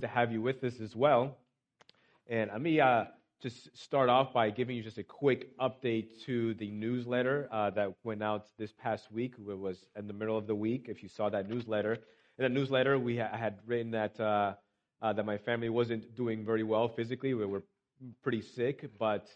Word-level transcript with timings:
to 0.00 0.08
have 0.08 0.32
you 0.32 0.42
with 0.42 0.62
us 0.64 0.80
as 0.80 0.94
well. 0.96 1.36
And 2.28 2.50
let 2.52 2.60
me 2.60 2.80
uh, 2.80 3.04
just 3.42 3.76
start 3.76 4.08
off 4.08 4.32
by 4.32 4.50
giving 4.50 4.76
you 4.76 4.82
just 4.82 4.98
a 4.98 5.02
quick 5.02 5.56
update 5.58 6.22
to 6.26 6.54
the 6.54 6.70
newsletter 6.70 7.48
uh, 7.50 7.70
that 7.70 7.94
went 8.04 8.22
out 8.22 8.46
this 8.58 8.72
past 8.72 9.10
week. 9.10 9.34
It 9.38 9.58
was 9.58 9.78
in 9.96 10.06
the 10.06 10.12
middle 10.12 10.36
of 10.36 10.46
the 10.46 10.54
week. 10.54 10.86
If 10.88 11.02
you 11.02 11.08
saw 11.08 11.28
that 11.30 11.48
newsletter, 11.48 11.94
in 11.94 12.42
that 12.42 12.52
newsletter, 12.52 12.98
we 12.98 13.18
ha- 13.18 13.36
had 13.36 13.58
written 13.66 13.90
that 13.92 14.18
uh, 14.20 14.54
uh, 15.02 15.12
that 15.12 15.24
my 15.24 15.38
family 15.38 15.68
wasn't 15.68 16.14
doing 16.14 16.44
very 16.44 16.62
well 16.62 16.88
physically. 16.88 17.34
We 17.34 17.46
were 17.46 17.62
pretty 18.22 18.42
sick, 18.42 18.90
but 18.98 19.26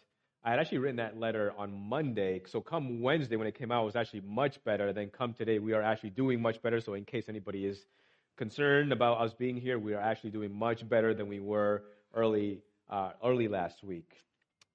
I 0.44 0.50
had 0.50 0.58
actually 0.58 0.78
written 0.78 0.96
that 0.96 1.18
letter 1.18 1.54
on 1.56 1.88
Monday. 1.88 2.42
So 2.46 2.60
come 2.60 3.00
Wednesday 3.00 3.36
when 3.36 3.46
it 3.46 3.58
came 3.58 3.72
out, 3.72 3.82
it 3.82 3.86
was 3.86 3.96
actually 3.96 4.20
much 4.20 4.62
better. 4.64 4.92
Then 4.92 5.08
come 5.08 5.32
today, 5.32 5.58
we 5.58 5.72
are 5.72 5.82
actually 5.82 6.10
doing 6.10 6.42
much 6.42 6.60
better. 6.62 6.80
So 6.80 6.94
in 6.94 7.04
case 7.04 7.24
anybody 7.28 7.64
is 7.64 7.86
concerned 8.36 8.92
about 8.92 9.20
us 9.20 9.32
being 9.34 9.56
here, 9.56 9.78
we 9.78 9.94
are 9.94 10.00
actually 10.00 10.30
doing 10.30 10.54
much 10.54 10.88
better 10.88 11.14
than 11.14 11.28
we 11.28 11.40
were 11.40 11.84
early 12.14 12.62
uh, 12.90 13.12
early 13.24 13.48
last 13.48 13.82
week. 13.82 14.10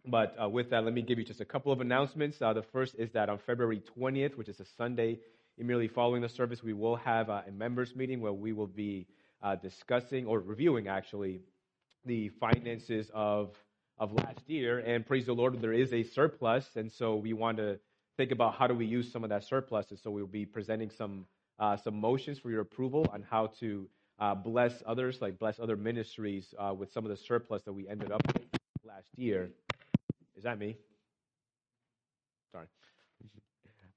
But 0.06 0.36
uh, 0.42 0.50
with 0.50 0.70
that, 0.72 0.84
let 0.84 0.94
me 0.94 1.02
give 1.02 1.20
you 1.20 1.26
just 1.26 1.42
a 1.42 1.46
couple 1.46 1.72
of 1.72 1.82
announcements. 1.82 2.42
Uh, 2.42 2.54
the 2.54 2.64
first 2.64 2.96
is 2.98 3.12
that 3.12 3.30
on 3.30 3.38
February 3.38 3.82
20th, 3.98 4.36
which 4.38 4.50
is 4.50 4.60
a 4.60 4.66
Sunday, 4.78 5.20
immediately 5.58 5.88
following 5.90 6.22
the 6.22 6.30
service, 6.30 6.64
we 6.64 6.74
will 6.74 6.96
have 6.96 7.30
uh, 7.30 7.42
a 7.48 7.52
members 7.52 7.96
meeting 7.96 8.22
where 8.22 8.34
we 8.34 8.54
will 8.54 8.68
be 8.68 9.08
uh, 9.44 9.56
discussing 9.56 10.26
or 10.26 10.40
reviewing 10.40 10.88
actually 10.88 11.42
the 12.06 12.30
finances 12.40 13.12
of 13.14 13.52
of 13.98 14.14
last 14.14 14.40
year. 14.48 14.80
And 14.80 15.06
praise 15.06 15.26
the 15.26 15.34
Lord, 15.34 15.62
there 15.62 15.74
is 15.74 15.92
a 15.92 16.04
surplus, 16.04 16.66
and 16.76 16.90
so 16.92 17.16
we 17.16 17.34
want 17.34 17.58
to 17.58 17.80
think 18.16 18.32
about 18.32 18.56
how 18.56 18.68
do 18.68 18.74
we 18.74 18.86
use 18.86 19.12
some 19.12 19.24
of 19.24 19.30
that 19.30 19.44
surplus. 19.44 19.92
And 19.92 20.00
so 20.00 20.10
we'll 20.10 20.26
be 20.26 20.46
presenting 20.46 20.90
some 20.90 21.26
uh, 21.60 21.78
some 21.78 22.00
motions 22.00 22.40
for 22.40 22.50
your 22.50 22.62
approval 22.62 23.06
on 23.12 23.24
how 23.30 23.48
to 23.60 23.88
uh, 24.20 24.36
bless 24.36 24.74
others, 24.86 25.18
like 25.22 25.40
bless 25.40 25.60
other 25.60 25.76
ministries 25.76 26.54
uh, 26.58 26.74
with 26.74 26.92
some 26.92 27.06
of 27.06 27.10
the 27.10 27.18
surplus 27.18 27.64
that 27.64 27.74
we 27.74 27.88
ended 27.88 28.12
up 28.12 28.22
with 28.28 28.48
last 28.86 29.08
year. 29.16 29.50
Is 30.36 30.44
that 30.44 30.60
me? 30.60 30.78
Sorry. 32.52 32.68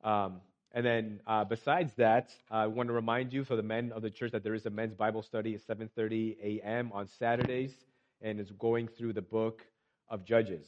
Um, 0.05 0.41
and 0.73 0.85
then 0.85 1.21
uh, 1.29 1.45
besides 1.45 1.93
that, 1.99 2.31
I 2.51 2.67
want 2.67 2.89
to 2.89 2.93
remind 2.93 3.33
you 3.33 3.45
for 3.45 3.55
the 3.55 3.63
men 3.63 3.93
of 3.93 4.03
the 4.03 4.11
church 4.11 4.33
that 4.33 4.43
there 4.43 4.55
is 4.55 4.67
a 4.67 4.71
men's 4.71 4.95
Bible 4.95 5.23
study 5.23 5.55
at 5.55 5.61
7:30 5.65 6.39
a.m. 6.43 6.91
on 6.93 7.07
Saturdays, 7.07 7.73
and 8.21 8.41
it's 8.41 8.51
going 8.53 8.89
through 8.89 9.13
the 9.13 9.23
book 9.23 9.63
of 10.09 10.25
Judges. 10.25 10.67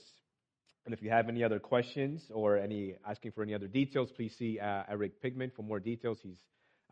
And 0.84 0.92
if 0.92 1.03
you 1.03 1.11
have 1.11 1.29
any 1.29 1.42
other 1.42 1.58
questions 1.58 2.31
or 2.31 2.58
any 2.58 2.95
asking 3.05 3.33
for 3.33 3.42
any 3.42 3.55
other 3.55 3.67
details, 3.67 4.12
please 4.12 4.36
see 4.36 4.61
uh, 4.61 4.84
Eric 4.89 5.20
Pigment 5.23 5.55
for 5.56 5.62
more 5.62 5.81
details. 5.81 6.19
He's 6.23 6.39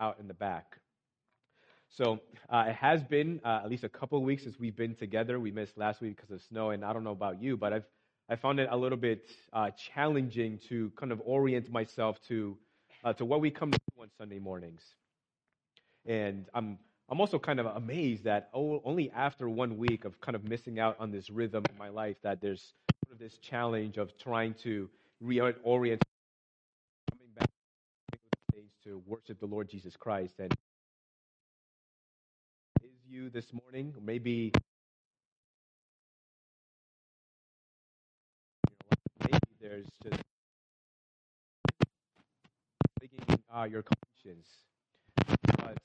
out 0.02 0.18
in 0.20 0.26
the 0.26 0.34
back. 0.34 0.78
So 1.88 2.20
uh, 2.50 2.64
it 2.68 2.74
has 2.74 3.02
been 3.02 3.40
uh, 3.44 3.60
at 3.64 3.70
least 3.70 3.84
a 3.84 3.88
couple 3.88 4.22
weeks 4.22 4.42
since 4.42 4.58
we've 4.58 4.76
been 4.76 4.94
together. 4.94 5.38
We 5.38 5.50
missed 5.52 5.78
last 5.78 6.00
week 6.00 6.16
because 6.16 6.30
of 6.30 6.42
snow, 6.42 6.70
and 6.70 6.84
I 6.84 6.92
don't 6.92 7.04
know 7.04 7.12
about 7.12 7.40
you, 7.40 7.56
but 7.56 7.72
I've 7.72 7.84
I 8.28 8.36
found 8.36 8.60
it 8.60 8.68
a 8.70 8.76
little 8.76 8.98
bit 8.98 9.26
uh, 9.52 9.70
challenging 9.70 10.58
to 10.68 10.90
kind 10.96 11.12
of 11.12 11.20
orient 11.24 11.70
myself 11.70 12.18
to 12.28 12.56
uh, 13.04 13.12
to 13.14 13.24
what 13.24 13.40
we 13.40 13.50
come 13.50 13.70
to 13.70 13.78
on 14.00 14.08
Sunday 14.18 14.38
mornings. 14.38 14.82
And 16.06 16.46
I'm 16.54 16.78
I'm 17.10 17.20
also 17.20 17.38
kind 17.38 17.60
of 17.60 17.66
amazed 17.66 18.24
that 18.24 18.48
only 18.54 19.10
after 19.10 19.48
one 19.48 19.76
week 19.76 20.04
of 20.06 20.18
kind 20.20 20.34
of 20.34 20.48
missing 20.48 20.80
out 20.80 20.96
on 20.98 21.10
this 21.10 21.28
rhythm 21.28 21.62
in 21.70 21.76
my 21.76 21.90
life 21.90 22.16
that 22.22 22.40
there's 22.40 22.72
sort 23.04 23.12
of 23.12 23.18
this 23.18 23.36
challenge 23.38 23.98
of 23.98 24.16
trying 24.18 24.54
to 24.62 24.88
reorient 25.22 26.00
coming 27.10 27.28
back 27.38 27.50
to 28.84 29.01
worship 29.12 29.38
the 29.40 29.46
Lord 29.46 29.68
Jesus 29.68 29.94
Christ 29.94 30.36
and 30.38 30.50
is 32.82 32.96
you 33.06 33.28
this 33.28 33.52
morning 33.52 33.92
maybe 34.02 34.50
maybe 39.20 39.38
there's 39.60 39.84
just 40.02 40.22
taking 43.02 43.20
uh, 43.54 43.64
your 43.64 43.82
conscience 43.82 44.48
but 45.58 45.76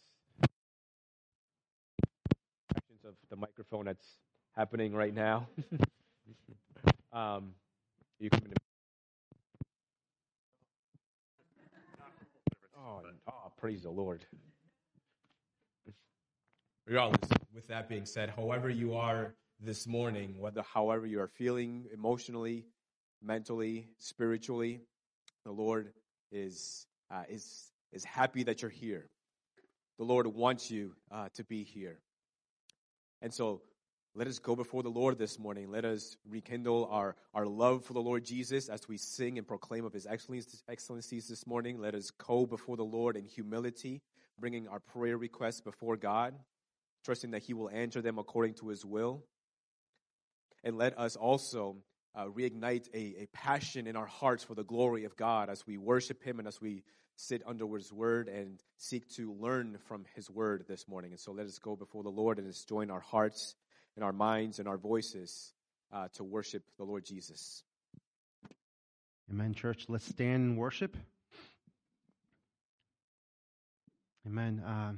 of 3.06 3.16
the 3.30 3.36
microphone 3.36 3.86
that's 3.86 4.18
happening 4.56 4.94
right 4.94 5.14
now. 5.14 5.48
um, 7.14 7.54
you. 8.20 8.30
Oh, 12.88 13.02
oh, 13.28 13.52
praise 13.58 13.84
the 13.84 13.90
Lord. 13.90 14.26
Regardless, 16.86 17.30
with 17.54 17.68
that 17.68 17.90
being 17.90 18.06
said, 18.06 18.30
however 18.30 18.70
you 18.70 18.96
are 18.96 19.36
this 19.60 19.86
morning, 19.86 20.36
whether 20.40 20.62
however 20.62 21.06
you 21.06 21.20
are 21.20 21.28
feeling 21.28 21.88
emotionally, 21.94 22.66
mentally, 23.22 23.90
spiritually, 23.98 24.80
the 25.44 25.52
Lord 25.52 25.92
is 26.32 26.88
uh, 27.12 27.24
is 27.28 27.74
is 27.92 28.06
happy 28.06 28.44
that 28.44 28.62
you're 28.62 28.72
here. 28.72 29.10
The 29.98 30.06
Lord 30.06 30.26
wants 30.28 30.72
you 30.72 30.94
uh, 31.12 31.28
to 31.34 31.44
be 31.44 31.66
here. 31.66 32.00
And 33.22 33.34
so 33.34 33.64
let 34.18 34.26
us 34.26 34.40
go 34.40 34.56
before 34.56 34.82
the 34.82 34.90
Lord 34.90 35.20
this 35.20 35.38
morning. 35.38 35.70
Let 35.70 35.86
us 35.86 36.18
rekindle 36.28 36.90
our, 36.90 37.16
our 37.36 37.46
love 37.46 37.86
for 37.86 37.94
the 37.94 38.02
Lord 38.02 38.26
Jesus 38.26 38.68
as 38.68 38.90
we 38.90 38.98
sing 38.98 39.38
and 39.38 39.48
proclaim 39.48 39.86
of 39.86 39.94
his 39.94 40.08
excellencies 40.08 41.28
this 41.28 41.46
morning. 41.46 41.80
Let 41.80 41.94
us 41.94 42.10
go 42.10 42.48
before 42.48 42.78
the 42.78 42.84
Lord 42.84 43.16
in 43.16 43.26
humility, 43.26 44.02
bringing 44.40 44.68
our 44.70 44.80
prayer 44.80 45.20
requests 45.20 45.62
before 45.62 45.98
God, 45.98 46.34
trusting 47.06 47.30
that 47.30 47.44
he 47.44 47.54
will 47.54 47.70
answer 47.70 48.02
them 48.02 48.18
according 48.18 48.56
to 48.56 48.70
his 48.70 48.84
will. 48.84 49.24
And 50.64 50.80
let 50.80 50.98
us 50.98 51.16
also 51.16 51.76
uh, 52.16 52.26
reignite 52.26 52.88
a, 52.96 53.22
a 53.22 53.28
passion 53.34 53.86
in 53.86 53.96
our 53.96 54.08
hearts 54.08 54.44
for 54.44 54.56
the 54.56 54.64
glory 54.64 55.04
of 55.04 55.16
God 55.16 55.48
as 55.48 55.68
we 55.68 55.78
worship 55.78 56.24
him 56.24 56.40
and 56.40 56.48
as 56.48 56.60
we 56.60 56.82
sit 57.18 57.44
under 57.46 57.68
his 57.68 57.94
word 57.94 58.30
and 58.30 58.64
seek 58.78 59.08
to 59.10 59.32
learn 59.34 59.78
from 59.88 60.06
his 60.16 60.28
word 60.28 60.66
this 60.68 60.88
morning. 60.88 61.12
And 61.12 61.20
so 61.20 61.34
let 61.34 61.46
us 61.46 61.60
go 61.60 61.76
before 61.76 62.02
the 62.02 62.10
Lord 62.10 62.40
and 62.40 62.48
let's 62.48 62.66
join 62.66 62.90
our 62.90 63.00
hearts 63.00 63.54
and 63.98 64.06
our 64.06 64.14
minds 64.14 64.60
and 64.60 64.68
our 64.68 64.78
voices 64.78 65.52
uh, 65.92 66.08
to 66.14 66.24
worship 66.24 66.64
the 66.78 66.84
Lord 66.84 67.04
Jesus. 67.04 67.64
Amen, 69.30 69.56
church. 69.56 69.86
Let's 69.90 70.08
stand 70.08 70.44
and 70.44 70.58
worship. 70.58 70.96
Amen. 74.26 74.60
Uh, 74.66 74.94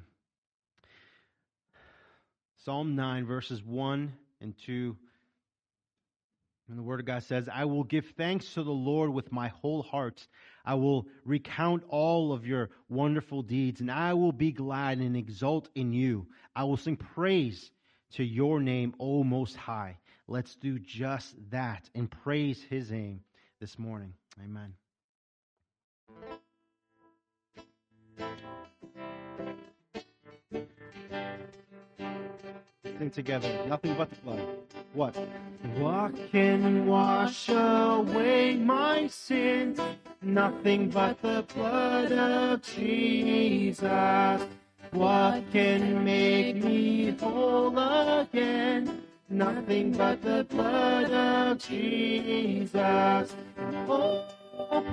Psalm 2.66 2.96
9, 2.96 3.26
verses 3.26 3.64
1 3.64 4.12
and 4.42 4.54
2 4.66 4.96
and 6.68 6.78
the 6.78 6.84
Word 6.84 7.00
of 7.00 7.08
God 7.08 7.24
says, 7.24 7.50
I 7.52 7.66
will 7.66 7.84
give 7.84 8.06
thanks 8.16 8.54
to 8.54 8.62
the 8.62 8.70
Lord 8.70 9.12
with 9.12 9.32
my 9.32 9.48
whole 9.48 9.82
heart. 9.82 10.28
I 10.64 10.76
will 10.76 11.08
recount 11.26 11.84
all 11.90 12.32
of 12.32 12.46
your 12.46 12.70
wonderful 12.90 13.42
deeds, 13.42 13.82
and 13.82 13.90
I 13.90 14.14
will 14.14 14.32
be 14.32 14.52
glad 14.52 15.00
and 15.00 15.18
exult 15.18 15.68
in 15.74 15.94
you. 15.94 16.28
I 16.56 16.66
will 16.66 16.78
sing 16.78 16.96
praise 16.96 17.72
to 18.14 18.24
your 18.24 18.60
name, 18.60 18.94
O 19.00 19.24
Most 19.24 19.56
High. 19.56 19.98
Let's 20.28 20.56
do 20.56 20.80
just 20.80 21.36
that 21.52 21.90
and 21.96 22.10
praise 22.10 22.62
His 22.70 22.92
name 22.92 23.22
this 23.60 23.80
morning. 23.80 24.14
Amen. 24.44 24.74
Sing 33.00 33.10
together. 33.10 33.66
Nothing 33.68 33.96
but 33.96 34.10
the 34.10 34.16
blood. 34.18 34.48
What? 34.94 35.16
What 35.78 36.32
can 36.32 36.86
wash 36.86 37.50
away 37.50 38.56
my 38.56 39.08
sins? 39.08 39.80
Nothing 40.22 40.90
but 40.90 41.22
the 41.22 41.46
blood 41.54 42.12
of 42.12 42.62
Jesus. 42.62 44.42
What 44.92 45.44
can 45.52 46.04
make 46.04 46.64
me 46.64 47.12
whole 47.12 47.78
again? 47.78 49.04
Nothing 49.30 49.92
but 49.92 50.22
the 50.24 50.44
blood 50.50 51.12
of 51.12 51.60
Jesus. 51.60 53.36
Oh, 53.88 54.26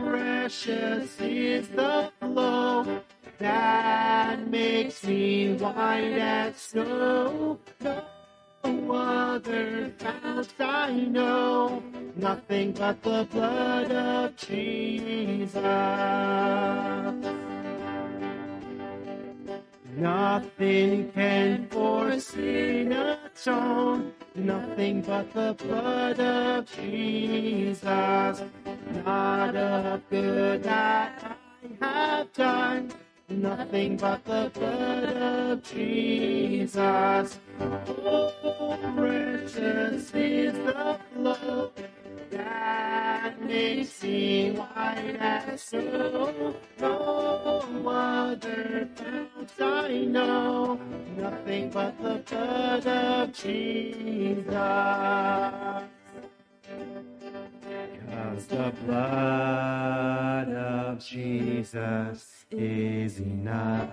precious 0.04 1.18
is 1.20 1.68
the 1.68 2.12
flow 2.20 3.00
that 3.38 4.50
makes 4.50 5.02
me 5.04 5.54
white 5.54 6.18
as 6.18 6.56
snow. 6.56 7.58
No 7.82 8.92
other 8.92 9.92
fount 9.98 10.52
I 10.58 10.92
know, 10.92 11.82
nothing 12.16 12.72
but 12.72 13.02
the 13.02 13.26
blood 13.30 13.90
of 13.92 14.36
Jesus. 14.36 15.54
Nothing 19.96 21.10
can 21.12 21.68
for 21.68 22.20
sin 22.20 22.92
atone, 22.92 24.12
nothing 24.34 25.00
but 25.00 25.32
the 25.32 25.54
blood 25.54 26.20
of 26.20 26.66
Jesus. 26.66 28.42
Not 29.06 29.56
a 29.56 30.02
good 30.10 30.62
that 30.64 31.38
I 31.80 31.86
have 31.86 32.32
done 32.34 32.92
nothing 33.30 33.96
but 33.96 34.22
the 34.26 34.50
blood 34.52 35.04
of 35.04 35.62
Jesus. 35.62 37.38
Oh, 37.58 38.78
precious 38.96 40.12
is 40.14 40.52
the 40.52 40.98
flow 41.14 41.72
that 42.30 43.40
makes 43.40 44.02
me 44.02 44.50
white 44.50 45.16
as 45.18 45.62
snow. 45.62 46.25
But 51.72 51.96
the 52.02 52.22
blood 52.28 52.86
of 52.86 53.32
Jesus. 53.32 54.54
Cause 58.10 58.46
the 58.48 58.72
blood 58.84 60.48
of 60.48 60.98
Jesus 61.04 62.46
is 62.50 63.18
enough 63.20 63.90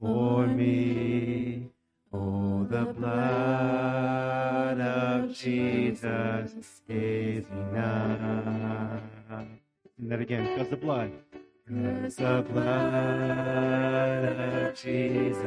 for 0.00 0.46
me. 0.46 1.70
Oh, 2.12 2.64
the 2.64 2.86
blood 2.92 4.80
of 4.80 5.34
Jesus 5.34 6.82
is 6.88 7.44
enough. 7.50 9.02
And 9.30 10.10
that 10.10 10.20
again, 10.20 10.44
because 10.54 10.68
the 10.68 10.76
blood. 10.76 11.12
Cause 11.72 12.16
the 12.16 12.44
blood 12.52 14.24
of 14.24 14.74
Jesus 14.74 15.38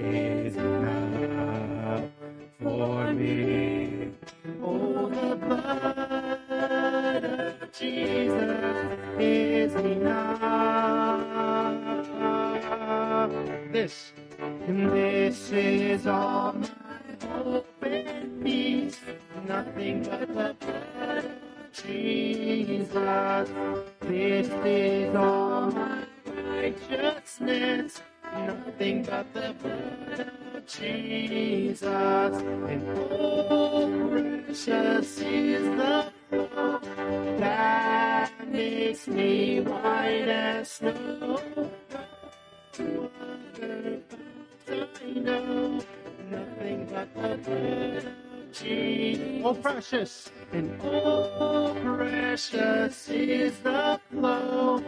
is 0.00 0.56
enough 0.56 2.08
for 2.62 3.12
me. 3.12 4.12
Oh, 4.62 5.10
the 5.10 5.36
blood 5.36 7.24
of 7.24 7.72
Jesus 7.72 8.98
is 9.18 9.74
enough. 9.74 10.40
This. 13.70 14.14
This 14.66 15.52
is 15.52 16.06
all 16.06 16.54
my 16.54 17.26
hope 17.28 17.66
and 17.82 18.42
peace. 18.42 18.98
Nothing 19.46 20.04
but 20.04 20.20
the 20.20 20.26
blood 20.96 21.30
Jesus. 21.74 23.50
This 24.00 24.48
is 24.64 25.16
all 25.16 25.72
my 25.72 26.04
righteousness. 26.24 28.00
Nothing 28.32 29.02
but 29.02 29.34
the 29.34 29.54
blood 29.60 30.20
of 30.54 30.66
Jesus. 30.66 31.82
And 31.84 32.98
oh, 33.10 34.08
precious 34.46 35.18
is 35.18 35.64
the 35.76 36.12
flow 36.30 36.78
that 37.38 38.30
makes 38.48 39.08
me 39.08 39.60
white 39.60 40.28
as 40.28 40.70
snow. 40.70 41.40
No 42.78 43.10
other 43.20 44.00
I 45.02 45.10
know, 45.10 45.80
nothing 46.30 46.88
but 46.90 47.14
the 47.14 47.36
blood 47.36 48.23
Oh, 48.62 49.58
precious. 49.60 50.30
And 50.52 50.80
oh, 50.84 51.76
precious 51.82 53.08
is 53.08 53.58
the 53.60 54.00
flow 54.10 54.78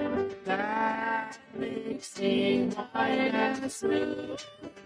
that 0.45 1.37
makes 1.59 2.19
me 2.21 2.69
white 2.69 3.35
as 3.35 3.75
snow. 3.75 4.37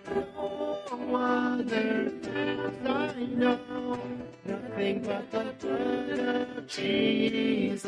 No 0.08 1.14
other 1.14 2.10
path 2.22 2.86
I 2.86 3.26
know, 3.36 4.00
nothing 4.46 5.02
but 5.02 5.30
the 5.30 5.54
blood 5.60 6.58
of 6.58 6.66
Jesus. 6.66 7.84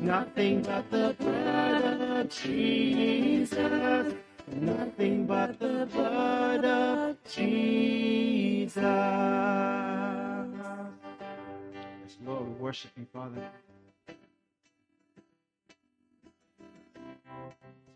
Nothing 0.00 0.62
but 0.62 0.90
the 0.90 1.14
blood 1.18 1.84
of 1.84 2.30
Jesus. 2.30 4.14
Nothing 4.48 5.26
but 5.26 5.58
the 5.58 5.86
blood 5.92 6.64
of 6.64 7.16
Jesus. 7.30 8.82
Lord, 12.24 12.46
we 12.46 12.54
worship 12.54 12.90
you, 12.96 13.06
Father. 13.12 13.48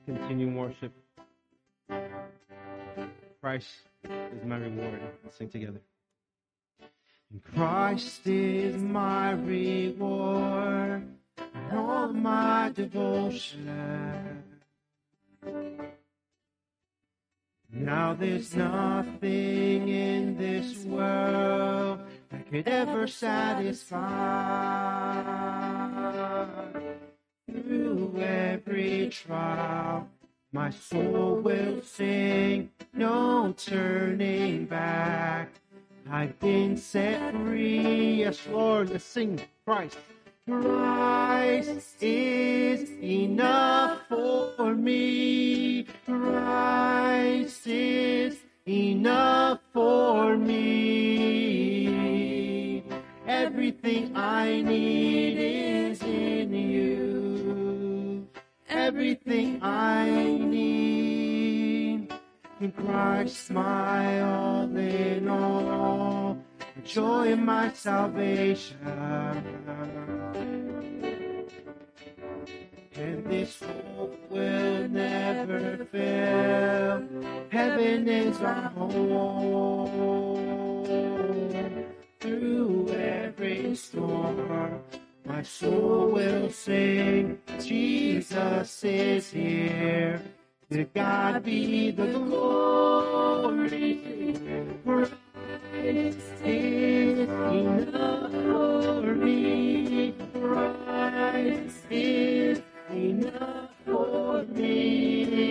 Continue 0.04 0.50
worship. 0.50 0.92
Christ 3.40 3.68
is 4.04 4.44
my 4.44 4.56
reward. 4.56 5.00
Let's 5.22 5.36
sing 5.36 5.48
together. 5.48 5.80
Christ 7.54 8.26
is 8.26 8.80
my 8.82 9.32
reward 9.32 11.08
and 11.38 11.78
all 11.78 12.12
my 12.12 12.72
devotion. 12.74 14.42
Now 17.72 18.14
there's 18.14 18.54
nothing 18.54 19.88
in 19.88 20.36
this 20.38 20.84
world 20.84 22.00
could 22.56 22.68
ever 22.68 23.06
satisfy. 23.06 24.00
Through 27.50 28.18
every 28.18 29.10
trial, 29.10 30.08
my 30.52 30.70
soul 30.70 31.42
will 31.44 31.82
sing, 31.82 32.70
no 32.94 33.52
turning 33.58 34.64
back. 34.64 35.50
I've 36.10 36.38
been 36.40 36.78
set 36.78 37.34
free. 37.34 38.20
Yes, 38.20 38.40
Lord, 38.50 38.88
let's 38.88 39.04
sing 39.04 39.38
Christ. 39.66 39.98
Christ 40.48 42.02
is 42.02 42.90
enough 43.02 44.00
for 44.08 44.74
me. 44.74 45.86
Christ 46.06 47.66
is 47.66 48.38
enough 48.66 49.60
for 49.74 50.38
me. 50.38 51.25
Everything 53.66 54.16
I 54.16 54.62
need 54.62 55.90
is 55.90 56.00
in 56.00 56.54
you. 56.54 58.28
Everything 58.68 59.58
I 59.60 60.38
need 60.38 62.12
in 62.60 62.70
Christ, 62.70 63.50
my 63.50 64.20
all 64.20 64.76
in 64.76 65.28
all. 65.28 66.38
Joy 66.84 67.32
of 67.32 67.40
my 67.40 67.72
salvation. 67.72 68.78
And 72.94 73.26
this 73.26 73.60
hope 73.60 74.30
will 74.30 74.88
never 74.88 75.84
fail. 75.90 77.02
Heaven 77.50 78.08
is 78.08 78.40
our 78.42 78.68
home. 78.68 80.75
Through 82.26 82.90
every 82.90 83.76
storm, 83.76 84.82
my 85.24 85.42
soul 85.42 86.10
will 86.10 86.50
sing. 86.50 87.38
Jesus 87.60 88.82
is 88.82 89.30
here. 89.30 90.20
To 90.72 90.82
God 90.86 91.44
be 91.44 91.92
the 91.92 92.06
glory. 92.06 93.94
Christ 94.84 96.18
is 96.44 97.28
for 97.28 99.02
me. 99.14 100.12
Christ 100.34 101.86
is 101.90 102.60
enough 102.90 103.70
for 103.86 104.42
me. 104.42 105.46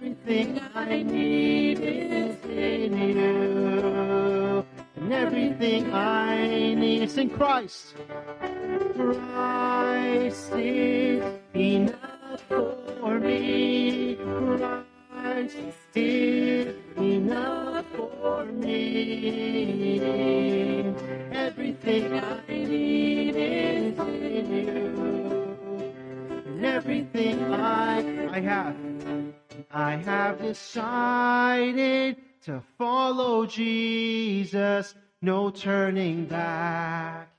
Everything 0.00 0.60
I 0.74 1.02
need 1.04 1.78
is 1.78 2.44
in 2.44 2.98
you. 2.98 4.13
And 5.04 5.12
everything 5.12 5.92
I 5.92 6.72
need 6.72 7.02
is 7.02 7.18
in 7.18 7.28
Christ. 7.28 7.94
Christ 8.94 10.50
is 10.54 11.22
enough 11.54 12.40
for 12.48 13.20
me. 13.20 14.16
Christ 14.16 15.56
is 15.94 16.74
enough 16.96 17.84
for 17.94 18.46
me. 18.46 20.00
Everything 21.32 22.14
I 22.14 22.40
need 22.48 23.36
is 23.36 23.98
in 23.98 24.56
you. 24.56 26.64
Everything 26.64 27.52
I, 27.52 28.30
I 28.30 28.40
have, 28.40 28.74
I 29.70 29.96
have 29.96 30.40
decided 30.40 32.16
to 32.44 32.62
follow 32.78 33.46
Jesus. 33.46 34.94
No 35.22 35.50
turning 35.50 36.26
back. 36.26 37.30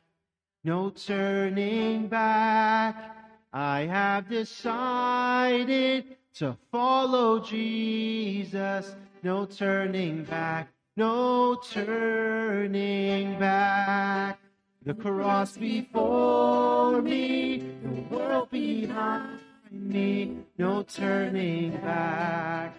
No 0.63 0.89
turning 0.89 2.07
back. 2.07 3.15
I 3.53 3.81
have 3.81 4.27
decided 4.27 6.17
to 6.35 6.57
follow 6.71 7.39
Jesus. 7.39 8.95
No 9.21 9.45
turning 9.45 10.24
back. 10.24 10.69
No 10.97 11.55
turning 11.55 13.38
back. 13.38 14.39
The 14.83 14.93
cross 14.93 15.57
before 15.57 17.01
me, 17.01 17.57
the 17.57 18.15
world 18.15 18.50
behind 18.51 19.39
me, 19.71 20.38
no 20.59 20.83
turning 20.83 21.71
back, 21.77 22.75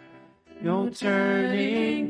no 0.62 0.88
turning. 0.88 2.05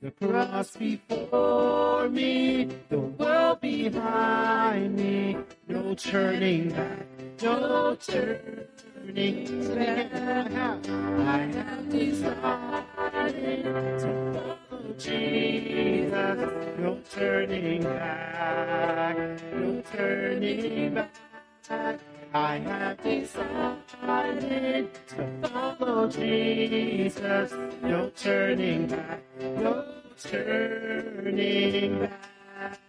The 0.00 0.12
cross 0.12 0.76
before 0.76 2.08
me, 2.08 2.68
the 2.88 3.00
world 3.00 3.60
behind 3.60 4.94
me, 4.94 5.36
no 5.66 5.92
turning 5.96 6.70
back, 6.70 7.04
no 7.42 7.96
turning 7.96 9.74
back. 9.74 10.88
I 10.88 11.38
have 11.52 11.90
decided 11.90 13.64
to 13.64 14.56
follow 14.70 14.92
Jesus, 14.96 16.38
no 16.78 17.00
turning 17.10 17.82
back, 17.82 19.16
no 19.52 19.82
turning 19.90 20.94
back. 20.94 21.98
I 22.34 22.58
have 22.58 23.02
decided 23.02 24.90
to 25.08 25.48
follow 25.48 26.08
Jesus. 26.08 27.52
No 27.82 28.10
turning 28.16 28.86
back, 28.86 29.22
no 29.40 29.84
turning 30.22 32.00
back. 32.00 32.80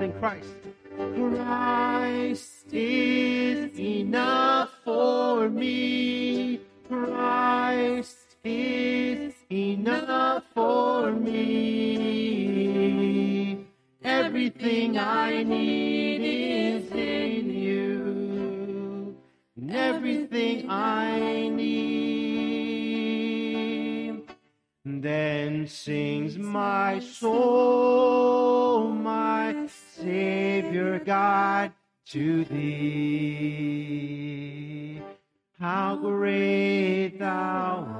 In 0.00 0.12
Christ. 0.20 0.54
Christ 1.16 2.72
is 2.72 3.78
enough 3.78 4.70
for 4.84 5.48
me. 5.48 6.60
Christ 6.88 8.36
is 8.44 9.34
enough 9.50 10.44
for 10.54 11.12
me. 11.12 12.69
Everything 14.02 14.96
I 14.98 15.42
need 15.42 16.22
is 16.24 16.90
in 16.92 17.50
you. 17.50 19.14
Everything 19.70 20.70
I 20.70 21.48
need. 21.48 21.90
Then 24.84 25.66
sings 25.66 26.38
my 26.38 26.98
soul, 27.00 28.88
my 28.90 29.68
Savior 29.96 30.98
God, 30.98 31.72
to 32.06 32.44
thee. 32.46 33.60
How 35.58 35.96
great 35.96 37.18
thou 37.18 37.84
art! 37.86 37.99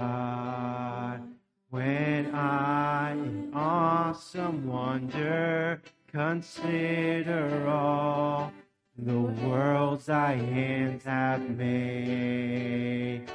God, 0.00 1.20
when 1.68 2.34
I 2.34 3.12
in 3.12 3.50
awesome 3.52 4.66
wonder 4.66 5.82
consider 6.10 7.68
all 7.68 8.50
the 8.96 9.20
worlds 9.20 10.06
thy 10.06 10.36
hands 10.36 11.04
have 11.04 11.50
made. 11.50 13.26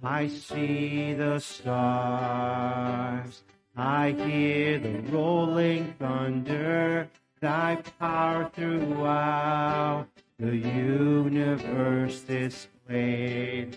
I 0.00 0.28
see 0.28 1.12
the 1.14 1.40
stars, 1.40 3.42
I 3.76 4.12
hear 4.12 4.78
the 4.78 5.00
rolling 5.10 5.92
thunder, 5.98 7.08
thy 7.40 7.82
power 7.98 8.48
throughout 8.54 10.06
the 10.38 10.56
universe 10.56 12.20
displayed. 12.20 13.76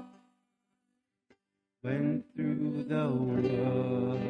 When 1.83 2.23
through 2.35 2.85
the 2.87 3.09
woods 3.09 4.29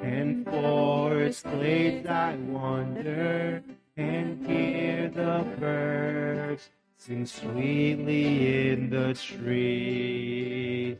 and 0.00 0.44
forest 0.46 1.42
glades 1.42 2.06
I 2.08 2.36
wander 2.36 3.60
and 3.96 4.46
hear 4.46 5.08
the 5.08 5.44
birds 5.58 6.70
sing 6.96 7.26
sweetly 7.26 8.70
in 8.70 8.88
the 8.88 9.14
tree. 9.14 10.96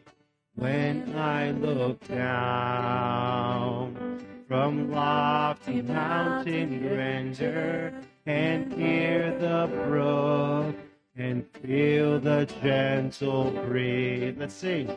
When 0.56 1.14
I 1.16 1.52
look 1.52 2.04
down 2.08 3.94
from 4.48 4.90
lofty 4.90 5.82
mountain 5.82 6.80
grandeur 6.80 7.92
and 8.26 8.72
hear 8.72 9.38
the 9.38 9.70
brook 9.72 10.74
and 11.18 11.46
feel 11.62 12.20
the 12.20 12.46
gentle 12.62 13.50
breeze. 13.50 14.34
Let's 14.38 14.54
sing. 14.54 14.90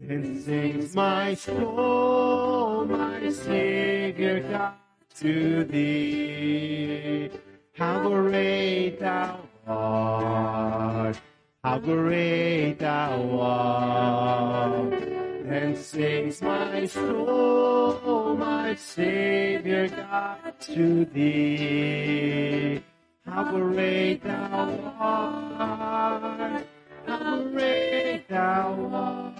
And 0.00 0.42
sings 0.42 0.94
my 0.94 1.34
soul, 1.34 2.84
my 2.86 3.30
Savior 3.30 4.40
God, 4.40 4.74
to 5.16 5.64
thee. 5.64 7.30
How 7.74 8.08
great 8.08 8.98
thou 9.00 9.40
art, 9.66 11.20
how 11.64 11.78
great 11.78 12.78
thou 12.78 13.38
art. 13.40 14.92
And 14.92 15.76
sings 15.76 16.40
my 16.42 16.86
soul, 16.86 18.36
my 18.36 18.74
Savior 18.74 19.88
God, 19.88 20.54
to 20.60 21.04
thee. 21.06 22.82
How 23.30 23.52
great 23.52 24.24
thou 24.24 24.92
art, 24.98 26.66
how 27.06 27.42
great 27.44 28.24
thou 28.28 29.32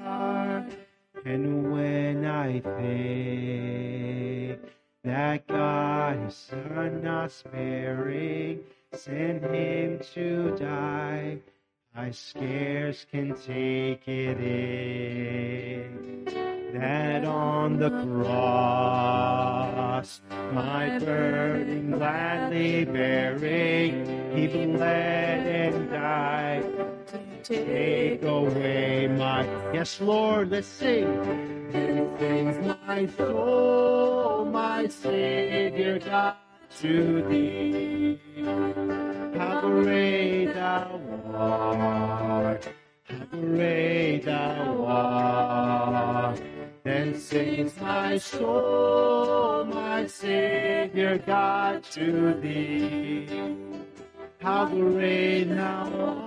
art. 0.00 0.64
And 1.24 1.72
when 1.72 2.24
I 2.24 2.60
think 2.60 4.60
that 5.04 5.46
God 5.46 6.16
his 6.24 6.34
son 6.34 7.04
not 7.04 7.30
sparing, 7.30 8.64
sent 8.92 9.44
him 9.44 10.00
to 10.14 10.56
die, 10.56 11.38
I 11.94 12.10
scarce 12.10 13.06
can 13.08 13.36
take 13.36 14.08
it 14.08 14.40
in. 14.40 16.55
On 16.76 17.78
the 17.78 17.90
cross, 18.22 20.20
my 20.52 20.98
burden 20.98 21.90
gladly 21.90 22.84
bearing, 22.84 24.34
he 24.34 24.46
bled 24.46 25.46
and 25.46 25.90
died 25.90 26.64
to 27.08 27.18
take 27.42 28.22
away 28.22 29.08
my. 29.08 29.44
Yes, 29.72 30.00
Lord, 30.00 30.50
let's 30.50 30.68
sing. 30.68 31.06
And 31.72 32.18
sings 32.18 32.76
my 32.86 33.06
soul, 33.16 34.44
my 34.44 34.86
Savior 34.86 35.98
God, 35.98 36.36
to 36.78 37.22
thee. 37.28 38.20
How 39.36 39.60
great 39.60 40.54
thou 40.54 41.00
art, 41.34 42.68
how 43.04 43.24
great 43.32 44.24
thou 44.24 44.84
art. 44.84 46.40
Then 46.86 47.18
sings 47.18 47.74
my 47.80 48.16
soul, 48.16 49.64
my 49.64 50.06
Savior 50.06 51.18
God, 51.18 51.82
to 51.90 52.32
thee. 52.34 53.26
How 54.38 54.66
great 54.66 55.46
thou 55.46 56.22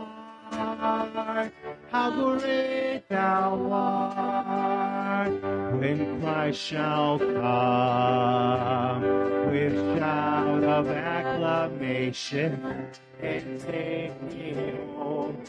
art, 0.52 1.54
how 1.90 2.12
great 2.12 3.04
thou 3.08 3.70
art. 3.72 5.32
When 5.80 6.20
Christ 6.20 6.60
shall 6.60 7.20
come 7.20 9.02
with 9.50 9.98
shout 9.98 10.64
of 10.66 10.90
acclamation 10.90 12.90
and 13.22 13.62
take 13.62 14.22
me 14.24 14.76
home, 14.98 15.42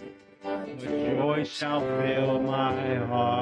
joy 0.78 1.42
shall 1.42 1.80
fill 1.80 2.38
my 2.42 2.94
heart. 3.06 3.39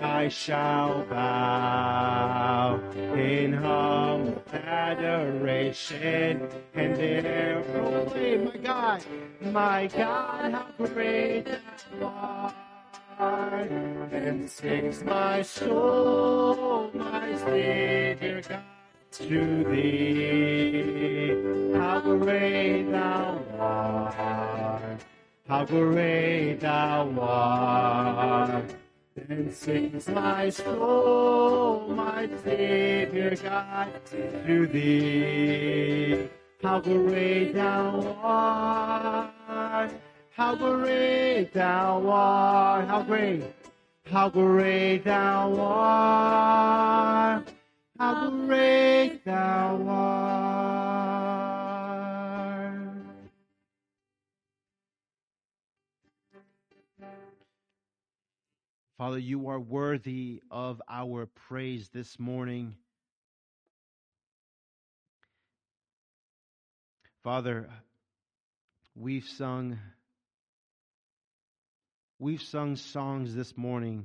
I 0.00 0.28
shall 0.28 1.04
bow 1.04 2.80
in 2.94 3.52
humble 3.52 4.42
adoration, 4.52 6.48
and 6.74 6.96
there 6.96 7.62
proclaim, 7.72 8.44
my 8.44 8.56
God, 8.58 9.04
my 9.40 9.86
God, 9.88 10.52
how 10.52 10.66
great 10.86 11.46
thou 11.98 12.54
art. 13.18 13.70
And 14.12 14.48
sings 14.48 15.02
my 15.02 15.42
soul, 15.42 16.90
my 16.94 17.34
Savior 17.36 18.42
God, 18.48 18.62
to 19.12 19.64
thee. 19.64 21.34
How 21.76 22.00
great 22.00 22.84
thou 22.90 23.40
art, 23.58 25.02
how 25.48 25.64
great 25.64 26.60
thou 26.60 27.10
art. 27.20 28.77
Then 29.26 29.52
sings 29.52 30.08
my 30.08 30.50
soul, 30.50 31.88
my 31.88 32.28
Savior 32.44 33.34
God, 33.36 33.88
to 34.10 34.66
thee. 34.66 36.28
How 36.62 36.80
great 36.80 37.54
thou 37.54 38.16
art, 38.22 39.92
how 40.30 40.54
great 40.54 41.52
thou 41.52 42.08
art, 42.08 42.86
how 42.86 43.02
great, 43.02 43.42
how 44.06 44.28
great 44.28 45.04
thou 45.04 45.56
art, 45.58 47.44
how 47.98 48.30
great 48.30 49.24
thou 49.24 49.86
art. 49.88 50.37
Father, 58.98 59.20
you 59.20 59.48
are 59.50 59.60
worthy 59.60 60.42
of 60.50 60.82
our 60.90 61.26
praise 61.48 61.88
this 61.90 62.18
morning. 62.18 62.74
Father, 67.22 67.70
we've 68.96 69.24
sung 69.24 69.78
we've 72.18 72.42
sung 72.42 72.74
songs 72.74 73.36
this 73.36 73.56
morning 73.56 74.04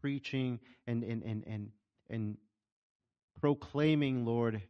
preaching 0.00 0.58
and 0.86 1.04
and 1.04 1.22
and 1.22 1.44
and, 1.46 1.70
and 2.08 2.38
proclaiming, 3.42 4.24
Lord, 4.24 4.62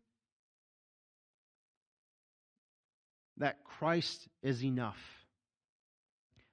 that 3.37 3.63
Christ 3.63 4.27
is 4.43 4.65
enough. 4.65 4.99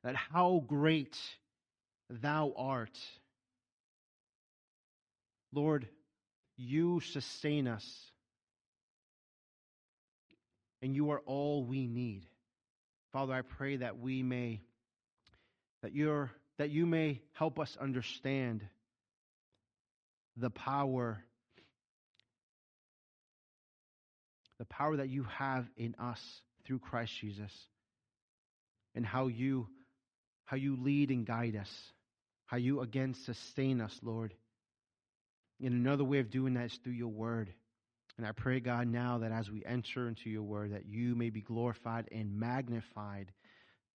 That 0.04 0.16
how 0.16 0.64
great 0.68 1.18
thou 2.10 2.54
art. 2.56 2.98
Lord, 5.54 5.88
you 6.58 7.00
sustain 7.00 7.68
us, 7.68 7.86
and 10.82 10.96
you 10.96 11.12
are 11.12 11.22
all 11.26 11.64
we 11.64 11.88
need. 11.88 12.26
Father, 13.14 13.34
I 13.34 13.42
pray 13.42 13.78
that 13.78 14.00
we 14.00 14.24
may, 14.24 14.62
that 15.82 15.94
you're, 15.94 16.32
that 16.58 16.70
you 16.70 16.86
may 16.86 17.22
help 17.34 17.60
us 17.60 17.78
understand 17.80 18.64
the 20.36 20.50
power, 20.50 21.24
the 24.60 24.66
power 24.66 24.98
that 24.98 25.10
you 25.10 25.24
have 25.24 25.66
in 25.78 25.96
us 26.00 26.22
through 26.66 26.80
Christ 26.80 27.14
Jesus, 27.20 27.52
and 28.94 29.06
how 29.06 29.28
you, 29.28 29.68
how 30.46 30.58
you 30.58 30.76
lead 30.76 31.10
and 31.10 31.26
guide 31.26 31.56
us 31.56 31.72
how 32.48 32.58
you 32.58 32.82
again 32.82 33.14
sustain 33.14 33.80
us, 33.82 34.00
Lord. 34.02 34.34
And 35.62 35.74
another 35.74 36.04
way 36.04 36.20
of 36.20 36.30
doing 36.30 36.54
that 36.56 36.66
is 36.66 36.80
through 36.84 36.94
your 36.94 37.10
word. 37.10 37.54
And 38.18 38.26
I 38.26 38.32
pray, 38.32 38.60
God, 38.60 38.88
now 38.88 39.20
that 39.20 39.32
as 39.32 39.52
we 39.52 39.64
enter 39.66 40.08
into 40.08 40.30
your 40.30 40.44
word, 40.44 40.74
that 40.74 40.86
you 40.88 41.14
may 41.14 41.30
be 41.30 41.42
glorified 41.42 42.08
and 42.12 42.40
magnified 42.40 43.32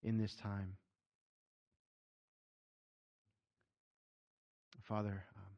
in 0.05 0.19
this 0.19 0.35
time. 0.37 0.77
Father, 4.85 5.25
um, 5.37 5.53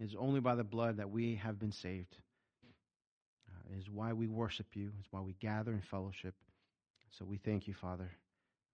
it 0.00 0.04
is 0.04 0.14
only 0.18 0.40
by 0.40 0.54
the 0.54 0.64
blood 0.64 0.98
that 0.98 1.10
we 1.10 1.34
have 1.36 1.58
been 1.58 1.72
saved. 1.72 2.16
Uh, 3.50 3.74
it 3.74 3.78
is 3.78 3.90
why 3.90 4.12
we 4.12 4.28
worship 4.28 4.66
you, 4.74 4.92
it's 5.00 5.08
why 5.10 5.20
we 5.20 5.34
gather 5.40 5.72
in 5.72 5.82
fellowship. 5.90 6.34
So 7.10 7.24
we 7.24 7.38
thank 7.38 7.66
you, 7.66 7.74
Father 7.74 8.12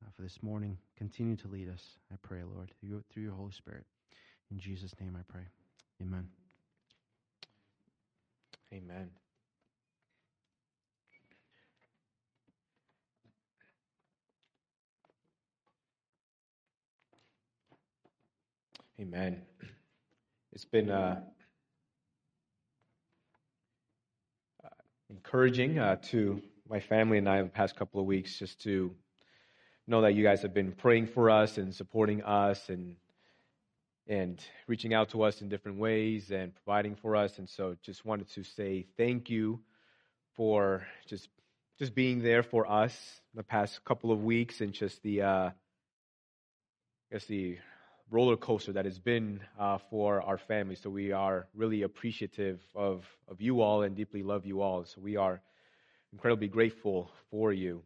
uh, 0.04 0.10
for 0.16 0.22
this 0.22 0.42
morning. 0.42 0.78
Continue 0.96 1.36
to 1.36 1.48
lead 1.48 1.68
us, 1.68 1.82
I 2.12 2.16
pray, 2.22 2.40
Lord, 2.42 2.70
through 2.80 3.22
your, 3.22 3.32
Holy 3.32 3.52
Spirit. 3.52 3.84
In 4.50 4.58
Jesus' 4.58 4.94
name 5.00 5.16
I 5.18 5.22
pray. 5.30 5.46
Amen. 6.00 6.28
Amen. 8.72 9.10
Amen. 19.00 19.42
It's 20.52 20.64
been 20.64 20.90
uh, 20.90 21.20
uh, 24.64 24.68
encouraging 25.08 25.78
uh, 25.78 25.96
to 26.10 26.42
my 26.68 26.80
family 26.80 27.18
and 27.18 27.28
I 27.28 27.42
the 27.42 27.48
past 27.48 27.76
couple 27.76 28.00
of 28.00 28.06
weeks 28.06 28.38
just 28.38 28.60
to 28.62 28.94
know 29.88 30.02
that 30.02 30.14
you 30.14 30.22
guys 30.22 30.42
have 30.42 30.52
been 30.52 30.72
praying 30.72 31.06
for 31.06 31.30
us 31.30 31.56
and 31.56 31.74
supporting 31.74 32.22
us 32.22 32.68
and 32.68 32.96
and 34.06 34.40
reaching 34.66 34.94
out 34.94 35.10
to 35.10 35.22
us 35.22 35.40
in 35.42 35.48
different 35.48 35.78
ways 35.78 36.30
and 36.30 36.54
providing 36.54 36.94
for 36.94 37.14
us. 37.14 37.38
And 37.38 37.48
so 37.48 37.76
just 37.82 38.04
wanted 38.06 38.30
to 38.30 38.42
say 38.42 38.86
thank 38.96 39.28
you 39.28 39.60
for 40.34 40.86
just 41.06 41.28
just 41.78 41.94
being 41.94 42.22
there 42.22 42.42
for 42.42 42.70
us 42.70 43.20
the 43.34 43.42
past 43.42 43.84
couple 43.84 44.12
of 44.12 44.22
weeks 44.22 44.60
and 44.60 44.72
just 44.72 45.02
the 45.02 45.22
uh, 45.22 45.50
I 45.50 45.52
guess 47.12 47.24
the 47.24 47.58
roller 48.10 48.36
coaster 48.36 48.72
that 48.72 48.84
has 48.84 48.98
been 48.98 49.40
uh, 49.58 49.78
for 49.90 50.22
our 50.22 50.38
family. 50.38 50.74
So 50.74 50.90
we 50.90 51.12
are 51.12 51.46
really 51.54 51.82
appreciative 51.82 52.60
of 52.74 53.06
of 53.26 53.40
you 53.40 53.62
all 53.62 53.82
and 53.82 53.96
deeply 53.96 54.22
love 54.22 54.44
you 54.44 54.60
all. 54.60 54.84
So 54.84 55.00
we 55.00 55.16
are 55.16 55.40
incredibly 56.12 56.48
grateful 56.48 57.10
for 57.30 57.52
you. 57.52 57.82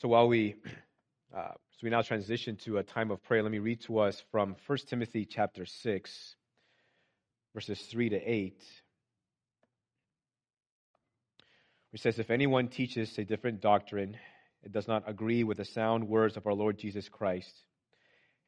So 0.00 0.08
while 0.08 0.28
we 0.28 0.54
uh, 1.36 1.52
so 1.52 1.78
we 1.82 1.90
now 1.90 2.00
transition 2.00 2.56
to 2.64 2.78
a 2.78 2.82
time 2.82 3.10
of 3.10 3.22
prayer, 3.22 3.42
let 3.42 3.52
me 3.52 3.58
read 3.58 3.82
to 3.82 3.98
us 3.98 4.22
from 4.30 4.56
1 4.66 4.78
Timothy 4.88 5.26
chapter 5.26 5.66
6, 5.66 6.34
verses 7.52 7.78
3 7.90 8.08
to 8.08 8.16
8. 8.16 8.62
Which 11.90 12.00
says, 12.00 12.18
If 12.18 12.30
anyone 12.30 12.68
teaches 12.68 13.18
a 13.18 13.24
different 13.24 13.60
doctrine, 13.60 14.16
it 14.62 14.72
does 14.72 14.88
not 14.88 15.04
agree 15.06 15.44
with 15.44 15.58
the 15.58 15.66
sound 15.66 16.08
words 16.08 16.38
of 16.38 16.46
our 16.46 16.54
Lord 16.54 16.78
Jesus 16.78 17.08
Christ, 17.10 17.52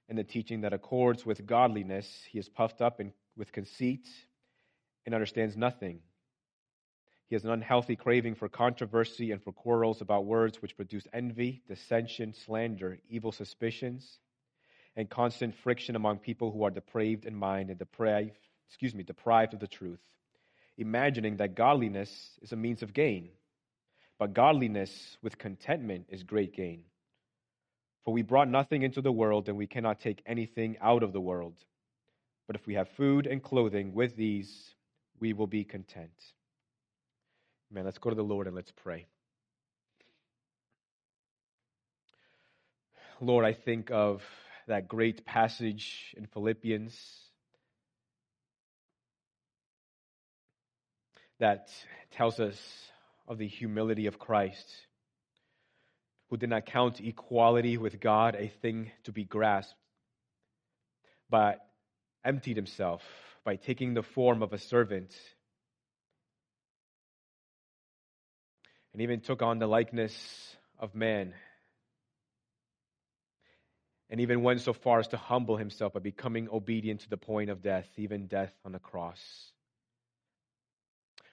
and 0.08 0.16
the 0.16 0.24
teaching 0.24 0.62
that 0.62 0.72
accords 0.72 1.26
with 1.26 1.44
godliness, 1.44 2.06
he 2.30 2.38
is 2.38 2.48
puffed 2.48 2.80
up 2.80 2.98
in, 2.98 3.12
with 3.36 3.52
conceit 3.52 4.08
and 5.04 5.14
understands 5.14 5.54
nothing. 5.54 6.00
He 7.32 7.34
has 7.34 7.44
an 7.44 7.50
unhealthy 7.50 7.96
craving 7.96 8.34
for 8.34 8.50
controversy 8.50 9.30
and 9.30 9.42
for 9.42 9.52
quarrels 9.52 10.02
about 10.02 10.26
words 10.26 10.60
which 10.60 10.76
produce 10.76 11.06
envy, 11.14 11.62
dissension, 11.66 12.34
slander, 12.34 12.98
evil 13.08 13.32
suspicions, 13.32 14.18
and 14.96 15.08
constant 15.08 15.54
friction 15.54 15.96
among 15.96 16.18
people 16.18 16.50
who 16.50 16.62
are 16.64 16.70
depraved 16.70 17.24
in 17.24 17.34
mind 17.34 17.70
and 17.70 17.78
deprived, 17.78 18.36
excuse 18.68 18.94
me, 18.94 19.02
deprived 19.02 19.54
of 19.54 19.60
the 19.60 19.66
truth, 19.66 20.02
imagining 20.76 21.38
that 21.38 21.54
godliness 21.54 22.38
is 22.42 22.52
a 22.52 22.56
means 22.56 22.82
of 22.82 22.92
gain. 22.92 23.30
But 24.18 24.34
godliness 24.34 25.16
with 25.22 25.38
contentment 25.38 26.08
is 26.10 26.24
great 26.24 26.54
gain. 26.54 26.84
For 28.04 28.12
we 28.12 28.20
brought 28.20 28.50
nothing 28.50 28.82
into 28.82 29.00
the 29.00 29.10
world, 29.10 29.48
and 29.48 29.56
we 29.56 29.66
cannot 29.66 30.00
take 30.00 30.20
anything 30.26 30.76
out 30.82 31.02
of 31.02 31.14
the 31.14 31.20
world. 31.22 31.54
But 32.46 32.56
if 32.56 32.66
we 32.66 32.74
have 32.74 32.90
food 32.90 33.26
and 33.26 33.42
clothing, 33.42 33.94
with 33.94 34.16
these 34.16 34.74
we 35.18 35.32
will 35.32 35.46
be 35.46 35.64
content. 35.64 36.12
Amen. 37.72 37.86
Let's 37.86 37.96
go 37.96 38.10
to 38.10 38.16
the 38.16 38.22
Lord 38.22 38.46
and 38.46 38.54
let's 38.54 38.70
pray. 38.70 39.06
Lord, 43.18 43.46
I 43.46 43.54
think 43.54 43.90
of 43.90 44.20
that 44.66 44.88
great 44.88 45.24
passage 45.24 46.14
in 46.14 46.26
Philippians 46.26 46.94
that 51.40 51.70
tells 52.10 52.40
us 52.40 52.60
of 53.26 53.38
the 53.38 53.48
humility 53.48 54.06
of 54.06 54.18
Christ, 54.18 54.70
who 56.28 56.36
did 56.36 56.50
not 56.50 56.66
count 56.66 57.00
equality 57.00 57.78
with 57.78 58.00
God 58.00 58.36
a 58.38 58.48
thing 58.60 58.90
to 59.04 59.12
be 59.12 59.24
grasped, 59.24 59.72
but 61.30 61.58
emptied 62.22 62.56
himself 62.56 63.00
by 63.44 63.56
taking 63.56 63.94
the 63.94 64.02
form 64.02 64.42
of 64.42 64.52
a 64.52 64.58
servant 64.58 65.14
and 68.92 69.02
even 69.02 69.20
took 69.20 69.42
on 69.42 69.58
the 69.58 69.66
likeness 69.66 70.56
of 70.78 70.94
man 70.94 71.32
and 74.12 74.20
even 74.20 74.42
went 74.42 74.60
so 74.60 74.74
far 74.74 75.00
as 75.00 75.08
to 75.08 75.16
humble 75.16 75.56
himself 75.56 75.94
by 75.94 76.00
becoming 76.00 76.46
obedient 76.52 77.00
to 77.00 77.08
the 77.08 77.16
point 77.16 77.48
of 77.48 77.62
death, 77.62 77.88
even 77.96 78.26
death 78.26 78.52
on 78.62 78.72
the 78.72 78.78
cross. 78.78 79.18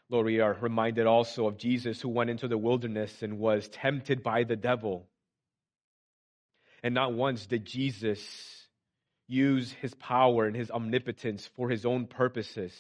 Lord, 0.09 0.25
we 0.25 0.39
are 0.39 0.57
reminded 0.61 1.05
also 1.05 1.45
of 1.45 1.57
Jesus 1.57 1.99
who 1.99 2.07
went 2.07 2.29
into 2.29 2.47
the 2.47 2.57
wilderness 2.57 3.21
and 3.21 3.37
was 3.37 3.67
tempted 3.67 4.23
by 4.23 4.45
the 4.45 4.55
devil. 4.55 5.07
And 6.81 6.95
not 6.95 7.13
once 7.13 7.45
did 7.45 7.65
Jesus 7.65 8.65
use 9.27 9.73
his 9.73 9.93
power 9.93 10.45
and 10.45 10.55
his 10.55 10.71
omnipotence 10.71 11.47
for 11.57 11.69
his 11.69 11.85
own 11.85 12.07
purposes 12.07 12.73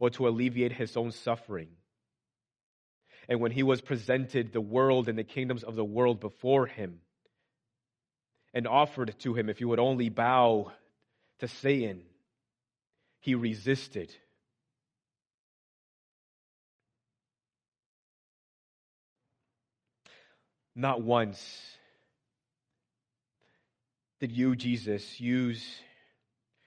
or 0.00 0.08
to 0.10 0.26
alleviate 0.26 0.72
his 0.72 0.96
own 0.96 1.12
suffering. 1.12 1.68
And 3.28 3.40
when 3.40 3.52
he 3.52 3.62
was 3.62 3.80
presented 3.80 4.52
the 4.52 4.60
world 4.60 5.08
and 5.08 5.18
the 5.18 5.24
kingdoms 5.24 5.64
of 5.64 5.74
the 5.74 5.84
world 5.84 6.20
before 6.20 6.66
him, 6.66 7.00
and 8.56 8.66
offered 8.66 9.14
to 9.18 9.34
him 9.34 9.50
if 9.50 9.58
he 9.58 9.66
would 9.66 9.78
only 9.78 10.08
bow 10.08 10.72
to 11.40 11.48
Satan. 11.48 12.02
He 13.20 13.34
resisted. 13.34 14.10
Not 20.74 21.02
once 21.02 21.38
did 24.20 24.32
you, 24.32 24.56
Jesus, 24.56 25.20
use 25.20 25.62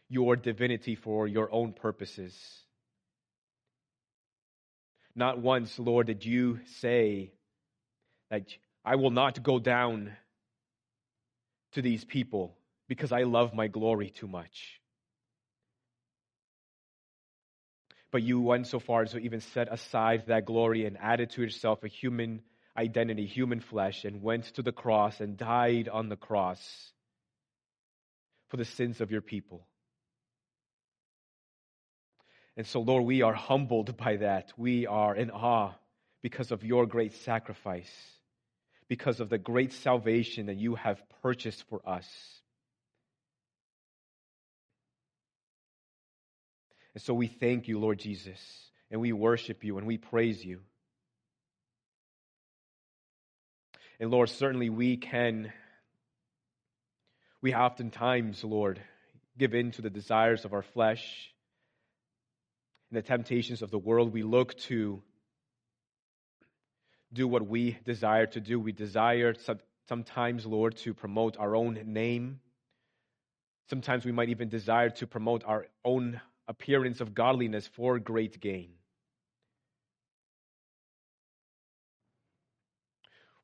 your 0.09 0.35
divinity 0.35 0.93
for 0.93 1.27
your 1.27 1.51
own 1.51 1.73
purposes. 1.73 2.35
Not 5.19 5.37
once, 5.37 5.77
Lord, 5.77 6.07
did 6.07 6.23
you 6.23 6.61
say 6.79 7.33
that 8.29 8.43
I 8.85 8.95
will 8.95 9.11
not 9.11 9.43
go 9.43 9.59
down 9.59 10.13
to 11.73 11.81
these 11.81 12.05
people 12.05 12.55
because 12.87 13.11
I 13.11 13.23
love 13.23 13.53
my 13.53 13.67
glory 13.67 14.11
too 14.11 14.29
much. 14.29 14.79
But 18.11 18.23
you 18.23 18.39
went 18.39 18.67
so 18.67 18.79
far 18.79 19.01
as 19.01 19.11
to 19.11 19.17
even 19.17 19.41
set 19.41 19.67
aside 19.69 20.23
that 20.27 20.45
glory 20.45 20.85
and 20.85 20.97
added 20.97 21.31
to 21.31 21.41
yourself 21.41 21.83
a 21.83 21.89
human 21.89 22.41
identity, 22.77 23.25
human 23.25 23.59
flesh, 23.59 24.05
and 24.05 24.23
went 24.23 24.45
to 24.55 24.61
the 24.61 24.71
cross 24.71 25.19
and 25.19 25.35
died 25.35 25.89
on 25.89 26.07
the 26.07 26.15
cross 26.15 26.93
for 28.47 28.55
the 28.55 28.63
sins 28.63 29.01
of 29.01 29.11
your 29.11 29.21
people. 29.21 29.67
And 32.59 32.67
so, 32.67 32.81
Lord, 32.81 33.05
we 33.05 33.21
are 33.21 33.33
humbled 33.33 33.95
by 33.95 34.17
that. 34.17 34.51
We 34.57 34.85
are 34.85 35.15
in 35.15 35.31
awe 35.31 35.71
because 36.21 36.51
of 36.51 36.61
your 36.61 36.85
great 36.85 37.13
sacrifice 37.13 37.89
because 38.89 39.21
of 39.21 39.29
the 39.29 39.37
great 39.37 39.71
salvation 39.71 40.47
that 40.47 40.57
you 40.57 40.75
have 40.75 41.01
purchased 41.21 41.63
for 41.69 41.79
us. 41.87 42.05
And 46.95 47.01
so 47.01 47.13
we 47.13 47.27
thank 47.27 47.69
you, 47.69 47.79
Lord 47.79 47.99
Jesus, 47.99 48.41
and 48.91 48.99
we 48.99 49.13
worship 49.13 49.63
you 49.63 49.77
and 49.77 49.85
we 49.87 49.97
praise 49.97 50.43
you. 50.43 50.59
And 54.01 54.11
Lord, 54.11 54.29
certainly 54.29 54.69
we 54.69 54.97
can, 54.97 55.53
we 57.41 57.53
oftentimes, 57.53 58.43
Lord, 58.43 58.81
give 59.37 59.53
in 59.53 59.71
to 59.71 59.81
the 59.81 59.89
desires 59.89 60.43
of 60.45 60.53
our 60.53 60.63
flesh 60.63 61.31
and 62.89 62.97
the 62.97 63.01
temptations 63.01 63.61
of 63.61 63.71
the 63.71 63.77
world. 63.77 64.13
We 64.13 64.23
look 64.23 64.57
to 64.69 65.01
do 67.11 67.27
what 67.27 67.47
we 67.47 67.77
desire 67.85 68.25
to 68.27 68.39
do. 68.39 68.59
We 68.59 68.71
desire 68.71 69.33
sometimes, 69.87 70.45
Lord, 70.45 70.77
to 70.77 70.93
promote 70.93 71.37
our 71.37 71.55
own 71.55 71.79
name. 71.85 72.39
Sometimes 73.69 74.05
we 74.05 74.11
might 74.11 74.29
even 74.29 74.49
desire 74.49 74.89
to 74.91 75.07
promote 75.07 75.43
our 75.45 75.67
own 75.85 76.19
appearance 76.47 77.01
of 77.01 77.13
godliness 77.13 77.67
for 77.67 77.99
great 77.99 78.39
gain. 78.39 78.71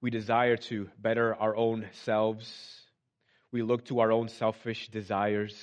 We 0.02 0.10
desire 0.10 0.58
to 0.58 0.90
better 1.00 1.36
our 1.36 1.56
own 1.56 1.88
selves. 2.04 2.52
We 3.52 3.62
look 3.64 3.86
to 3.86 4.00
our 4.00 4.12
own 4.12 4.28
selfish 4.28 4.90
desires. 4.90 5.56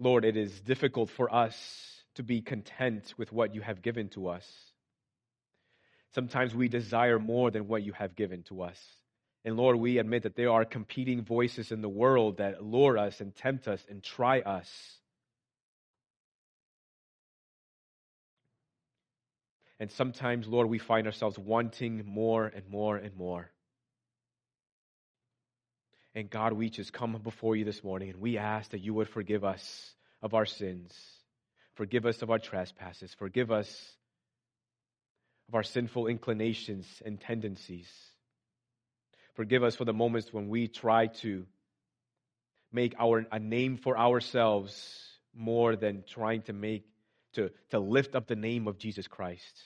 Lord, 0.00 0.24
it 0.24 0.36
is 0.38 0.60
difficult 0.60 1.10
for 1.10 1.32
us 1.32 1.54
to 2.14 2.22
be 2.22 2.40
content 2.40 3.12
with 3.18 3.32
what 3.32 3.54
you 3.54 3.60
have 3.60 3.82
given 3.82 4.08
to 4.10 4.28
us. 4.28 4.48
Sometimes 6.14 6.54
we 6.54 6.68
desire 6.68 7.18
more 7.18 7.50
than 7.50 7.68
what 7.68 7.82
you 7.82 7.92
have 7.92 8.16
given 8.16 8.42
to 8.44 8.62
us. 8.62 8.80
And 9.44 9.58
Lord, 9.58 9.76
we 9.76 9.98
admit 9.98 10.22
that 10.22 10.36
there 10.36 10.50
are 10.50 10.64
competing 10.64 11.22
voices 11.22 11.70
in 11.70 11.82
the 11.82 11.88
world 11.88 12.38
that 12.38 12.64
lure 12.64 12.96
us 12.96 13.20
and 13.20 13.36
tempt 13.36 13.68
us 13.68 13.84
and 13.90 14.02
try 14.02 14.40
us. 14.40 14.68
And 19.78 19.90
sometimes, 19.92 20.48
Lord, 20.48 20.68
we 20.68 20.78
find 20.78 21.06
ourselves 21.06 21.38
wanting 21.38 22.04
more 22.06 22.46
and 22.46 22.68
more 22.68 22.96
and 22.96 23.14
more. 23.16 23.50
And 26.14 26.28
God, 26.28 26.52
we 26.52 26.70
just 26.70 26.92
come 26.92 27.18
before 27.22 27.54
you 27.54 27.64
this 27.64 27.84
morning 27.84 28.10
and 28.10 28.20
we 28.20 28.36
ask 28.36 28.72
that 28.72 28.80
you 28.80 28.94
would 28.94 29.08
forgive 29.08 29.44
us 29.44 29.94
of 30.22 30.34
our 30.34 30.46
sins. 30.46 30.92
Forgive 31.74 32.04
us 32.04 32.20
of 32.22 32.30
our 32.30 32.38
trespasses. 32.38 33.14
Forgive 33.14 33.52
us 33.52 33.68
of 35.48 35.54
our 35.54 35.62
sinful 35.62 36.08
inclinations 36.08 36.86
and 37.04 37.20
tendencies. 37.20 37.88
Forgive 39.34 39.62
us 39.62 39.76
for 39.76 39.84
the 39.84 39.92
moments 39.92 40.32
when 40.32 40.48
we 40.48 40.66
try 40.66 41.06
to 41.06 41.46
make 42.72 42.94
our 42.98 43.24
a 43.30 43.38
name 43.38 43.76
for 43.76 43.96
ourselves 43.96 45.06
more 45.34 45.76
than 45.76 46.04
trying 46.06 46.42
to 46.42 46.52
make 46.52 46.84
to, 47.34 47.50
to 47.70 47.78
lift 47.78 48.16
up 48.16 48.26
the 48.26 48.36
name 48.36 48.66
of 48.66 48.78
Jesus 48.78 49.06
Christ. 49.06 49.62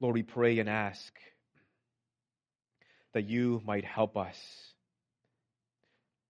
Lord, 0.00 0.14
we 0.14 0.22
pray 0.22 0.58
and 0.58 0.68
ask 0.68 1.12
that 3.14 3.28
you 3.28 3.60
might 3.64 3.84
help 3.84 4.16
us 4.16 4.36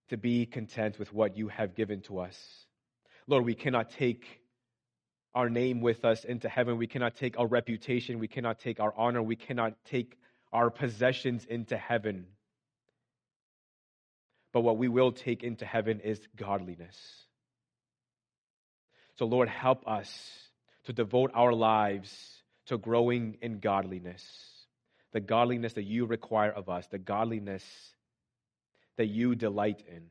to 0.09 0.17
be 0.17 0.45
content 0.45 0.99
with 0.99 1.13
what 1.13 1.37
you 1.37 1.47
have 1.47 1.75
given 1.75 2.01
to 2.01 2.19
us. 2.19 2.37
Lord, 3.27 3.45
we 3.45 3.55
cannot 3.55 3.91
take 3.91 4.25
our 5.33 5.49
name 5.49 5.79
with 5.81 6.03
us 6.03 6.25
into 6.25 6.49
heaven. 6.49 6.77
We 6.77 6.87
cannot 6.87 7.15
take 7.15 7.39
our 7.39 7.47
reputation. 7.47 8.19
We 8.19 8.27
cannot 8.27 8.59
take 8.59 8.79
our 8.79 8.93
honor. 8.97 9.21
We 9.21 9.37
cannot 9.37 9.73
take 9.85 10.17
our 10.51 10.69
possessions 10.69 11.45
into 11.45 11.77
heaven. 11.77 12.25
But 14.51 14.61
what 14.61 14.77
we 14.77 14.89
will 14.89 15.13
take 15.13 15.43
into 15.43 15.65
heaven 15.65 16.01
is 16.01 16.19
godliness. 16.35 16.97
So, 19.17 19.25
Lord, 19.25 19.47
help 19.47 19.87
us 19.87 20.09
to 20.85 20.93
devote 20.93 21.31
our 21.33 21.53
lives 21.53 22.11
to 22.65 22.77
growing 22.77 23.37
in 23.41 23.59
godliness, 23.59 24.23
the 25.13 25.19
godliness 25.19 25.73
that 25.73 25.83
you 25.83 26.05
require 26.05 26.51
of 26.51 26.69
us, 26.69 26.87
the 26.87 26.97
godliness 26.97 27.63
that 28.97 29.07
you 29.07 29.35
delight 29.35 29.83
in. 29.87 30.03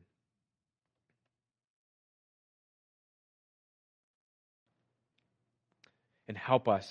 And 6.27 6.37
help 6.37 6.67
us 6.67 6.87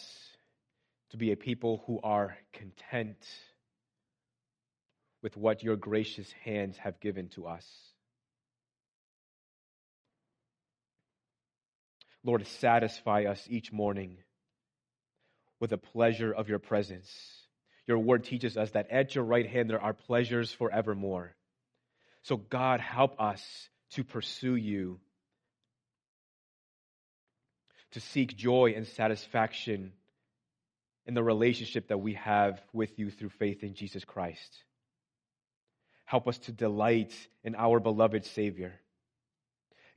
to 1.10 1.16
be 1.16 1.32
a 1.32 1.36
people 1.36 1.82
who 1.86 2.00
are 2.02 2.36
content 2.52 3.16
with 5.22 5.36
what 5.36 5.62
your 5.62 5.76
gracious 5.76 6.30
hands 6.44 6.76
have 6.78 7.00
given 7.00 7.28
to 7.30 7.46
us. 7.46 7.66
Lord, 12.22 12.46
satisfy 12.46 13.24
us 13.24 13.46
each 13.48 13.72
morning 13.72 14.18
with 15.58 15.70
the 15.70 15.78
pleasure 15.78 16.32
of 16.32 16.48
your 16.48 16.58
presence. 16.58 17.10
Your 17.86 17.98
word 17.98 18.24
teaches 18.24 18.56
us 18.56 18.70
that 18.70 18.90
at 18.90 19.14
your 19.14 19.24
right 19.24 19.46
hand 19.46 19.68
there 19.68 19.82
are 19.82 19.92
pleasures 19.94 20.52
forevermore. 20.52 21.34
So, 22.22 22.36
God, 22.36 22.80
help 22.80 23.20
us 23.20 23.42
to 23.92 24.04
pursue 24.04 24.54
you, 24.54 25.00
to 27.92 28.00
seek 28.00 28.36
joy 28.36 28.74
and 28.76 28.86
satisfaction 28.86 29.92
in 31.06 31.14
the 31.14 31.22
relationship 31.22 31.88
that 31.88 31.98
we 31.98 32.14
have 32.14 32.60
with 32.72 32.98
you 32.98 33.10
through 33.10 33.30
faith 33.30 33.64
in 33.64 33.74
Jesus 33.74 34.04
Christ. 34.04 34.64
Help 36.04 36.28
us 36.28 36.38
to 36.38 36.52
delight 36.52 37.12
in 37.42 37.54
our 37.56 37.80
beloved 37.80 38.24
Savior. 38.26 38.78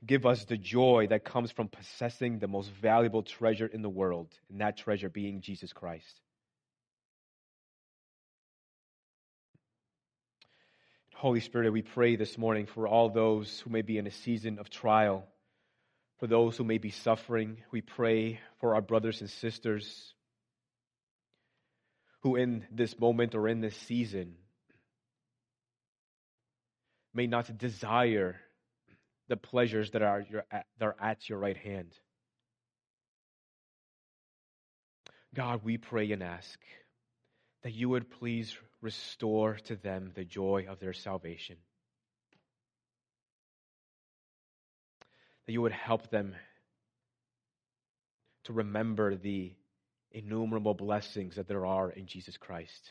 give 0.06 0.26
us 0.26 0.44
the 0.44 0.56
joy 0.56 1.06
that 1.08 1.24
comes 1.24 1.50
from 1.50 1.68
possessing 1.68 2.38
the 2.38 2.48
most 2.48 2.70
valuable 2.70 3.22
treasure 3.22 3.66
in 3.66 3.82
the 3.82 3.88
world, 3.88 4.28
and 4.50 4.60
that 4.60 4.76
treasure 4.76 5.08
being 5.08 5.40
Jesus 5.40 5.72
Christ. 5.72 6.20
Holy 11.24 11.40
Spirit, 11.40 11.72
we 11.72 11.80
pray 11.80 12.16
this 12.16 12.36
morning 12.36 12.66
for 12.66 12.86
all 12.86 13.08
those 13.08 13.60
who 13.60 13.70
may 13.70 13.80
be 13.80 13.96
in 13.96 14.06
a 14.06 14.10
season 14.10 14.58
of 14.58 14.68
trial, 14.68 15.26
for 16.18 16.26
those 16.26 16.54
who 16.54 16.64
may 16.64 16.76
be 16.76 16.90
suffering. 16.90 17.56
We 17.72 17.80
pray 17.80 18.40
for 18.60 18.74
our 18.74 18.82
brothers 18.82 19.22
and 19.22 19.30
sisters 19.30 20.12
who, 22.20 22.36
in 22.36 22.66
this 22.70 23.00
moment 23.00 23.34
or 23.34 23.48
in 23.48 23.62
this 23.62 23.74
season, 23.74 24.34
may 27.14 27.26
not 27.26 27.56
desire 27.56 28.36
the 29.28 29.38
pleasures 29.38 29.92
that 29.92 30.02
are, 30.02 30.26
that 30.50 30.66
are 30.82 30.96
at 31.00 31.26
your 31.26 31.38
right 31.38 31.56
hand. 31.56 31.94
God, 35.34 35.62
we 35.64 35.78
pray 35.78 36.12
and 36.12 36.22
ask 36.22 36.58
that 37.62 37.72
you 37.72 37.88
would 37.88 38.10
please 38.10 38.54
restore 38.84 39.54
to 39.54 39.76
them 39.76 40.12
the 40.14 40.24
joy 40.24 40.66
of 40.68 40.78
their 40.78 40.92
salvation. 40.92 41.56
That 45.46 45.52
you 45.52 45.62
would 45.62 45.72
help 45.72 46.10
them 46.10 46.34
to 48.44 48.52
remember 48.52 49.16
the 49.16 49.54
innumerable 50.12 50.74
blessings 50.74 51.36
that 51.36 51.48
there 51.48 51.64
are 51.64 51.90
in 51.90 52.06
Jesus 52.06 52.36
Christ. 52.36 52.90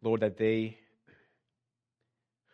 Lord, 0.00 0.20
that 0.20 0.38
they 0.38 0.78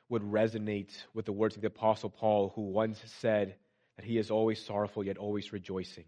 would 0.08 0.22
resonate 0.22 0.90
with 1.12 1.26
the 1.26 1.32
words 1.32 1.56
of 1.56 1.60
the 1.60 1.68
Apostle 1.68 2.08
Paul, 2.08 2.52
who 2.56 2.62
once 2.62 2.98
said 3.20 3.54
that 3.96 4.06
he 4.06 4.16
is 4.16 4.30
always 4.30 4.64
sorrowful 4.64 5.04
yet 5.04 5.18
always 5.18 5.52
rejoicing. 5.52 6.04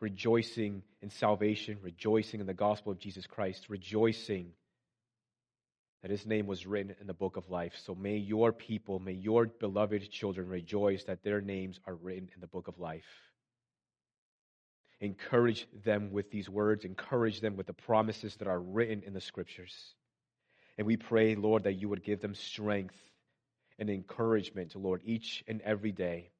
Rejoicing 0.00 0.82
in 1.02 1.10
salvation, 1.10 1.78
rejoicing 1.82 2.40
in 2.40 2.46
the 2.46 2.54
gospel 2.54 2.92
of 2.92 2.98
Jesus 2.98 3.26
Christ, 3.26 3.68
rejoicing 3.68 4.52
that 6.02 6.10
his 6.10 6.26
name 6.26 6.46
was 6.46 6.66
written 6.66 6.96
in 7.00 7.06
the 7.06 7.14
book 7.14 7.36
of 7.36 7.50
life. 7.50 7.74
So 7.84 7.94
may 7.94 8.16
your 8.16 8.52
people, 8.52 8.98
may 8.98 9.12
your 9.12 9.46
beloved 9.46 10.10
children 10.10 10.48
rejoice 10.48 11.04
that 11.04 11.22
their 11.22 11.42
names 11.42 11.78
are 11.86 11.94
written 11.94 12.30
in 12.34 12.40
the 12.40 12.46
book 12.46 12.68
of 12.68 12.78
life. 12.78 13.04
Encourage 15.00 15.66
them 15.84 16.12
with 16.12 16.30
these 16.30 16.48
words, 16.48 16.84
encourage 16.84 17.40
them 17.40 17.56
with 17.56 17.66
the 17.66 17.72
promises 17.72 18.36
that 18.36 18.48
are 18.48 18.60
written 18.60 19.02
in 19.06 19.12
the 19.12 19.20
scriptures. 19.20 19.74
And 20.78 20.86
we 20.86 20.96
pray, 20.96 21.34
Lord, 21.34 21.64
that 21.64 21.74
you 21.74 21.88
would 21.90 22.04
give 22.04 22.20
them 22.20 22.34
strength 22.34 22.96
and 23.78 23.90
encouragement, 23.90 24.74
Lord, 24.74 25.02
each 25.04 25.44
and 25.46 25.60
every 25.62 25.92
day. 25.92 26.30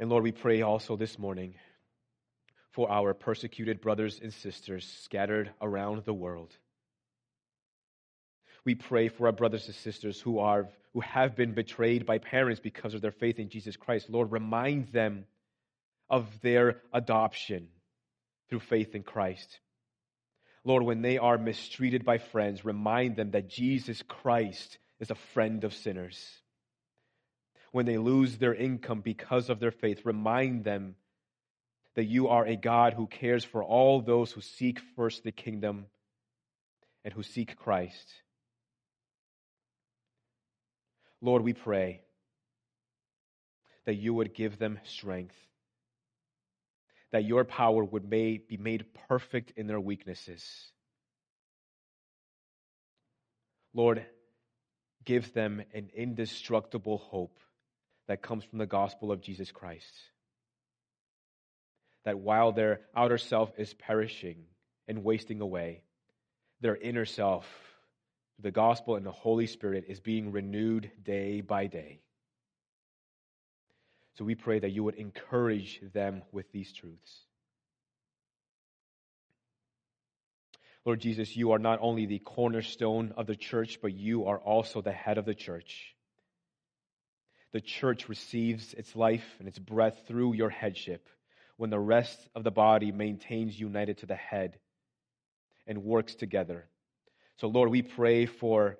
And 0.00 0.08
Lord, 0.08 0.24
we 0.24 0.32
pray 0.32 0.62
also 0.62 0.96
this 0.96 1.18
morning 1.18 1.56
for 2.70 2.90
our 2.90 3.12
persecuted 3.12 3.82
brothers 3.82 4.18
and 4.22 4.32
sisters 4.32 4.90
scattered 5.04 5.50
around 5.60 6.06
the 6.06 6.14
world. 6.14 6.56
We 8.64 8.76
pray 8.76 9.08
for 9.08 9.26
our 9.26 9.32
brothers 9.32 9.66
and 9.66 9.74
sisters 9.74 10.18
who 10.18 10.38
are 10.38 10.70
who 10.94 11.00
have 11.00 11.36
been 11.36 11.52
betrayed 11.52 12.06
by 12.06 12.16
parents 12.16 12.60
because 12.60 12.94
of 12.94 13.02
their 13.02 13.12
faith 13.12 13.38
in 13.38 13.50
Jesus 13.50 13.76
Christ. 13.76 14.08
Lord, 14.08 14.32
remind 14.32 14.88
them 14.88 15.26
of 16.08 16.26
their 16.40 16.80
adoption 16.94 17.68
through 18.48 18.60
faith 18.60 18.94
in 18.94 19.02
Christ. 19.02 19.60
Lord, 20.64 20.82
when 20.82 21.02
they 21.02 21.18
are 21.18 21.36
mistreated 21.36 22.06
by 22.06 22.16
friends, 22.16 22.64
remind 22.64 23.16
them 23.16 23.32
that 23.32 23.50
Jesus 23.50 24.02
Christ 24.08 24.78
is 24.98 25.10
a 25.10 25.14
friend 25.34 25.62
of 25.62 25.74
sinners. 25.74 26.18
When 27.72 27.86
they 27.86 27.98
lose 27.98 28.36
their 28.36 28.54
income 28.54 29.00
because 29.00 29.48
of 29.48 29.60
their 29.60 29.70
faith, 29.70 30.04
remind 30.04 30.64
them 30.64 30.96
that 31.94 32.04
you 32.04 32.28
are 32.28 32.46
a 32.46 32.56
God 32.56 32.94
who 32.94 33.06
cares 33.06 33.44
for 33.44 33.62
all 33.62 34.00
those 34.00 34.32
who 34.32 34.40
seek 34.40 34.80
first 34.96 35.22
the 35.22 35.32
kingdom 35.32 35.86
and 37.04 37.14
who 37.14 37.22
seek 37.22 37.56
Christ. 37.56 38.12
Lord, 41.20 41.42
we 41.42 41.52
pray 41.52 42.00
that 43.86 43.94
you 43.94 44.14
would 44.14 44.34
give 44.34 44.58
them 44.58 44.78
strength, 44.84 45.36
that 47.12 47.24
your 47.24 47.44
power 47.44 47.84
would 47.84 48.08
may, 48.08 48.38
be 48.38 48.56
made 48.56 48.86
perfect 49.08 49.52
in 49.56 49.66
their 49.66 49.80
weaknesses. 49.80 50.44
Lord, 53.74 54.04
give 55.04 55.32
them 55.32 55.62
an 55.72 55.90
indestructible 55.94 56.98
hope 56.98 57.38
that 58.10 58.22
comes 58.22 58.42
from 58.42 58.58
the 58.58 58.66
gospel 58.66 59.12
of 59.12 59.20
Jesus 59.20 59.52
Christ. 59.52 59.94
That 62.04 62.18
while 62.18 62.50
their 62.50 62.80
outer 62.92 63.18
self 63.18 63.52
is 63.56 63.72
perishing 63.72 64.46
and 64.88 65.04
wasting 65.04 65.40
away, 65.40 65.82
their 66.60 66.74
inner 66.74 67.04
self 67.04 67.46
the 68.40 68.50
gospel 68.50 68.96
and 68.96 69.06
the 69.06 69.12
Holy 69.12 69.46
Spirit 69.46 69.84
is 69.86 70.00
being 70.00 70.32
renewed 70.32 70.90
day 71.04 71.40
by 71.40 71.68
day. 71.68 72.00
So 74.18 74.24
we 74.24 74.34
pray 74.34 74.58
that 74.58 74.72
you 74.72 74.82
would 74.82 74.96
encourage 74.96 75.80
them 75.94 76.22
with 76.32 76.50
these 76.50 76.72
truths. 76.72 77.20
Lord 80.84 80.98
Jesus, 80.98 81.36
you 81.36 81.52
are 81.52 81.60
not 81.60 81.78
only 81.80 82.06
the 82.06 82.18
cornerstone 82.18 83.14
of 83.16 83.28
the 83.28 83.36
church, 83.36 83.78
but 83.80 83.92
you 83.92 84.24
are 84.24 84.38
also 84.38 84.82
the 84.82 84.90
head 84.90 85.16
of 85.16 85.26
the 85.26 85.34
church. 85.34 85.94
The 87.52 87.60
church 87.60 88.08
receives 88.08 88.74
its 88.74 88.94
life 88.94 89.24
and 89.38 89.48
its 89.48 89.58
breath 89.58 90.02
through 90.06 90.34
your 90.34 90.50
headship 90.50 91.08
when 91.56 91.70
the 91.70 91.80
rest 91.80 92.18
of 92.34 92.44
the 92.44 92.50
body 92.50 92.92
maintains 92.92 93.58
united 93.58 93.98
to 93.98 94.06
the 94.06 94.16
head 94.16 94.58
and 95.66 95.84
works 95.84 96.14
together 96.14 96.68
so, 97.40 97.48
Lord, 97.48 97.70
we 97.70 97.80
pray 97.80 98.26
for, 98.26 98.76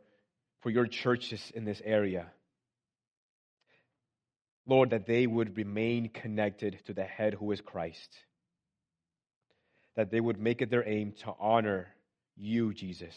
for 0.61 0.69
your 0.69 0.87
churches 0.87 1.51
in 1.55 1.65
this 1.65 1.81
area. 1.83 2.27
Lord, 4.67 4.91
that 4.91 5.07
they 5.07 5.27
would 5.27 5.57
remain 5.57 6.11
connected 6.11 6.79
to 6.85 6.93
the 6.93 7.05
head 7.05 7.33
who 7.33 7.53
is 7.53 7.63
Christ. 7.63 8.15
That 9.97 10.11
they 10.11 10.21
would 10.21 10.39
make 10.39 10.61
it 10.61 10.69
their 10.69 10.87
aim 10.87 11.15
to 11.23 11.33
honor 11.41 11.89
you, 12.37 12.75
Jesus. 12.75 13.17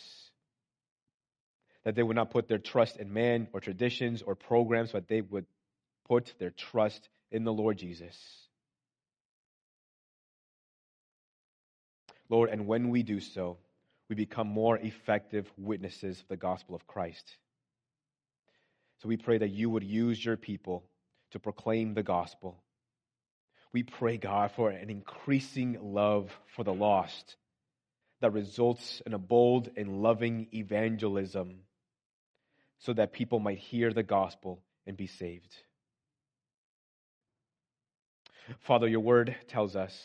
That 1.83 1.95
they 1.95 2.03
would 2.03 2.15
not 2.15 2.31
put 2.31 2.47
their 2.47 2.59
trust 2.59 2.97
in 2.97 3.13
man 3.13 3.47
or 3.53 3.59
traditions 3.59 4.21
or 4.21 4.35
programs, 4.35 4.91
but 4.91 5.07
they 5.07 5.21
would 5.21 5.45
put 6.07 6.33
their 6.39 6.51
trust 6.51 7.09
in 7.31 7.43
the 7.43 7.53
Lord 7.53 7.77
Jesus. 7.77 8.17
Lord, 12.29 12.49
and 12.49 12.67
when 12.67 12.89
we 12.89 13.03
do 13.03 13.19
so, 13.19 13.57
we 14.09 14.15
become 14.15 14.47
more 14.47 14.77
effective 14.77 15.51
witnesses 15.57 16.19
of 16.19 16.27
the 16.27 16.37
gospel 16.37 16.75
of 16.75 16.87
Christ. 16.87 17.37
So 19.01 19.09
we 19.09 19.17
pray 19.17 19.37
that 19.37 19.49
you 19.49 19.69
would 19.69 19.83
use 19.83 20.23
your 20.23 20.37
people 20.37 20.83
to 21.31 21.39
proclaim 21.39 21.93
the 21.93 22.03
gospel. 22.03 22.63
We 23.73 23.83
pray, 23.83 24.17
God, 24.17 24.51
for 24.51 24.69
an 24.69 24.89
increasing 24.89 25.77
love 25.81 26.31
for 26.55 26.63
the 26.63 26.73
lost 26.73 27.35
that 28.21 28.31
results 28.31 29.01
in 29.05 29.13
a 29.13 29.17
bold 29.17 29.69
and 29.75 30.01
loving 30.01 30.47
evangelism 30.53 31.55
so 32.83 32.91
that 32.91 33.13
people 33.13 33.39
might 33.39 33.59
hear 33.59 33.93
the 33.93 34.03
gospel 34.03 34.61
and 34.85 34.97
be 34.97 35.07
saved. 35.07 35.55
Father, 38.59 38.89
your 38.89 38.99
word 38.99 39.35
tells 39.47 39.77
us 39.77 39.97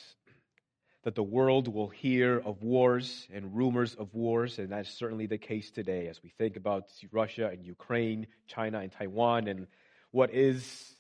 that 1.03 1.17
the 1.17 1.23
world 1.23 1.67
will 1.67 1.88
hear 1.88 2.38
of 2.38 2.62
wars 2.62 3.27
and 3.33 3.57
rumors 3.57 3.97
of 3.97 4.14
wars, 4.14 4.61
and 4.61 4.71
that's 4.71 4.91
certainly 4.91 5.27
the 5.27 5.38
case 5.38 5.73
today 5.73 6.07
as 6.07 6.23
we 6.23 6.29
think 6.38 6.57
about 6.57 6.85
Russia 7.11 7.49
and 7.53 7.64
Ukraine, 7.64 8.29
China 8.47 8.79
and 8.79 8.93
Taiwan, 8.93 9.49
and 9.49 9.67
what 10.12 10.33
is 10.33 10.95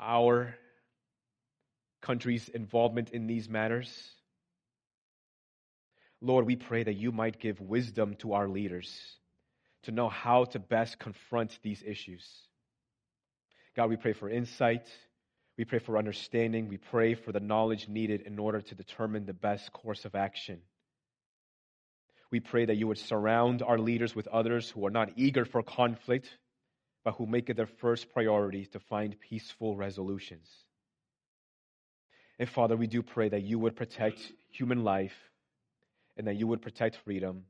our 0.00 0.56
country's 2.00 2.48
involvement 2.48 3.10
in 3.10 3.28
these 3.28 3.48
matters. 3.48 4.10
Lord, 6.20 6.46
we 6.46 6.56
pray 6.56 6.82
that 6.82 6.94
you 6.94 7.12
might 7.12 7.38
give 7.38 7.60
wisdom 7.60 8.16
to 8.16 8.32
our 8.32 8.48
leaders 8.48 9.16
to 9.84 9.92
know 9.92 10.08
how 10.08 10.44
to 10.44 10.58
best 10.58 10.98
confront 10.98 11.58
these 11.62 11.82
issues. 11.84 12.26
God, 13.76 13.90
we 13.90 13.96
pray 13.96 14.12
for 14.12 14.28
insight 14.28 14.86
we 15.56 15.64
pray 15.64 15.78
for 15.78 15.96
understanding. 15.96 16.68
We 16.68 16.78
pray 16.78 17.14
for 17.14 17.30
the 17.30 17.40
knowledge 17.40 17.88
needed 17.88 18.22
in 18.22 18.38
order 18.38 18.60
to 18.60 18.74
determine 18.74 19.24
the 19.24 19.34
best 19.34 19.72
course 19.72 20.04
of 20.04 20.14
action. 20.14 20.60
We 22.30 22.40
pray 22.40 22.64
that 22.64 22.76
you 22.76 22.88
would 22.88 22.98
surround 22.98 23.62
our 23.62 23.78
leaders 23.78 24.16
with 24.16 24.26
others 24.26 24.68
who 24.68 24.84
are 24.86 24.90
not 24.90 25.12
eager 25.16 25.44
for 25.44 25.62
conflict, 25.62 26.28
but 27.04 27.14
who 27.14 27.26
make 27.26 27.50
it 27.50 27.56
their 27.56 27.66
first 27.66 28.12
priority 28.12 28.66
to 28.66 28.80
find 28.80 29.14
peaceful 29.20 29.76
resolutions. 29.76 30.48
And 32.40 32.48
Father, 32.48 32.76
we 32.76 32.88
do 32.88 33.02
pray 33.02 33.28
that 33.28 33.42
you 33.42 33.60
would 33.60 33.76
protect 33.76 34.32
human 34.50 34.82
life 34.82 35.14
and 36.16 36.26
that 36.26 36.34
you 36.34 36.48
would 36.48 36.62
protect 36.62 36.96
freedom. 37.04 37.44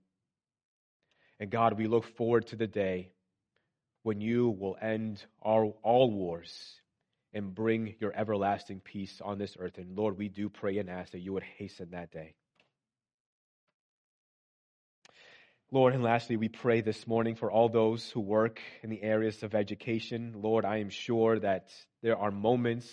And 1.40 1.50
God, 1.50 1.76
we 1.78 1.86
look 1.86 2.04
forward 2.16 2.46
to 2.48 2.56
the 2.56 2.66
day 2.66 3.10
when 4.02 4.20
you 4.20 4.50
will 4.50 4.76
end 4.80 5.24
all, 5.40 6.10
wars 6.10 6.80
and 7.32 7.54
bring 7.54 7.96
your 7.98 8.12
everlasting 8.14 8.80
peace 8.80 9.20
on 9.24 9.38
this 9.38 9.56
earth. 9.58 9.78
And 9.78 9.96
Lord, 9.96 10.16
we 10.16 10.28
do 10.28 10.48
pray 10.48 10.78
and 10.78 10.88
ask 10.88 11.12
that 11.12 11.20
you 11.20 11.32
would 11.32 11.42
hasten 11.42 11.90
that 11.90 12.12
day. 12.12 12.34
Lord, 15.72 15.94
and 15.94 16.04
lastly, 16.04 16.36
we 16.36 16.48
pray 16.48 16.82
this 16.82 17.06
morning 17.06 17.34
for 17.34 17.50
all 17.50 17.68
those 17.68 18.08
who 18.10 18.20
work 18.20 18.60
in 18.82 18.90
the 18.90 19.02
areas 19.02 19.42
of 19.42 19.56
education. 19.56 20.34
Lord, 20.36 20.64
I 20.64 20.76
am 20.76 20.90
sure 20.90 21.40
that 21.40 21.70
there 22.00 22.16
are 22.16 22.30
moments 22.30 22.86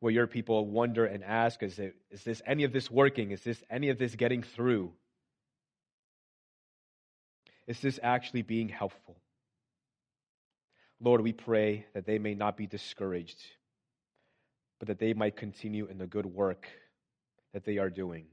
where 0.00 0.12
your 0.12 0.26
people 0.26 0.66
wonder 0.66 1.04
and 1.04 1.22
ask, 1.22 1.62
is, 1.62 1.78
it, 1.78 1.94
is 2.10 2.24
this 2.24 2.42
any 2.44 2.64
of 2.64 2.72
this 2.72 2.90
working? 2.90 3.30
Is 3.30 3.44
this 3.44 3.62
any 3.70 3.90
of 3.90 3.98
this 3.98 4.16
getting 4.16 4.42
through? 4.42 4.92
Is 7.66 7.80
this 7.80 8.00
actually 8.02 8.42
being 8.42 8.68
helpful? 8.68 9.16
Lord, 11.00 11.20
we 11.20 11.32
pray 11.32 11.86
that 11.94 12.06
they 12.06 12.18
may 12.18 12.34
not 12.34 12.56
be 12.56 12.66
discouraged, 12.66 13.40
but 14.78 14.88
that 14.88 14.98
they 14.98 15.14
might 15.14 15.36
continue 15.36 15.86
in 15.86 15.98
the 15.98 16.06
good 16.06 16.26
work 16.26 16.68
that 17.52 17.64
they 17.64 17.78
are 17.78 17.90
doing. 17.90 18.26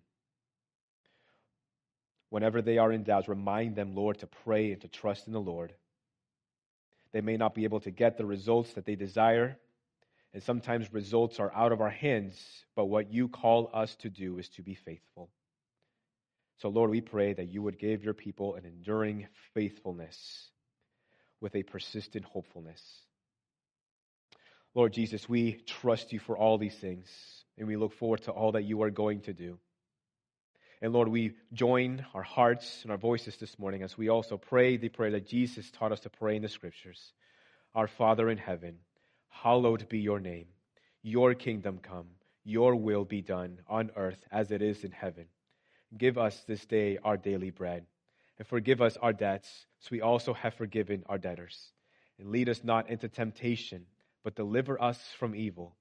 Whenever 2.29 2.61
they 2.61 2.77
are 2.77 2.91
in 2.91 3.03
doubt, 3.03 3.27
remind 3.27 3.75
them, 3.75 3.95
Lord, 3.95 4.19
to 4.19 4.27
pray 4.27 4.71
and 4.71 4.81
to 4.81 4.87
trust 4.87 5.27
in 5.27 5.33
the 5.33 5.41
Lord. 5.41 5.73
They 7.11 7.21
may 7.21 7.37
not 7.37 7.55
be 7.55 7.63
able 7.63 7.79
to 7.81 7.91
get 7.91 8.17
the 8.17 8.25
results 8.25 8.73
that 8.73 8.85
they 8.85 8.95
desire, 8.95 9.57
and 10.33 10.43
sometimes 10.43 10.93
results 10.93 11.39
are 11.39 11.51
out 11.55 11.71
of 11.71 11.81
our 11.81 11.89
hands, 11.89 12.39
but 12.75 12.85
what 12.85 13.11
you 13.11 13.29
call 13.29 13.71
us 13.73 13.95
to 13.97 14.09
do 14.09 14.37
is 14.37 14.47
to 14.49 14.61
be 14.61 14.75
faithful. 14.75 15.29
So, 16.59 16.67
Lord, 16.69 16.89
we 16.89 16.99
pray 16.99 17.33
that 17.33 17.47
you 17.49 17.61
would 17.61 17.79
give 17.79 18.03
your 18.03 18.13
people 18.13 18.55
an 18.55 18.65
enduring 18.65 19.27
faithfulness 19.53 20.49
with 21.39 21.55
a 21.55 21.63
persistent 21.63 22.25
hopefulness. 22.25 22.81
Lord 24.75 24.91
Jesus, 24.91 25.27
we 25.27 25.53
trust 25.65 26.11
you 26.11 26.19
for 26.19 26.37
all 26.37 26.57
these 26.57 26.75
things, 26.75 27.07
and 27.57 27.65
we 27.65 27.77
look 27.77 27.93
forward 27.93 28.23
to 28.23 28.31
all 28.31 28.51
that 28.51 28.65
you 28.65 28.81
are 28.83 28.89
going 28.89 29.21
to 29.21 29.33
do. 29.33 29.57
And 30.81 30.91
Lord, 30.91 31.07
we 31.07 31.33
join 31.53 32.05
our 32.13 32.23
hearts 32.23 32.81
and 32.83 32.91
our 32.91 32.97
voices 32.97 33.37
this 33.37 33.57
morning 33.57 33.81
as 33.81 33.97
we 33.97 34.09
also 34.09 34.37
pray 34.37 34.75
the 34.75 34.89
prayer 34.89 35.11
that 35.11 35.27
Jesus 35.27 35.71
taught 35.71 35.93
us 35.93 36.01
to 36.01 36.09
pray 36.09 36.35
in 36.35 36.41
the 36.41 36.49
scriptures. 36.49 37.13
Our 37.73 37.87
Father 37.87 38.29
in 38.29 38.37
heaven, 38.37 38.79
hallowed 39.29 39.87
be 39.87 39.99
your 39.99 40.19
name. 40.19 40.47
Your 41.03 41.35
kingdom 41.35 41.79
come, 41.81 42.07
your 42.43 42.75
will 42.75 43.05
be 43.05 43.21
done 43.21 43.59
on 43.67 43.91
earth 43.95 44.25
as 44.29 44.51
it 44.51 44.61
is 44.61 44.83
in 44.83 44.91
heaven. 44.91 45.25
Give 45.97 46.17
us 46.17 46.39
this 46.47 46.65
day 46.65 46.99
our 47.03 47.17
daily 47.17 47.49
bread, 47.49 47.85
and 48.37 48.47
forgive 48.47 48.81
us 48.81 48.95
our 48.97 49.13
debts, 49.13 49.65
so 49.79 49.89
we 49.91 50.01
also 50.01 50.33
have 50.33 50.53
forgiven 50.53 51.03
our 51.07 51.17
debtors. 51.17 51.71
And 52.19 52.29
lead 52.29 52.49
us 52.49 52.63
not 52.63 52.89
into 52.89 53.07
temptation, 53.07 53.85
but 54.23 54.35
deliver 54.35 54.81
us 54.81 54.99
from 55.17 55.35
evil. 55.35 55.75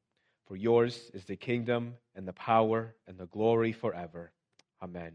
For 0.47 0.57
yours 0.57 1.11
is 1.13 1.25
the 1.25 1.37
kingdom, 1.37 1.95
and 2.15 2.27
the 2.27 2.33
power, 2.33 2.95
and 3.07 3.19
the 3.19 3.27
glory 3.27 3.73
forever. 3.73 4.33
Amen. 4.83 5.13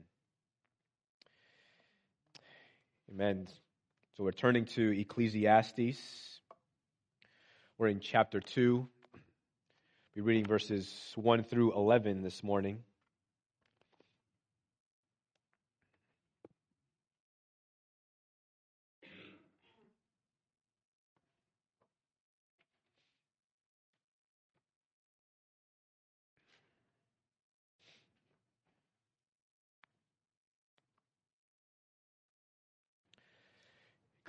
Amen. 3.12 3.47
So 4.15 4.23
we're 4.23 4.32
turning 4.32 4.65
to 4.65 4.99
Ecclesiastes. 4.99 6.39
We're 7.79 7.88
in 7.88 7.99
chapter 7.99 8.39
2. 8.39 8.88
We're 10.15 10.23
reading 10.23 10.45
verses 10.45 11.12
1 11.15 11.43
through 11.45 11.73
11 11.73 12.21
this 12.21 12.43
morning. 12.43 12.84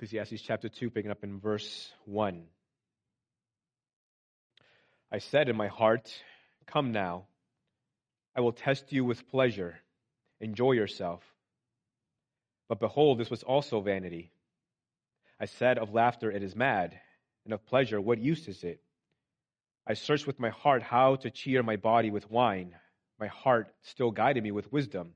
Ecclesiastes 0.05 0.45
chapter 0.45 0.69
2, 0.69 0.91
picking 0.91 1.09
up 1.09 1.23
in 1.23 1.39
verse 1.39 1.91
1. 2.05 2.43
I 5.11 5.17
said 5.17 5.49
in 5.49 5.55
my 5.55 5.65
heart, 5.65 6.13
Come 6.67 6.91
now, 6.91 7.25
I 8.35 8.41
will 8.41 8.51
test 8.51 8.93
you 8.93 9.03
with 9.03 9.27
pleasure. 9.29 9.79
Enjoy 10.39 10.73
yourself. 10.73 11.23
But 12.69 12.79
behold, 12.79 13.17
this 13.17 13.31
was 13.31 13.41
also 13.41 13.81
vanity. 13.81 14.31
I 15.39 15.45
said 15.45 15.79
of 15.79 15.91
laughter, 15.91 16.29
It 16.29 16.43
is 16.43 16.55
mad, 16.55 16.99
and 17.43 17.51
of 17.51 17.65
pleasure, 17.65 17.99
what 17.99 18.19
use 18.19 18.47
is 18.47 18.63
it? 18.63 18.81
I 19.87 19.95
searched 19.95 20.27
with 20.27 20.39
my 20.39 20.49
heart 20.49 20.83
how 20.83 21.15
to 21.15 21.31
cheer 21.31 21.63
my 21.63 21.77
body 21.77 22.11
with 22.11 22.29
wine. 22.29 22.75
My 23.19 23.27
heart 23.27 23.73
still 23.81 24.11
guided 24.11 24.43
me 24.43 24.51
with 24.51 24.71
wisdom 24.71 25.15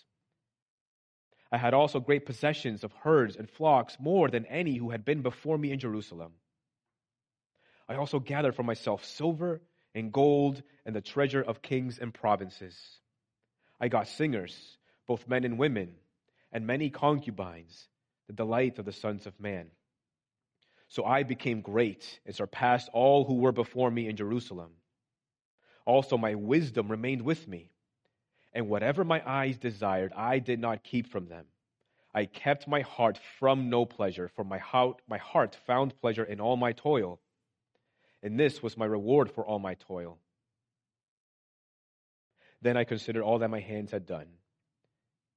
I 1.51 1.57
had 1.57 1.73
also 1.73 1.99
great 1.99 2.25
possessions 2.25 2.83
of 2.83 2.93
herds 2.93 3.35
and 3.35 3.49
flocks, 3.49 3.97
more 3.99 4.29
than 4.29 4.45
any 4.45 4.77
who 4.77 4.91
had 4.91 5.03
been 5.03 5.21
before 5.21 5.57
me 5.57 5.71
in 5.71 5.79
Jerusalem. 5.79 6.33
I 7.89 7.95
also 7.95 8.19
gathered 8.19 8.55
for 8.55 8.63
myself 8.63 9.03
silver 9.03 9.61
and 9.93 10.13
gold 10.13 10.63
and 10.85 10.95
the 10.95 11.01
treasure 11.01 11.41
of 11.41 11.61
kings 11.61 11.99
and 11.99 12.13
provinces. 12.13 12.99
I 13.81 13.89
got 13.89 14.07
singers, 14.07 14.77
both 15.07 15.27
men 15.27 15.43
and 15.43 15.57
women, 15.57 15.95
and 16.53 16.65
many 16.65 16.89
concubines, 16.89 17.89
the 18.27 18.33
delight 18.33 18.79
of 18.79 18.85
the 18.85 18.93
sons 18.93 19.27
of 19.27 19.37
man. 19.39 19.71
So 20.87 21.03
I 21.03 21.23
became 21.23 21.61
great 21.61 22.19
and 22.25 22.33
surpassed 22.33 22.89
all 22.93 23.25
who 23.25 23.35
were 23.35 23.51
before 23.51 23.91
me 23.91 24.07
in 24.07 24.15
Jerusalem. 24.15 24.71
Also, 25.85 26.17
my 26.17 26.35
wisdom 26.35 26.89
remained 26.89 27.23
with 27.23 27.45
me 27.47 27.71
and 28.53 28.67
whatever 28.67 29.03
my 29.03 29.21
eyes 29.25 29.57
desired, 29.57 30.11
I 30.15 30.39
did 30.39 30.59
not 30.59 30.83
keep 30.83 31.07
from 31.07 31.27
them. 31.27 31.45
I 32.13 32.25
kept 32.25 32.67
my 32.67 32.81
heart 32.81 33.19
from 33.39 33.69
no 33.69 33.85
pleasure, 33.85 34.27
for 34.27 34.43
my 34.43 34.57
heart, 34.57 35.01
my 35.07 35.17
heart 35.17 35.57
found 35.65 35.99
pleasure 36.01 36.25
in 36.25 36.41
all 36.41 36.57
my 36.57 36.73
toil. 36.73 37.19
And 38.21 38.39
this 38.39 38.61
was 38.61 38.77
my 38.77 38.85
reward 38.85 39.31
for 39.31 39.45
all 39.45 39.59
my 39.59 39.75
toil. 39.75 40.19
Then 42.61 42.77
I 42.77 42.83
considered 42.83 43.23
all 43.23 43.39
that 43.39 43.49
my 43.49 43.61
hands 43.61 43.91
had 43.91 44.05
done, 44.05 44.27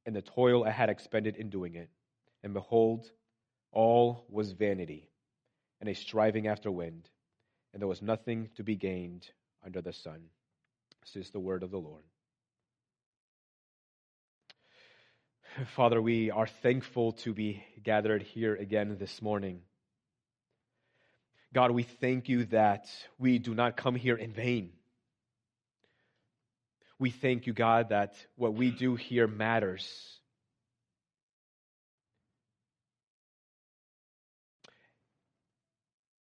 and 0.05 0.14
the 0.14 0.20
toil 0.20 0.64
I 0.64 0.70
had 0.70 0.90
expended 0.90 1.37
in 1.37 1.48
doing 1.48 1.74
it. 1.77 1.88
And 2.42 2.53
behold, 2.53 3.11
all 3.72 4.27
was 4.29 4.53
vanity, 4.53 5.09
and 5.81 5.88
a 5.88 5.94
striving 5.94 6.48
after 6.48 6.70
wind, 6.70 7.09
and 7.72 7.81
there 7.81 7.88
was 7.88 8.03
nothing 8.03 8.50
to 8.57 8.62
be 8.62 8.77
gained 8.77 9.31
under 9.64 9.81
the 9.81 9.92
sun. 9.92 10.20
This 11.03 11.24
is 11.27 11.31
the 11.31 11.40
word 11.40 11.62
of 11.62 11.70
the 11.70 11.79
Lord. 11.79 12.05
Father, 15.76 16.02
we 16.02 16.32
are 16.32 16.48
thankful 16.48 17.12
to 17.12 17.32
be 17.32 17.62
gathered 17.80 18.22
here 18.22 18.56
again 18.56 18.96
this 18.98 19.22
morning. 19.22 19.60
God, 21.52 21.70
we 21.70 21.85
thank 21.85 22.29
you 22.29 22.46
that 22.46 22.88
we 23.20 23.38
do 23.38 23.54
not 23.54 23.76
come 23.76 23.94
here 23.94 24.16
in 24.16 24.33
vain. 24.33 24.70
We 26.98 27.10
thank 27.10 27.46
you, 27.46 27.52
God, 27.52 27.90
that 27.90 28.14
what 28.35 28.54
we 28.54 28.72
do 28.72 28.96
here 28.96 29.29
matters. 29.29 29.88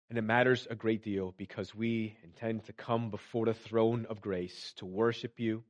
And 0.09 0.17
it 0.17 0.23
matters 0.23 0.65
a 0.69 0.75
great 0.75 1.03
deal 1.03 1.33
because 1.37 1.75
we 1.75 2.15
intend 2.23 2.63
to 2.67 2.73
come 2.73 3.09
before 3.09 3.47
the 3.47 3.53
throne 3.53 4.07
of 4.09 4.21
grace 4.21 4.73
to 4.77 4.85
worship 4.85 5.37
you, 5.37 5.65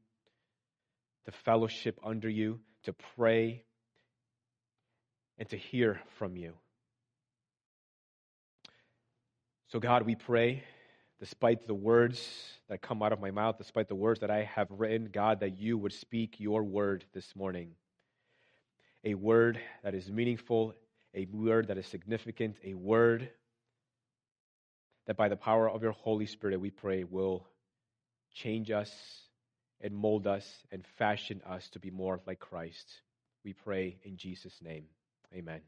to 1.25 1.31
fellowship 1.31 1.99
under 2.03 2.29
you, 2.29 2.59
to 2.87 2.95
pray, 3.17 3.65
and 5.37 5.49
to 5.49 5.57
hear 5.57 5.99
from 6.17 6.37
you. 6.37 6.53
So, 9.67 9.77
God, 9.77 10.03
we 10.03 10.15
pray 10.15 10.63
despite 11.19 11.67
the 11.67 11.73
words 11.73 12.25
that 12.69 12.81
come 12.81 13.03
out 13.03 13.11
of 13.11 13.19
my 13.19 13.29
mouth, 13.29 13.57
despite 13.57 13.89
the 13.89 13.95
words 13.95 14.21
that 14.21 14.31
I 14.31 14.43
have 14.55 14.67
written, 14.71 15.09
God, 15.11 15.41
that 15.41 15.59
you 15.59 15.77
would 15.77 15.91
speak 15.91 16.39
your 16.39 16.63
word 16.63 17.03
this 17.13 17.35
morning. 17.35 17.71
A 19.03 19.15
word 19.15 19.59
that 19.83 19.93
is 19.93 20.09
meaningful, 20.09 20.73
a 21.13 21.25
word 21.25 21.67
that 21.67 21.77
is 21.77 21.87
significant, 21.87 22.55
a 22.63 22.73
word 22.73 23.29
that 25.07 25.17
by 25.17 25.27
the 25.27 25.35
power 25.35 25.69
of 25.69 25.83
your 25.83 25.91
Holy 25.91 26.25
Spirit, 26.25 26.57
we 26.61 26.69
pray, 26.69 27.03
will 27.03 27.45
change 28.33 28.71
us 28.71 29.26
and 29.81 29.95
mold 29.95 30.27
us 30.27 30.47
and 30.71 30.85
fashion 30.97 31.41
us 31.47 31.69
to 31.69 31.79
be 31.79 31.89
more 31.89 32.19
like 32.25 32.39
Christ. 32.39 33.01
We 33.43 33.53
pray 33.53 33.97
in 34.03 34.17
Jesus' 34.17 34.59
name. 34.61 34.85
Amen. 35.33 35.61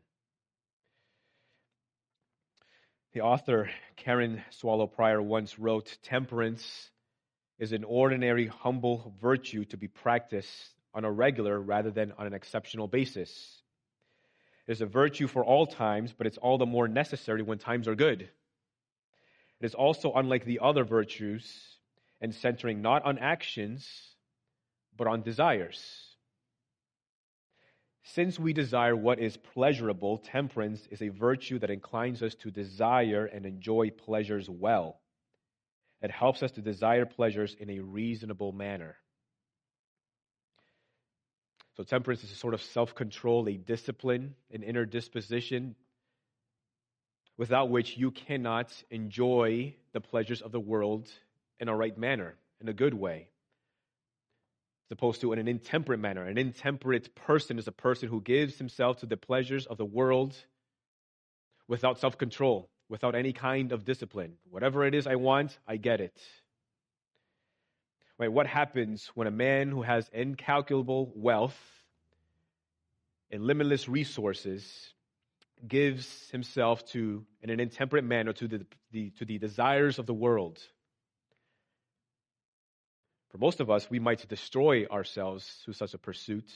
The 3.14 3.22
author, 3.22 3.70
Karen 3.96 4.44
Swallow 4.52 4.88
Prior, 4.88 5.22
once 5.22 5.58
wrote 5.58 5.98
Temperance 6.04 6.90
is 7.58 7.72
an 7.72 7.84
ordinary, 7.84 8.48
humble 8.48 9.14
virtue 9.20 9.66
to 9.66 9.78
be 9.78 9.88
practiced 9.88 10.76
on 10.94 11.06
a 11.06 11.12
regular 11.12 11.60
rather 11.60 11.92
than 11.92 12.14
on 12.18 12.28
an 12.28 12.34
exceptional 12.34 12.88
basis. 12.88 13.62
It 14.68 14.74
is 14.74 14.82
a 14.82 14.86
virtue 14.86 15.28
for 15.28 15.44
all 15.44 15.66
times, 15.66 16.14
but 16.16 16.28
it's 16.28 16.38
all 16.38 16.58
the 16.58 16.66
more 16.66 16.88
necessary 16.88 17.42
when 17.42 17.58
times 17.58 17.88
are 17.88 17.96
good. 17.96 18.22
It 18.22 19.66
is 19.66 19.74
also 19.74 20.14
unlike 20.14 20.46
the 20.46 20.60
other 20.62 20.84
virtues 20.84 21.52
and 22.22 22.34
centering 22.34 22.82
not 22.82 23.04
on 23.06 23.18
actions, 23.18 23.88
but 24.98 25.08
on 25.08 25.22
desires. 25.22 26.10
Since 28.04 28.40
we 28.40 28.54
desire 28.54 28.96
what 28.96 29.20
is 29.20 29.38
pleasurable, 29.38 30.18
temperance 30.18 30.88
is 30.90 31.02
a 31.02 31.10
virtue 31.10 31.60
that 31.60 31.70
inclines 31.70 32.24
us 32.24 32.34
to 32.36 32.50
desire 32.50 33.26
and 33.26 33.46
enjoy 33.46 33.92
pleasures 33.92 34.50
well. 34.50 35.00
It 36.02 36.12
helps 36.12 36.42
us 36.42 36.52
to 36.52 36.62
desire 36.62 37.06
pleasures 37.06 37.56
in 37.60 37.70
a 37.70 37.80
reasonable 37.80 38.52
manner. 38.52 38.96
So, 41.76 41.84
temperance 41.84 42.24
is 42.24 42.32
a 42.32 42.36
sort 42.36 42.54
of 42.54 42.62
self 42.62 42.96
control, 42.96 43.48
a 43.48 43.58
discipline, 43.58 44.36
an 44.52 44.64
inner 44.64 44.86
disposition 44.86 45.76
without 47.38 47.70
which 47.70 47.96
you 47.96 48.12
cannot 48.12 48.74
enjoy 48.90 49.74
the 49.94 50.02
pleasures 50.02 50.42
of 50.42 50.52
the 50.52 50.60
world 50.60 51.10
in 51.60 51.68
a 51.68 51.76
right 51.76 51.98
manner, 51.98 52.36
in 52.62 52.70
a 52.70 52.74
good 52.74 52.94
way. 52.94 53.28
As 54.88 54.92
opposed 54.94 55.22
to 55.22 55.34
in 55.34 55.40
an 55.40 55.48
intemperate 55.48 56.00
manner. 56.00 56.26
An 56.26 56.38
intemperate 56.38 57.14
person 57.16 57.60
is 57.60 57.68
a 57.68 57.72
person 57.72 58.10
who 58.10 58.22
gives 58.22 58.58
himself 58.58 58.98
to 58.98 59.06
the 59.06 59.18
pleasures 59.18 59.66
of 59.68 59.78
the 59.78 59.86
world 59.86 60.36
without 61.68 62.00
self 62.00 62.18
control, 62.18 62.70
without 62.90 63.16
any 63.16 63.34
kind 63.34 63.72
of 63.72 63.86
discipline. 63.86 64.34
Whatever 64.50 64.86
it 64.86 64.96
is 64.96 65.06
I 65.06 65.16
want, 65.16 65.58
I 65.68 65.78
get 65.78 66.02
it. 66.02 66.20
Right, 68.18 68.32
what 68.32 68.48
happens 68.48 69.10
when 69.14 69.28
a 69.28 69.32
man 69.32 69.70
who 69.70 69.82
has 69.82 70.10
incalculable 70.12 71.14
wealth 71.16 71.58
and 73.32 73.44
limitless 73.44 73.88
resources 73.88 74.90
gives 75.66 76.30
himself 76.32 76.86
to, 76.88 77.26
in 77.42 77.50
an 77.50 77.60
intemperate 77.60 78.04
manner, 78.04 78.34
to 78.34 78.48
the, 78.48 78.66
the, 78.92 79.12
to 79.20 79.26
the 79.26 79.38
desires 79.38 80.00
of 80.00 80.06
the 80.06 80.14
world? 80.14 80.60
For 83.30 83.38
most 83.38 83.60
of 83.60 83.70
us, 83.70 83.90
we 83.90 84.00
might 84.00 84.28
destroy 84.28 84.86
ourselves 84.86 85.48
through 85.64 85.76
such 85.76 85.94
a 85.94 86.00
pursuit. 86.00 86.52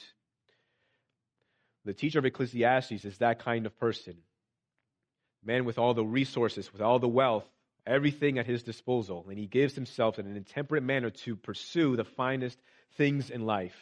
The 1.84 1.94
teacher 1.94 2.18
of 2.18 2.24
Ecclesiastes 2.24 3.04
is 3.04 3.18
that 3.18 3.38
kind 3.38 3.66
of 3.66 3.78
person. 3.78 4.16
Man 5.44 5.64
with 5.64 5.78
all 5.78 5.94
the 5.94 6.04
resources, 6.04 6.72
with 6.72 6.82
all 6.82 6.98
the 6.98 7.08
wealth, 7.08 7.44
everything 7.86 8.38
at 8.38 8.46
his 8.46 8.62
disposal, 8.62 9.26
and 9.28 9.38
he 9.38 9.46
gives 9.46 9.74
himself 9.74 10.18
in 10.18 10.26
an 10.26 10.36
intemperate 10.36 10.82
manner 10.82 11.10
to 11.10 11.36
pursue 11.36 11.96
the 11.96 12.04
finest 12.04 12.58
things 12.96 13.30
in 13.30 13.44
life. 13.44 13.78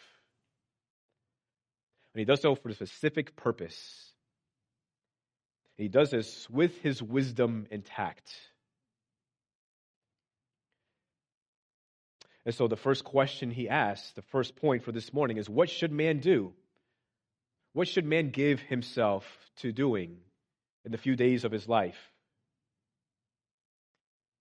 And 2.14 2.18
he 2.18 2.24
does 2.24 2.43
so 2.43 2.55
for 2.55 2.68
a 2.68 2.74
specific 2.74 3.36
purpose. 3.36 4.12
he 5.78 5.88
does 5.88 6.11
this 6.11 6.49
with 6.51 6.76
his 6.82 7.03
wisdom 7.03 7.66
intact. 7.70 8.30
And 12.45 12.55
so 12.55 12.66
the 12.66 12.76
first 12.76 13.05
question 13.05 13.51
he 13.51 13.68
asks, 13.68 14.12
the 14.12 14.22
first 14.22 14.57
point 14.57 14.82
for 14.82 14.93
this 14.93 15.12
morning 15.12 15.36
is 15.36 15.49
what 15.49 15.70
should 15.70 15.93
man 15.93 16.18
do? 16.18 16.53
What 17.72 17.88
should 17.88 18.05
man 18.05 18.30
give 18.30 18.61
himself 18.61 19.24
to 19.59 19.72
doing 19.72 20.18
in 20.84 20.93
the 20.93 20.99
few 20.99 21.16
days 21.16 21.45
of 21.45 21.53
his 21.53 21.68
life? 21.68 21.99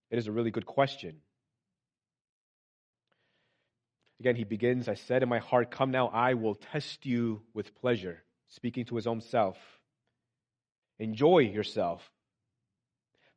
It 0.10 0.18
is 0.18 0.28
a 0.28 0.32
really 0.32 0.52
good 0.52 0.66
question. 0.66 1.18
Again, 4.20 4.36
he 4.36 4.44
begins, 4.44 4.88
I 4.88 4.96
said 4.96 5.24
in 5.24 5.30
my 5.30 5.40
heart, 5.40 5.72
Come 5.72 5.92
now, 5.92 6.08
I 6.08 6.34
will 6.34 6.56
test 6.56 7.06
you 7.06 7.42
with 7.54 7.74
pleasure, 7.76 8.22
speaking 8.50 8.86
to 8.86 8.96
his 8.96 9.08
own 9.08 9.22
self. 9.22 9.58
Enjoy 11.00 11.40
yourself. 11.40 12.08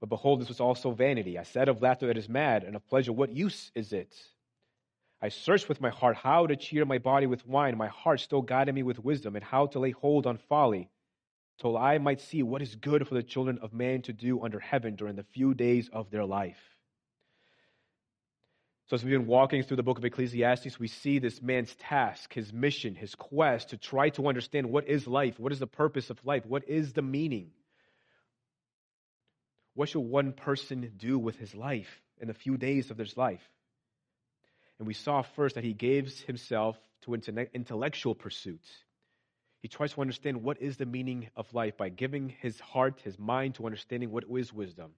But 0.01 0.09
behold, 0.11 0.41
this 0.41 0.49
was 0.49 0.61
also 0.61 0.91
vanity. 0.91 1.39
I 1.39 1.45
said 1.45 1.69
of 1.69 1.81
laughter 1.81 2.09
that 2.09 2.19
is 2.19 2.29
mad, 2.29 2.65
and 2.65 2.77
of 2.77 2.87
pleasure, 2.87 3.13
what 3.13 3.31
use 3.31 3.71
is 3.75 3.93
it? 3.93 4.15
I 5.21 5.29
searched 5.29 5.69
with 5.69 5.81
my 5.81 5.91
heart 5.91 6.17
how 6.17 6.47
to 6.47 6.57
cheer 6.57 6.85
my 6.85 6.99
body 6.99 7.27
with 7.27 7.47
wine. 7.47 7.79
My 7.79 7.89
heart 7.89 8.21
still 8.21 8.43
guided 8.43 8.75
me 8.75 8.83
with 8.83 9.03
wisdom 9.03 9.37
and 9.37 9.45
how 9.45 9.67
to 9.69 9.79
lay 9.79 9.93
hold 9.93 10.27
on 10.27 10.37
folly, 10.37 10.91
till 11.59 11.77
I 11.77 11.99
might 11.99 12.21
see 12.21 12.43
what 12.43 12.63
is 12.63 12.75
good 12.75 13.07
for 13.09 13.15
the 13.15 13.23
children 13.23 13.59
of 13.63 13.73
man 13.73 14.03
to 14.03 14.13
do 14.13 14.43
under 14.43 14.61
heaven 14.61 14.97
during 14.97 15.17
the 15.17 15.23
few 15.23 15.55
days 15.55 15.89
of 15.93 16.11
their 16.11 16.25
life. 16.25 16.75
So, 18.87 18.97
as 18.97 19.03
we've 19.03 19.19
been 19.19 19.27
walking 19.27 19.63
through 19.63 19.79
the 19.79 19.83
book 19.83 19.97
of 19.97 20.05
Ecclesiastes, 20.05 20.79
we 20.79 20.89
see 20.89 21.19
this 21.19 21.41
man's 21.41 21.75
task, 21.77 22.35
his 22.35 22.53
mission, 22.53 22.95
his 22.95 23.15
quest 23.15 23.71
to 23.71 23.79
try 23.79 24.11
to 24.11 24.29
understand 24.29 24.69
what 24.69 24.87
is 24.87 25.07
life, 25.07 25.39
what 25.39 25.53
is 25.53 25.59
the 25.59 25.67
purpose 25.67 26.11
of 26.11 26.23
life, 26.27 26.45
what 26.45 26.69
is 26.69 26.93
the 26.93 27.01
meaning. 27.01 27.51
What 29.73 29.89
should 29.89 30.01
one 30.01 30.33
person 30.33 30.93
do 30.99 31.19
with 31.19 31.37
his 31.37 31.55
life 31.55 32.03
in 32.21 32.29
the 32.29 32.35
few 32.35 32.59
days 32.59 32.91
of 32.91 32.99
his 32.99 33.17
life? 33.17 33.49
And 34.79 34.89
we 34.89 34.95
saw 34.95 35.23
first 35.23 35.55
that 35.55 35.65
he 35.65 35.73
gives 35.73 36.21
himself 36.21 36.77
to 37.03 37.15
intellectual 37.15 38.15
pursuits. 38.15 38.69
He 39.61 39.69
tries 39.69 39.93
to 39.95 40.01
understand 40.01 40.43
what 40.43 40.61
is 40.61 40.77
the 40.77 40.87
meaning 40.87 41.31
of 41.37 41.53
life 41.55 41.77
by 41.77 41.89
giving 41.89 42.29
his 42.29 42.61
heart, 42.61 43.01
his 43.03 43.19
mind 43.19 43.55
to 43.55 43.67
understanding 43.67 44.11
what 44.11 44.25
is 44.31 44.53
wisdom 44.53 44.91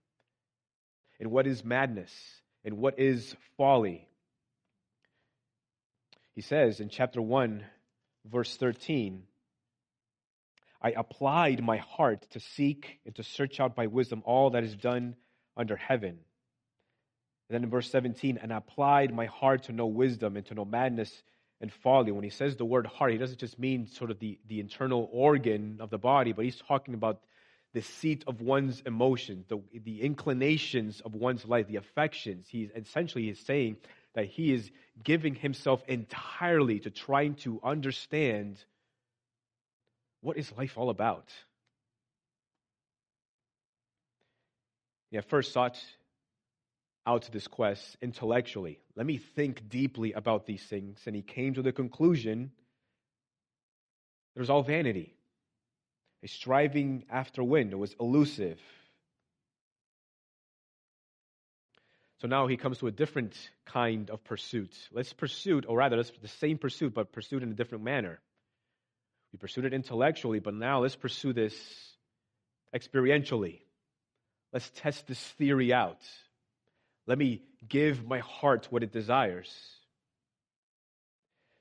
and 1.21 1.31
what 1.31 1.47
is 1.47 1.65
madness 1.65 2.13
and 2.65 2.79
what 2.79 2.99
is 2.99 3.37
folly. 3.57 4.09
He 6.35 6.41
says 6.41 6.81
in 6.81 6.89
chapter 6.89 7.23
1, 7.23 7.65
verse 8.25 8.57
13, 8.57 9.23
I 10.83 10.91
applied 10.91 11.63
my 11.63 11.79
heart 11.79 12.27
to 12.33 12.41
seek 12.41 12.99
and 13.07 13.15
to 13.15 13.23
search 13.23 13.61
out 13.61 13.75
by 13.75 13.87
wisdom 13.87 14.23
all 14.25 14.51
that 14.51 14.65
is 14.65 14.77
done 14.77 15.17
under 15.57 15.77
heaven. 15.77 16.19
And 17.49 17.55
then 17.55 17.65
in 17.65 17.71
verse 17.71 17.91
17, 17.91 18.39
and 18.43 18.53
I 18.53 18.57
applied 18.57 19.15
my 19.15 19.27
heart 19.27 19.65
to 19.65 19.73
know 19.73 19.87
wisdom 19.87 20.37
and 20.37 20.45
to 20.47 20.55
know 20.55 20.65
madness 20.65 21.23
and 21.61 21.73
folly. 21.73 22.13
When 22.13 22.25
he 22.25 22.31
says 22.31 22.57
the 22.57 22.65
word 22.65 22.87
heart, 22.87 23.13
he 23.13 23.19
doesn't 23.19 23.39
just 23.39 23.59
mean 23.59 23.87
sort 23.87 24.11
of 24.11 24.19
the, 24.19 24.39
the 24.49 24.61
internal 24.61 25.09
organ 25.13 25.79
of 25.81 25.91
the 25.91 25.99
body, 25.99 26.33
but 26.33 26.45
he's 26.45 26.57
talking 26.57 26.95
about 26.95 27.21
the 27.73 27.83
seat 27.83 28.25
of 28.27 28.41
one's 28.41 28.83
emotions, 28.87 29.45
the, 29.49 29.59
the 29.85 30.03
inclinations 30.03 31.01
of 31.03 31.15
one's 31.15 31.45
life, 31.45 31.69
the 31.69 31.77
affections. 31.77 32.47
He's 32.49 32.71
essentially 32.75 33.29
is 33.29 33.39
saying 33.39 33.77
that 34.15 34.27
he 34.27 34.53
is 34.53 34.71
giving 35.03 35.35
himself 35.35 35.85
entirely 35.87 36.81
to 36.81 36.91
trying 36.91 37.35
to 37.37 37.61
understand 37.63 38.57
what 40.23 40.39
is 40.39 40.51
life 40.57 40.79
all 40.79 40.91
about. 40.91 41.29
Yeah, 45.11 45.21
first 45.21 45.53
sought 45.53 45.79
out 47.07 47.23
to 47.23 47.33
this 47.33 47.47
quest 47.47 47.97
intellectually. 48.03 48.81
Let 48.97 49.07
me 49.07 49.19
think 49.19 49.69
deeply 49.69 50.13
about 50.13 50.47
these 50.47 50.63
things. 50.63 50.99
And 51.07 51.15
he 51.15 51.23
came 51.23 51.55
to 51.55 51.63
the 51.63 51.73
conclusion 51.73 52.51
was 54.39 54.51
all 54.51 54.63
vanity, 54.63 55.15
a 56.23 56.29
striving 56.29 57.05
after 57.11 57.43
wind. 57.43 57.73
It 57.73 57.77
was 57.77 57.95
elusive. 57.99 58.61
So 62.21 62.29
now 62.29 62.47
he 62.47 62.57
comes 62.57 62.79
to 62.79 62.87
a 62.87 62.91
different 62.91 63.35
kind 63.67 64.11
of 64.11 64.25
pursuit. 64.25 64.75
Let's 64.93 65.13
pursue, 65.13 65.63
or 65.67 65.79
rather, 65.79 65.97
let's 65.97 66.11
the 66.23 66.29
same 66.29 66.59
pursuit, 66.59 66.95
but 66.95 67.13
pursued 67.13 67.43
in 67.43 67.51
a 67.51 67.55
different 67.55 67.85
manner. 67.85 68.21
We 69.33 69.39
pursued 69.39 69.67
it 69.67 69.75
intellectually, 69.75 70.41
but 70.41 70.55
now 70.55 70.81
let's 70.81 70.97
pursue 70.97 71.33
this 71.33 71.55
experientially. 72.75 73.61
Let's 74.53 74.71
test 74.77 75.07
this 75.07 75.21
theory 75.21 75.73
out. 75.73 76.01
Let 77.07 77.19
me 77.19 77.43
give 77.69 78.07
my 78.07 78.19
heart 78.21 78.67
what 78.71 78.83
it 78.83 78.93
desires. 78.93 79.53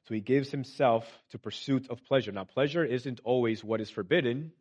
So 0.07 0.13
he 0.13 0.21
gives 0.21 0.51
himself 0.51 1.05
to 1.31 1.39
pursuit 1.39 1.87
of 1.89 2.03
pleasure. 2.05 2.31
Now, 2.31 2.43
pleasure 2.43 2.83
isn't 2.83 3.21
always 3.23 3.63
what 3.63 3.81
is 3.81 3.89
forbidden, 3.89 4.51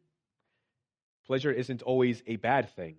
pleasure 1.26 1.52
isn't 1.52 1.82
always 1.82 2.22
a 2.26 2.36
bad 2.36 2.70
thing. 2.76 2.96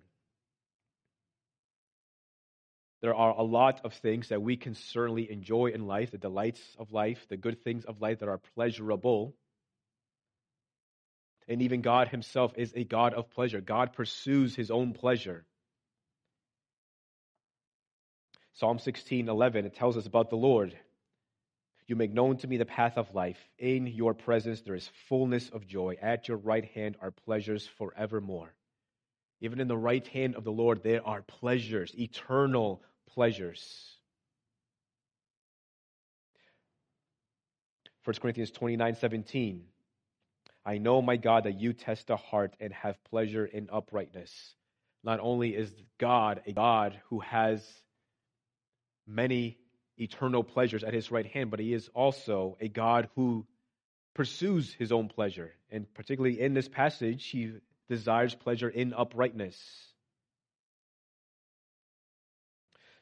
there 3.06 3.14
are 3.14 3.34
a 3.38 3.42
lot 3.44 3.82
of 3.84 3.92
things 3.94 4.30
that 4.30 4.42
we 4.42 4.56
can 4.56 4.74
certainly 4.74 5.30
enjoy 5.30 5.66
in 5.66 5.86
life, 5.86 6.10
the 6.10 6.18
delights 6.18 6.60
of 6.76 6.92
life, 6.92 7.24
the 7.28 7.36
good 7.36 7.62
things 7.62 7.84
of 7.84 8.00
life 8.00 8.18
that 8.18 8.28
are 8.28 8.40
pleasurable. 8.56 9.32
And 11.46 11.62
even 11.62 11.82
God 11.82 12.08
Himself 12.08 12.52
is 12.56 12.72
a 12.74 12.82
God 12.82 13.14
of 13.14 13.30
pleasure. 13.30 13.60
God 13.60 13.92
pursues 13.92 14.56
His 14.56 14.72
own 14.72 14.92
pleasure. 14.92 15.44
Psalm 18.56 18.78
16, 18.78 19.28
11, 19.28 19.66
it 19.66 19.74
tells 19.74 19.98
us 19.98 20.06
about 20.06 20.30
the 20.30 20.36
Lord. 20.36 20.74
You 21.86 21.94
make 21.94 22.12
known 22.12 22.38
to 22.38 22.46
me 22.48 22.56
the 22.56 22.64
path 22.64 22.96
of 22.96 23.14
life. 23.14 23.36
In 23.58 23.86
your 23.86 24.14
presence 24.14 24.62
there 24.62 24.74
is 24.74 24.90
fullness 25.10 25.50
of 25.50 25.66
joy. 25.66 25.96
At 26.00 26.26
your 26.26 26.38
right 26.38 26.64
hand 26.64 26.96
are 27.02 27.10
pleasures 27.10 27.68
forevermore. 27.76 28.54
Even 29.42 29.60
in 29.60 29.68
the 29.68 29.76
right 29.76 30.06
hand 30.08 30.36
of 30.36 30.44
the 30.44 30.50
Lord, 30.52 30.82
there 30.82 31.06
are 31.06 31.20
pleasures, 31.20 31.92
eternal 31.98 32.82
pleasures. 33.10 33.98
1 38.04 38.16
Corinthians 38.22 38.50
29 38.52 38.94
17. 38.94 39.64
I 40.64 40.78
know, 40.78 41.02
my 41.02 41.18
God, 41.18 41.44
that 41.44 41.60
you 41.60 41.74
test 41.74 42.06
the 42.06 42.16
heart 42.16 42.56
and 42.58 42.72
have 42.72 43.04
pleasure 43.04 43.44
in 43.44 43.68
uprightness. 43.70 44.54
Not 45.04 45.20
only 45.20 45.54
is 45.54 45.70
God 45.98 46.40
a 46.46 46.52
God 46.52 46.98
who 47.10 47.20
has 47.20 47.62
many 49.06 49.58
eternal 49.98 50.42
pleasures 50.44 50.84
at 50.84 50.92
his 50.92 51.10
right 51.10 51.26
hand, 51.26 51.50
but 51.50 51.60
he 51.60 51.72
is 51.72 51.88
also 51.94 52.56
a 52.60 52.68
God 52.68 53.08
who 53.14 53.46
pursues 54.14 54.72
his 54.72 54.92
own 54.92 55.08
pleasure. 55.08 55.52
And 55.70 55.92
particularly 55.94 56.40
in 56.40 56.54
this 56.54 56.68
passage, 56.68 57.26
he 57.26 57.52
desires 57.88 58.34
pleasure 58.34 58.68
in 58.68 58.92
uprightness. 58.92 59.56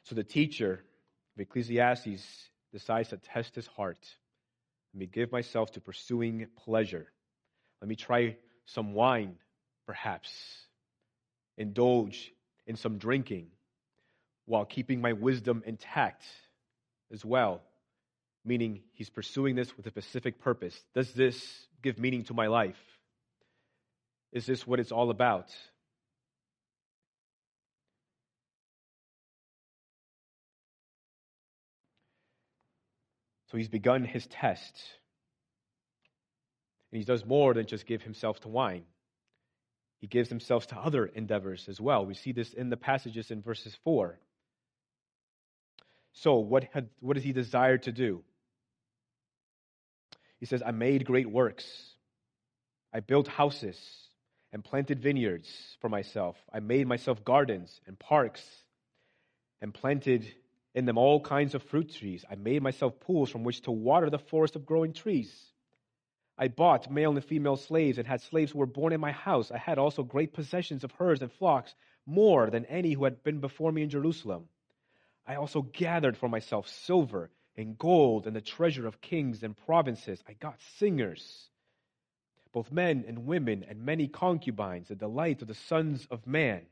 So 0.05 0.15
the 0.15 0.25
teacher 0.25 0.85
of 1.35 1.41
Ecclesiastes 1.41 2.49
decides 2.73 3.09
to 3.09 3.17
test 3.17 3.55
his 3.55 3.67
heart. 3.67 3.99
Let 4.93 5.01
me 5.01 5.07
give 5.07 5.33
myself 5.33 5.73
to 5.73 5.81
pursuing 5.81 6.47
pleasure. 6.65 7.07
Let 7.81 7.89
me 7.89 7.97
try 7.97 8.37
some 8.67 8.93
wine, 8.93 9.37
perhaps. 9.87 10.31
Indulge 11.57 12.33
in 12.67 12.77
some 12.77 12.99
drinking 12.99 13.49
while 14.47 14.65
keeping 14.65 15.01
my 15.01 15.13
wisdom 15.13 15.63
intact 15.67 16.23
as 17.13 17.25
well. 17.25 17.63
Meaning, 18.45 18.83
he's 18.93 19.09
pursuing 19.09 19.55
this 19.55 19.75
with 19.77 19.87
a 19.87 19.91
specific 19.91 20.41
purpose. 20.41 20.79
Does 20.95 21.13
this 21.13 21.43
give 21.83 21.99
meaning 21.99 22.25
to 22.25 22.35
my 22.35 22.47
life? 22.47 22.79
Is 24.33 24.45
this 24.45 24.67
what 24.67 24.81
it's 24.81 24.93
all 24.93 25.11
about? 25.11 25.49
So 33.51 33.59
he's 33.59 33.69
begun 33.69 34.05
his 34.05 34.27
test. 34.27 34.83
And 36.91 36.99
he 36.99 37.05
does 37.05 37.25
more 37.25 37.55
than 37.55 37.67
just 37.67 37.87
give 37.87 38.03
himself 38.03 38.41
to 38.41 38.49
wine. 38.49 38.83
He 40.01 40.09
gives 40.09 40.29
himself 40.29 40.67
to 40.67 40.77
other 40.77 41.07
endeavors 41.07 41.67
as 41.69 41.81
well. 41.81 42.05
We 42.05 42.15
see 42.15 42.33
this 42.33 42.53
in 42.53 42.69
the 42.69 42.77
passages 42.77 43.31
in 43.31 43.43
verses 43.43 43.77
4. 43.85 44.19
So, 46.15 46.37
what, 46.37 46.65
had, 46.73 46.89
what 47.01 47.15
does 47.15 47.25
he 47.25 47.33
desire 47.33 47.79
to 47.79 47.93
do? 47.93 48.23
He 50.39 50.47
says, 50.47 50.63
I 50.65 50.71
made 50.71 51.05
great 51.05 51.31
works. 51.31 51.67
I 52.93 53.01
built 53.01 53.29
houses 53.29 53.79
and 54.53 54.65
planted 54.65 55.01
vineyards 55.01 55.49
for 55.81 55.89
myself. 55.89 56.37
I 56.53 56.61
made 56.61 56.87
myself 56.87 57.25
gardens 57.25 57.81
and 57.87 57.99
parks 57.99 58.43
and 59.61 59.75
planted 59.75 60.27
in 60.75 60.85
them 60.85 60.99
all 60.99 61.21
kinds 61.21 61.55
of 61.55 61.63
fruit 61.65 61.93
trees. 61.95 62.25
I 62.31 62.37
made 62.37 62.63
myself 62.63 63.01
pools 63.01 63.31
from 63.31 63.43
which 63.43 63.63
to 63.63 63.73
water 63.73 64.11
the 64.11 64.19
forest 64.19 64.55
of 64.55 64.67
growing 64.67 64.93
trees. 64.93 65.35
I 66.37 66.49
bought 66.49 66.91
male 66.91 67.13
and 67.13 67.25
female 67.25 67.57
slaves 67.57 67.99
and 67.99 68.07
had 68.07 68.21
slaves 68.21 68.53
who 68.53 68.59
were 68.59 68.67
born 68.67 68.93
in 68.93 69.01
my 69.01 69.13
house. 69.13 69.51
I 69.51 69.59
had 69.59 69.79
also 69.79 70.03
great 70.03 70.33
possessions 70.33 70.85
of 70.85 70.93
herds 70.93 71.23
and 71.23 71.33
flocks, 71.33 71.75
more 72.07 72.51
than 72.51 72.65
any 72.67 72.93
who 72.93 73.05
had 73.05 73.23
been 73.23 73.41
before 73.41 73.73
me 73.73 73.83
in 73.83 73.91
Jerusalem. 73.91 74.49
I 75.27 75.37
also 75.37 75.63
gathered 75.63 76.17
for 76.17 76.29
myself 76.29 76.69
silver 76.69 77.31
and 77.57 77.79
gold 77.79 78.27
and 78.27 78.37
the 78.37 78.41
treasure 78.41 78.87
of 78.87 79.01
kings 79.01 79.43
and 79.43 79.57
provinces. 79.57 80.23
I 80.29 80.35
got 80.35 80.61
singers, 80.77 81.49
both 82.53 82.71
men 82.71 83.05
and 83.07 83.27
women, 83.27 83.65
and 83.69 83.85
many 83.85 84.09
concubines, 84.09 84.89
the 84.89 84.95
delight 84.95 85.43
of 85.43 85.49
the 85.49 85.55
sons 85.55 86.07
of 86.11 86.27
man. 86.27 86.63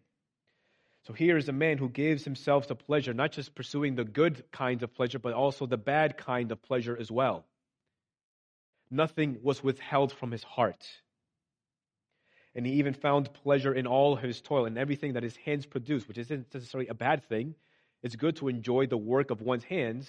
So 1.07 1.13
here 1.13 1.37
is 1.37 1.49
a 1.49 1.53
man 1.53 1.79
who 1.79 1.89
gives 1.89 2.25
himself 2.25 2.69
to 2.69 2.75
pleasure, 2.75 3.13
not 3.13 3.33
just 3.33 3.55
pursuing 3.55 3.97
the 3.97 4.05
good 4.05 4.45
kinds 4.53 4.83
of 4.83 4.95
pleasure, 4.95 5.19
but 5.19 5.33
also 5.33 5.67
the 5.67 5.77
bad 5.77 6.17
kind 6.17 6.53
of 6.53 6.63
pleasure 6.63 6.97
as 6.97 7.11
well. 7.11 7.45
Nothing 8.91 9.39
was 9.43 9.65
withheld 9.65 10.13
from 10.13 10.31
his 10.31 10.45
heart. 10.45 10.87
And 12.55 12.67
he 12.67 12.75
even 12.75 12.95
found 12.95 13.33
pleasure 13.33 13.75
in 13.75 13.87
all 13.87 14.15
his 14.15 14.41
toil 14.43 14.67
and 14.67 14.77
everything 14.77 15.15
that 15.15 15.23
his 15.23 15.37
hands 15.37 15.65
produced, 15.67 16.07
which 16.07 16.19
isn't 16.19 16.53
necessarily 16.53 16.89
a 16.89 16.95
bad 16.95 17.25
thing. 17.25 17.55
It's 18.03 18.17
good 18.17 18.37
to 18.37 18.49
enjoy 18.49 18.87
the 18.87 18.97
work 18.97 19.31
of 19.31 19.41
one's 19.41 19.65
hands. 19.65 20.09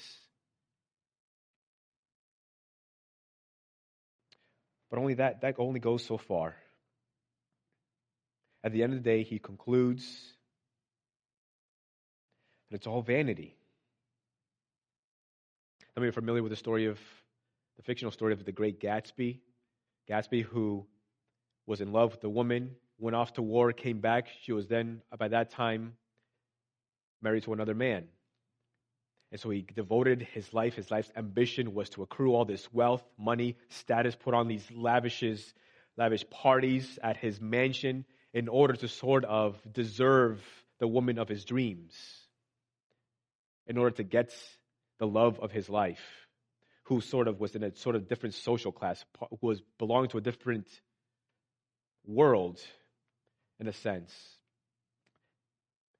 But 4.89 4.99
only 4.99 5.15
that, 5.15 5.41
that 5.41 5.55
only 5.59 5.79
goes 5.79 6.05
so 6.05 6.17
far. 6.17 6.55
At 8.63 8.71
the 8.71 8.83
end 8.83 8.93
of 8.93 9.03
the 9.03 9.09
day, 9.09 9.23
he 9.23 9.39
concludes 9.39 10.03
that 12.69 12.77
it's 12.77 12.87
all 12.87 13.01
vanity. 13.01 13.55
Some 15.93 16.01
of 16.01 16.05
you 16.05 16.09
are 16.09 16.13
familiar 16.13 16.41
with 16.41 16.51
the 16.51 16.55
story 16.55 16.85
of 16.85 16.99
the 17.77 17.83
fictional 17.83 18.11
story 18.11 18.33
of 18.33 18.45
the 18.45 18.51
great 18.51 18.79
Gatsby. 18.79 19.39
Gatsby, 20.09 20.43
who 20.43 20.85
was 21.65 21.81
in 21.81 21.91
love 21.91 22.13
with 22.13 22.23
a 22.23 22.29
woman, 22.29 22.75
went 22.97 23.15
off 23.15 23.33
to 23.33 23.41
war, 23.41 23.73
came 23.73 23.99
back. 23.99 24.27
She 24.43 24.51
was 24.51 24.67
then, 24.67 25.01
by 25.17 25.27
that 25.27 25.51
time, 25.51 25.95
married 27.23 27.43
to 27.43 27.53
another 27.53 27.73
man. 27.73 28.05
And 29.31 29.39
so 29.39 29.49
he 29.49 29.65
devoted 29.75 30.27
his 30.33 30.53
life, 30.53 30.75
his 30.75 30.91
life's 30.91 31.11
ambition 31.15 31.73
was 31.73 31.89
to 31.91 32.03
accrue 32.03 32.35
all 32.35 32.45
this 32.45 32.71
wealth, 32.71 33.03
money, 33.17 33.57
status, 33.69 34.15
put 34.15 34.35
on 34.35 34.47
these 34.47 34.63
lavishes, 34.71 35.53
lavish 35.97 36.29
parties 36.29 36.99
at 37.01 37.17
his 37.17 37.41
mansion 37.41 38.05
in 38.33 38.47
order 38.47 38.75
to 38.75 38.87
sort 38.87 39.25
of 39.25 39.57
deserve 39.71 40.39
the 40.79 40.87
woman 40.87 41.17
of 41.17 41.27
his 41.29 41.45
dreams, 41.45 41.93
in 43.65 43.77
order 43.77 43.95
to 43.95 44.03
get 44.03 44.31
the 44.99 45.07
love 45.07 45.39
of 45.39 45.51
his 45.51 45.69
life, 45.69 46.01
who 46.83 47.01
sort 47.01 47.27
of 47.27 47.39
was 47.39 47.55
in 47.55 47.63
a 47.63 47.75
sort 47.75 47.95
of 47.95 48.07
different 48.07 48.35
social 48.35 48.71
class, 48.71 49.03
who 49.41 49.47
was 49.47 49.61
belonged 49.79 50.11
to 50.11 50.17
a 50.17 50.21
different 50.21 50.67
world 52.05 52.59
in 53.59 53.67
a 53.67 53.73
sense. 53.73 54.13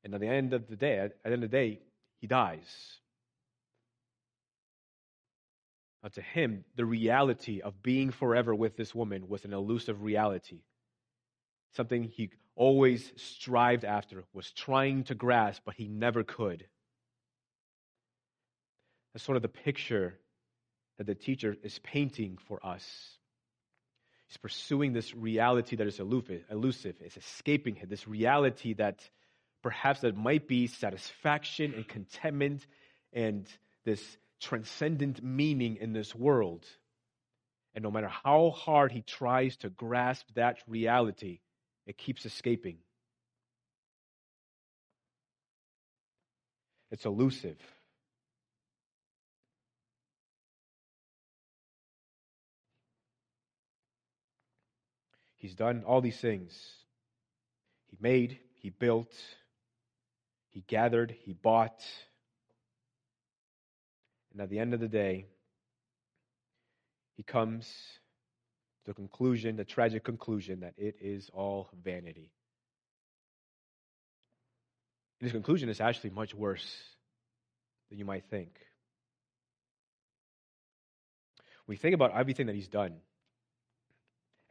And 0.04 0.14
at 0.14 0.22
the 0.22 0.28
end 0.28 0.54
of 0.54 0.68
the 0.68 0.76
day, 0.76 1.00
at 1.00 1.24
the 1.24 1.32
end 1.32 1.44
of 1.44 1.52
the 1.52 1.58
day, 1.58 1.80
he 2.20 2.28
dies. 2.28 2.98
Now, 6.02 6.10
to 6.10 6.22
him, 6.22 6.66
the 6.76 6.86
reality 6.86 7.62
of 7.62 7.82
being 7.82 8.12
forever 8.12 8.54
with 8.54 8.76
this 8.76 8.94
woman 8.94 9.30
was 9.30 9.46
an 9.46 9.54
elusive 9.54 10.04
reality. 10.04 10.60
Something 11.76 12.04
he 12.04 12.32
always 12.56 13.12
strived 13.16 13.86
after, 13.86 14.24
was 14.34 14.52
trying 14.52 15.06
to 15.06 15.16
grasp, 15.16 15.64
but 15.66 15.76
he 15.76 15.88
never 15.88 16.24
could. 16.24 16.66
That's 19.14 19.24
sort 19.24 19.38
of 19.38 19.42
the 19.42 19.48
picture 19.48 20.20
that 20.98 21.08
the 21.08 21.16
teacher 21.16 21.56
is 21.64 21.80
painting 21.80 22.38
for 22.48 22.64
us. 22.66 22.86
He's 24.28 24.38
pursuing 24.38 24.94
this 24.94 25.16
reality 25.16 25.76
that 25.78 25.88
is 25.88 26.00
elusive, 26.00 26.96
is 27.02 27.18
escaping 27.18 27.76
him, 27.76 27.90
this 27.90 28.08
reality 28.08 28.74
that 28.74 29.10
perhaps 29.64 30.02
that 30.02 30.16
might 30.16 30.48
be 30.48 30.68
satisfaction 30.68 31.74
and 31.74 31.88
contentment 31.88 32.68
and 33.14 33.48
this 33.86 34.18
transcendent 34.40 35.24
meaning 35.24 35.78
in 35.78 35.94
this 35.94 36.14
world. 36.14 36.66
And 37.74 37.84
no 37.84 37.90
matter 37.90 38.10
how 38.10 38.52
hard 38.52 38.92
he 38.92 39.02
tries 39.02 39.56
to 39.58 39.70
grasp 39.70 40.28
that 40.36 40.58
reality, 40.68 41.40
it 41.88 41.98
keeps 41.98 42.26
escaping. 42.26 42.78
It's 46.92 47.06
elusive. 47.06 47.58
He's 55.38 55.56
done 55.56 55.84
all 55.86 56.02
these 56.02 56.20
things. 56.20 56.54
He 57.88 57.98
made, 58.00 58.40
he 58.62 58.70
built, 58.70 59.12
he 60.54 60.64
gathered, 60.68 61.16
he 61.26 61.34
bought. 61.34 61.84
And 64.32 64.42
at 64.42 64.50
the 64.50 64.60
end 64.60 64.74
of 64.74 64.80
the 64.80 64.88
day, 64.88 65.26
he 67.18 67.24
comes 67.24 67.66
to 68.86 68.92
the 68.92 68.94
conclusion, 68.94 69.56
the 69.56 69.66
tragic 69.66 70.04
conclusion, 70.04 70.60
that 70.60 70.74
it 70.78 70.96
is 71.02 71.30
all 71.34 71.70
vanity. 71.84 72.32
And 75.20 75.26
his 75.26 75.32
conclusion 75.32 75.70
is 75.70 75.82
actually 75.82 76.12
much 76.12 76.36
worse 76.36 76.78
than 77.90 77.98
you 77.98 78.06
might 78.06 78.26
think. 78.30 78.60
We 81.66 81.78
think 81.78 81.96
about 81.96 82.14
everything 82.14 82.48
that 82.48 82.56
he's 82.56 82.68
done, 82.68 82.96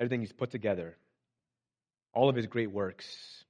everything 0.01 0.21
he's 0.21 0.33
put 0.33 0.51
together, 0.51 0.97
all 2.13 2.29
of 2.29 2.35
his 2.35 2.47
great 2.47 2.71
works. 2.73 3.45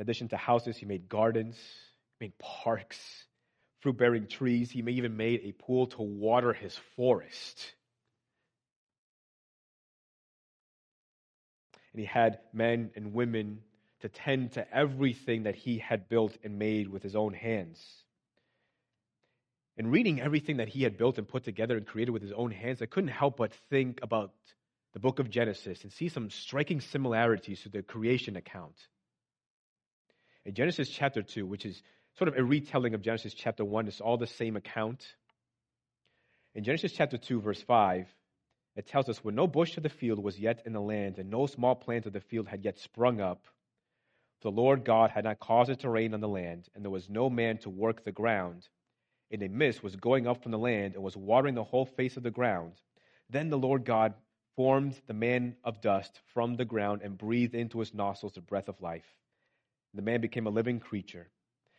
In 0.00 0.04
addition 0.04 0.28
to 0.28 0.38
houses, 0.38 0.78
he 0.78 0.86
made 0.86 1.10
gardens, 1.10 1.56
he 2.18 2.24
made 2.24 2.38
parks, 2.38 2.98
fruit 3.80 3.98
bearing 3.98 4.28
trees. 4.28 4.70
He 4.70 4.78
even 4.78 5.18
made 5.18 5.42
a 5.44 5.52
pool 5.52 5.88
to 5.88 6.00
water 6.00 6.54
his 6.54 6.74
forest. 6.96 7.74
And 11.92 12.00
he 12.00 12.06
had 12.06 12.38
men 12.54 12.92
and 12.96 13.12
women 13.12 13.60
to 14.00 14.08
tend 14.08 14.52
to 14.52 14.74
everything 14.74 15.42
that 15.42 15.54
he 15.54 15.76
had 15.76 16.08
built 16.08 16.34
and 16.42 16.58
made 16.58 16.88
with 16.88 17.02
his 17.02 17.14
own 17.14 17.34
hands. 17.34 17.78
And 19.76 19.92
reading 19.92 20.18
everything 20.18 20.56
that 20.56 20.68
he 20.68 20.82
had 20.82 20.96
built 20.96 21.18
and 21.18 21.28
put 21.28 21.44
together 21.44 21.76
and 21.76 21.86
created 21.86 22.12
with 22.12 22.22
his 22.22 22.32
own 22.32 22.52
hands, 22.52 22.80
I 22.80 22.86
couldn't 22.86 23.08
help 23.08 23.36
but 23.36 23.52
think 23.68 24.00
about 24.02 24.32
the 24.94 24.98
book 24.98 25.18
of 25.18 25.28
Genesis 25.28 25.82
and 25.82 25.92
see 25.92 26.08
some 26.08 26.30
striking 26.30 26.80
similarities 26.80 27.60
to 27.64 27.68
the 27.68 27.82
creation 27.82 28.36
account. 28.36 28.76
In 30.44 30.54
Genesis 30.54 30.88
chapter 30.88 31.22
2, 31.22 31.46
which 31.46 31.66
is 31.66 31.82
sort 32.16 32.28
of 32.28 32.36
a 32.36 32.42
retelling 32.42 32.94
of 32.94 33.02
Genesis 33.02 33.34
chapter 33.34 33.64
1, 33.64 33.88
it's 33.88 34.00
all 34.00 34.16
the 34.16 34.26
same 34.26 34.56
account. 34.56 35.04
In 36.54 36.64
Genesis 36.64 36.92
chapter 36.92 37.18
2, 37.18 37.40
verse 37.40 37.62
5, 37.62 38.06
it 38.76 38.86
tells 38.86 39.08
us 39.08 39.22
when 39.22 39.34
no 39.34 39.46
bush 39.46 39.76
of 39.76 39.82
the 39.82 39.88
field 39.88 40.22
was 40.22 40.38
yet 40.38 40.62
in 40.64 40.72
the 40.72 40.80
land, 40.80 41.18
and 41.18 41.30
no 41.30 41.46
small 41.46 41.74
plant 41.74 42.06
of 42.06 42.12
the 42.12 42.20
field 42.20 42.48
had 42.48 42.64
yet 42.64 42.78
sprung 42.78 43.20
up, 43.20 43.44
the 44.42 44.50
Lord 44.50 44.84
God 44.84 45.10
had 45.10 45.24
not 45.24 45.38
caused 45.38 45.70
it 45.70 45.80
to 45.80 45.90
rain 45.90 46.14
on 46.14 46.20
the 46.20 46.28
land, 46.28 46.68
and 46.74 46.82
there 46.82 46.90
was 46.90 47.10
no 47.10 47.28
man 47.28 47.58
to 47.58 47.70
work 47.70 48.04
the 48.04 48.12
ground. 48.12 48.66
And 49.30 49.42
a 49.42 49.48
mist 49.48 49.82
was 49.82 49.94
going 49.96 50.26
up 50.26 50.42
from 50.42 50.52
the 50.52 50.58
land 50.58 50.94
and 50.94 51.02
was 51.02 51.16
watering 51.16 51.54
the 51.54 51.62
whole 51.62 51.84
face 51.84 52.16
of 52.16 52.22
the 52.22 52.30
ground. 52.30 52.72
Then 53.28 53.50
the 53.50 53.58
Lord 53.58 53.84
God 53.84 54.14
formed 54.56 54.98
the 55.06 55.14
man 55.14 55.56
of 55.62 55.82
dust 55.82 56.18
from 56.32 56.56
the 56.56 56.64
ground 56.64 57.02
and 57.02 57.18
breathed 57.18 57.54
into 57.54 57.80
his 57.80 57.92
nostrils 57.92 58.32
the 58.32 58.40
breath 58.40 58.68
of 58.68 58.80
life. 58.80 59.04
The 59.94 60.02
man 60.02 60.20
became 60.20 60.46
a 60.46 60.50
living 60.50 60.80
creature. 60.80 61.28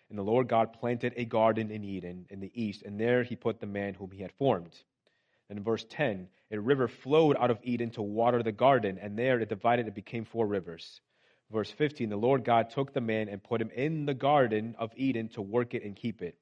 And 0.09 0.17
the 0.17 0.23
Lord 0.23 0.49
God 0.49 0.73
planted 0.73 1.13
a 1.15 1.25
garden 1.25 1.71
in 1.71 1.83
Eden 1.85 2.25
in 2.29 2.41
the 2.41 2.51
east, 2.53 2.83
and 2.83 2.99
there 2.99 3.23
he 3.23 3.35
put 3.35 3.59
the 3.59 3.65
man 3.65 3.93
whom 3.93 4.11
he 4.11 4.21
had 4.21 4.33
formed. 4.33 4.77
And 5.49 5.57
in 5.57 5.63
verse 5.63 5.85
10, 5.89 6.27
a 6.51 6.59
river 6.59 6.87
flowed 6.87 7.37
out 7.37 7.51
of 7.51 7.59
Eden 7.63 7.91
to 7.91 8.01
water 8.01 8.43
the 8.43 8.51
garden, 8.51 8.97
and 9.01 9.17
there 9.17 9.39
it 9.39 9.49
divided 9.49 9.85
and 9.85 9.95
became 9.95 10.25
four 10.25 10.45
rivers. 10.45 10.99
Verse 11.49 11.71
15 11.71 12.09
The 12.09 12.17
Lord 12.17 12.43
God 12.43 12.69
took 12.69 12.93
the 12.93 13.01
man 13.01 13.29
and 13.29 13.43
put 13.43 13.61
him 13.61 13.69
in 13.69 14.05
the 14.05 14.13
garden 14.13 14.75
of 14.77 14.91
Eden 14.95 15.29
to 15.29 15.41
work 15.41 15.73
it 15.73 15.83
and 15.83 15.95
keep 15.95 16.21
it. 16.21 16.37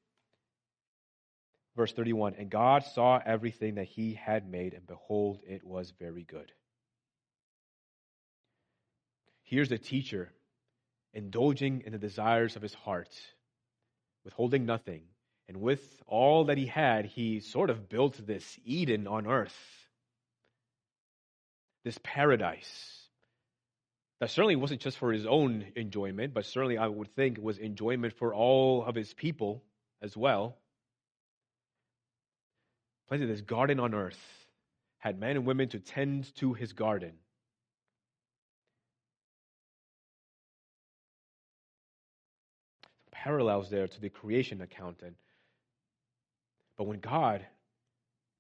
Verse 1.76 1.94
31 1.94 2.36
And 2.36 2.50
God 2.50 2.84
saw 2.84 3.20
everything 3.24 3.76
that 3.76 3.88
he 3.88 4.14
had 4.14 4.50
made, 4.50 4.74
and 4.74 4.86
behold, 4.86 5.40
it 5.48 5.64
was 5.64 5.94
very 6.00 6.24
good. 6.24 6.52
Here's 9.44 9.72
a 9.72 9.78
teacher 9.78 10.32
indulging 11.14 11.84
in 11.86 11.92
the 11.92 11.98
desires 11.98 12.56
of 12.56 12.62
his 12.62 12.74
heart, 12.74 13.14
withholding 14.24 14.66
nothing. 14.66 15.04
And 15.48 15.58
with 15.58 15.82
all 16.06 16.46
that 16.46 16.58
he 16.58 16.68
had, 16.68 17.06
he 17.06 17.40
sort 17.40 17.70
of 17.70 17.90
built 17.90 18.26
this 18.26 18.60
Eden 18.64 19.08
on 19.08 19.26
earth, 19.26 19.58
this 21.84 22.00
paradise 22.04 23.00
that 24.20 24.30
certainly 24.30 24.58
wasn't 24.58 24.82
just 24.82 24.98
for 24.98 25.14
his 25.14 25.26
own 25.26 25.66
enjoyment, 25.76 26.34
but 26.34 26.46
certainly 26.46 26.78
I 26.78 26.88
would 26.88 27.16
think 27.16 27.38
was 27.42 27.58
enjoyment 27.58 28.14
for 28.14 28.34
all 28.34 28.84
of 28.84 28.96
his 28.96 29.14
people 29.14 29.64
as 30.02 30.16
well. 30.16 30.58
Planted 33.08 33.28
this 33.28 33.42
garden 33.42 33.80
on 33.80 33.96
earth, 33.96 34.20
had 34.98 35.20
men 35.20 35.38
and 35.38 35.46
women 35.46 35.70
to 35.70 35.80
tend 35.80 36.36
to 36.36 36.54
his 36.54 36.74
garden. 36.74 37.14
Parallels 43.24 43.70
there 43.70 43.88
to 43.88 44.02
the 44.02 44.10
creation 44.10 44.62
account. 44.62 45.02
And, 45.04 45.16
but 46.78 46.86
when 46.86 47.00
God 47.00 47.46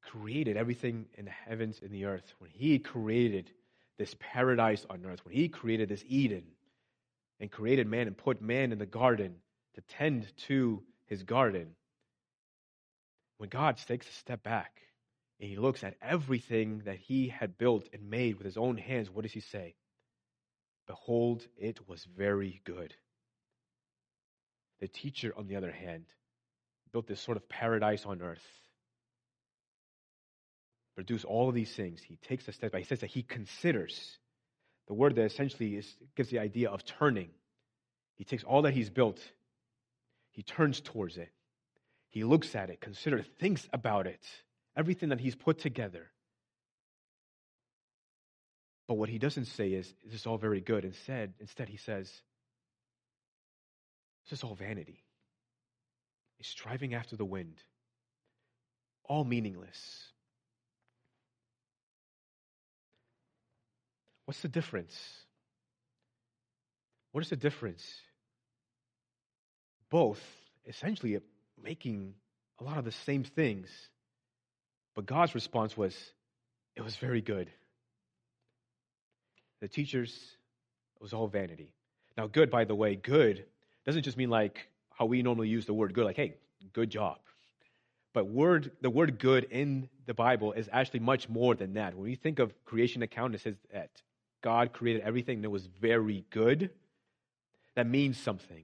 created 0.01 0.57
everything 0.57 1.05
in 1.15 1.25
the 1.25 1.31
heavens 1.31 1.79
and 1.81 1.91
the 1.91 2.05
earth, 2.05 2.33
when 2.39 2.49
he 2.49 2.79
created 2.79 3.51
this 3.97 4.15
paradise 4.19 4.85
on 4.89 5.05
earth, 5.05 5.25
when 5.25 5.35
he 5.35 5.49
created 5.49 5.89
this 5.89 6.03
Eden 6.07 6.43
and 7.39 7.51
created 7.51 7.87
man 7.87 8.07
and 8.07 8.17
put 8.17 8.41
man 8.41 8.71
in 8.71 8.79
the 8.79 8.85
garden 8.85 9.35
to 9.75 9.81
tend 9.81 10.25
to 10.47 10.81
his 11.07 11.23
garden, 11.23 11.75
when 13.37 13.49
God 13.49 13.77
takes 13.77 14.07
a 14.07 14.13
step 14.13 14.43
back 14.43 14.81
and 15.39 15.49
he 15.49 15.57
looks 15.57 15.83
at 15.83 15.95
everything 16.01 16.83
that 16.85 16.97
he 16.97 17.27
had 17.27 17.57
built 17.57 17.87
and 17.93 18.09
made 18.09 18.37
with 18.37 18.45
his 18.45 18.57
own 18.57 18.77
hands, 18.77 19.09
what 19.09 19.23
does 19.23 19.31
he 19.31 19.41
say? 19.41 19.75
Behold, 20.87 21.45
it 21.57 21.87
was 21.87 22.05
very 22.17 22.61
good. 22.63 22.95
The 24.79 24.87
teacher, 24.87 25.33
on 25.37 25.47
the 25.47 25.55
other 25.55 25.71
hand, 25.71 26.05
built 26.91 27.07
this 27.07 27.21
sort 27.21 27.37
of 27.37 27.47
paradise 27.49 28.05
on 28.05 28.21
earth 28.21 28.45
produce 30.99 31.23
all 31.23 31.47
of 31.47 31.55
these 31.55 31.71
things. 31.71 32.01
He 32.01 32.17
takes 32.17 32.45
a 32.49 32.51
step 32.51 32.73
back. 32.73 32.81
He 32.81 32.85
says 32.85 32.99
that 32.99 33.09
he 33.09 33.23
considers. 33.23 34.17
The 34.87 34.93
word 34.93 35.15
that 35.15 35.23
essentially 35.23 35.77
is, 35.77 35.95
gives 36.17 36.29
the 36.29 36.39
idea 36.39 36.69
of 36.69 36.83
turning. 36.83 37.29
He 38.15 38.25
takes 38.25 38.43
all 38.43 38.63
that 38.63 38.73
he's 38.73 38.89
built, 38.89 39.17
he 40.31 40.43
turns 40.43 40.81
towards 40.81 41.15
it. 41.17 41.29
He 42.09 42.25
looks 42.25 42.53
at 42.53 42.69
it, 42.69 42.81
considers, 42.81 43.25
thinks 43.39 43.65
about 43.71 44.07
it, 44.07 44.19
everything 44.75 45.07
that 45.09 45.21
he's 45.21 45.35
put 45.35 45.59
together. 45.59 46.11
But 48.85 48.95
what 48.95 49.07
he 49.07 49.19
doesn't 49.19 49.45
say 49.45 49.69
is, 49.69 49.87
is 50.05 50.11
this 50.11 50.27
all 50.27 50.37
very 50.37 50.59
good? 50.59 50.83
Instead, 50.83 51.33
instead 51.39 51.69
he 51.69 51.77
says, 51.77 52.11
this 54.29 54.39
is 54.39 54.43
all 54.43 54.55
vanity. 54.55 55.03
He's 56.37 56.47
striving 56.47 56.93
after 56.93 57.15
the 57.15 57.25
wind. 57.25 57.55
All 59.03 59.23
meaningless. 59.23 60.03
What's 64.25 64.41
the 64.41 64.47
difference? 64.47 64.95
What 67.11 67.23
is 67.23 67.29
the 67.29 67.35
difference? 67.35 67.83
Both 69.89 70.21
essentially 70.67 71.19
making 71.61 72.13
a 72.59 72.63
lot 72.63 72.77
of 72.77 72.85
the 72.85 72.91
same 72.91 73.23
things. 73.23 73.69
But 74.95 75.07
God's 75.07 75.33
response 75.33 75.75
was, 75.75 75.95
it 76.75 76.83
was 76.83 76.95
very 76.95 77.21
good. 77.21 77.49
The 79.61 79.67
teachers, 79.67 80.11
it 80.95 81.01
was 81.01 81.13
all 81.13 81.27
vanity. 81.27 81.73
Now, 82.15 82.27
good, 82.27 82.51
by 82.51 82.65
the 82.65 82.75
way, 82.75 82.95
good 82.95 83.45
doesn't 83.89 84.03
just 84.03 84.17
mean 84.17 84.29
like 84.29 84.67
how 84.91 85.05
we 85.05 85.23
normally 85.23 85.49
use 85.49 85.65
the 85.65 85.73
word 85.73 85.93
good, 85.93 86.05
like, 86.05 86.15
hey, 86.15 86.35
good 86.73 86.89
job. 86.89 87.17
But 88.13 88.27
word, 88.27 88.71
the 88.81 88.89
word 88.89 89.17
good 89.19 89.45
in 89.45 89.89
the 90.05 90.13
Bible 90.13 90.53
is 90.53 90.69
actually 90.71 90.99
much 90.99 91.27
more 91.29 91.55
than 91.55 91.73
that. 91.73 91.95
When 91.95 92.09
you 92.09 92.15
think 92.15 92.39
of 92.39 92.53
creation 92.65 93.01
account, 93.01 93.35
it 93.35 93.41
says 93.41 93.55
that 93.73 93.89
God 94.41 94.73
created 94.73 95.01
everything 95.01 95.43
it 95.43 95.51
was 95.51 95.65
very 95.65 96.25
good, 96.29 96.69
that 97.75 97.87
means 97.87 98.17
something. 98.17 98.63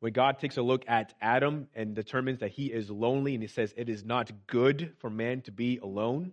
When 0.00 0.12
God 0.12 0.38
takes 0.38 0.56
a 0.56 0.62
look 0.62 0.84
at 0.88 1.14
Adam 1.20 1.68
and 1.74 1.94
determines 1.94 2.40
that 2.40 2.50
he 2.50 2.66
is 2.66 2.90
lonely 2.90 3.34
and 3.34 3.42
he 3.42 3.48
says 3.48 3.72
it 3.76 3.88
is 3.88 4.04
not 4.04 4.30
good 4.46 4.94
for 4.98 5.10
man 5.10 5.42
to 5.42 5.52
be 5.52 5.78
alone, 5.78 6.32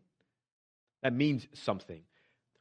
that 1.03 1.13
means 1.13 1.47
something. 1.53 2.01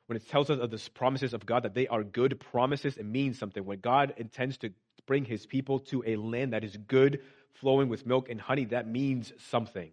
When 0.07 0.17
it 0.17 0.29
tells 0.29 0.51
us 0.51 0.59
of 0.61 0.71
the 0.71 0.91
promises 0.95 1.33
of 1.35 1.47
God 1.47 1.63
that 1.65 1.75
they 1.75 1.87
are 1.89 2.05
good 2.05 2.39
promises, 2.39 2.97
it 2.97 3.07
means 3.07 3.39
something. 3.39 3.65
When 3.65 3.81
God 3.81 4.15
intends 4.17 4.57
to 4.59 4.71
bring 5.07 5.25
his 5.25 5.47
people 5.47 5.79
to 5.81 6.03
a 6.07 6.17
land 6.17 6.53
that 6.53 6.65
is 6.65 6.77
good, 6.77 7.21
flowing 7.55 7.89
with 7.89 8.07
milk 8.07 8.29
and 8.29 8.41
honey, 8.41 8.67
that 8.67 8.89
means 8.89 9.33
something. 9.51 9.91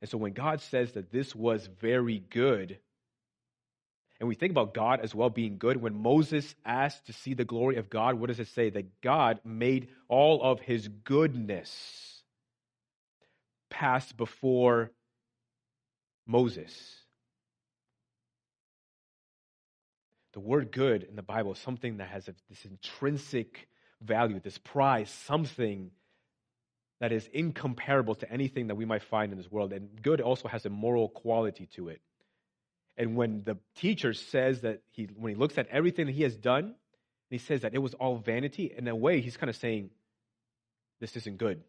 And 0.00 0.10
so 0.10 0.18
when 0.18 0.32
God 0.32 0.60
says 0.60 0.92
that 0.92 1.12
this 1.12 1.34
was 1.34 1.68
very 1.80 2.18
good, 2.18 2.78
and 4.22 4.28
we 4.28 4.36
think 4.36 4.52
about 4.52 4.72
God 4.72 5.00
as 5.00 5.14
well 5.16 5.30
being 5.30 5.58
good. 5.58 5.76
When 5.76 6.00
Moses 6.00 6.54
asked 6.64 7.06
to 7.06 7.12
see 7.12 7.34
the 7.34 7.44
glory 7.44 7.74
of 7.76 7.90
God, 7.90 8.14
what 8.14 8.28
does 8.28 8.38
it 8.38 8.46
say? 8.46 8.70
That 8.70 9.00
God 9.00 9.40
made 9.44 9.88
all 10.06 10.40
of 10.40 10.60
his 10.60 10.86
goodness 10.86 12.22
pass 13.68 14.12
before 14.12 14.92
Moses. 16.24 17.01
The 20.32 20.40
word 20.40 20.72
good 20.72 21.02
in 21.02 21.16
the 21.16 21.22
Bible 21.22 21.52
is 21.52 21.58
something 21.58 21.98
that 21.98 22.08
has 22.08 22.24
this 22.24 22.64
intrinsic 22.64 23.68
value, 24.00 24.40
this 24.40 24.58
prize, 24.58 25.10
something 25.10 25.90
that 27.00 27.12
is 27.12 27.28
incomparable 27.32 28.14
to 28.14 28.30
anything 28.32 28.68
that 28.68 28.76
we 28.76 28.84
might 28.84 29.02
find 29.02 29.32
in 29.32 29.38
this 29.38 29.50
world. 29.50 29.72
And 29.72 30.00
good 30.00 30.20
also 30.20 30.48
has 30.48 30.64
a 30.64 30.70
moral 30.70 31.08
quality 31.08 31.66
to 31.74 31.88
it. 31.88 32.00
And 32.96 33.16
when 33.16 33.42
the 33.44 33.58
teacher 33.76 34.12
says 34.14 34.60
that 34.60 34.82
he, 34.90 35.08
when 35.16 35.34
he 35.34 35.38
looks 35.38 35.58
at 35.58 35.66
everything 35.68 36.06
that 36.06 36.12
he 36.12 36.22
has 36.22 36.36
done, 36.36 36.74
he 37.30 37.38
says 37.38 37.62
that 37.62 37.74
it 37.74 37.78
was 37.78 37.94
all 37.94 38.16
vanity, 38.16 38.72
in 38.76 38.86
a 38.86 38.94
way, 38.94 39.20
he's 39.20 39.36
kind 39.36 39.50
of 39.50 39.56
saying, 39.56 39.90
this 41.00 41.16
isn't 41.16 41.38
good. 41.38 41.62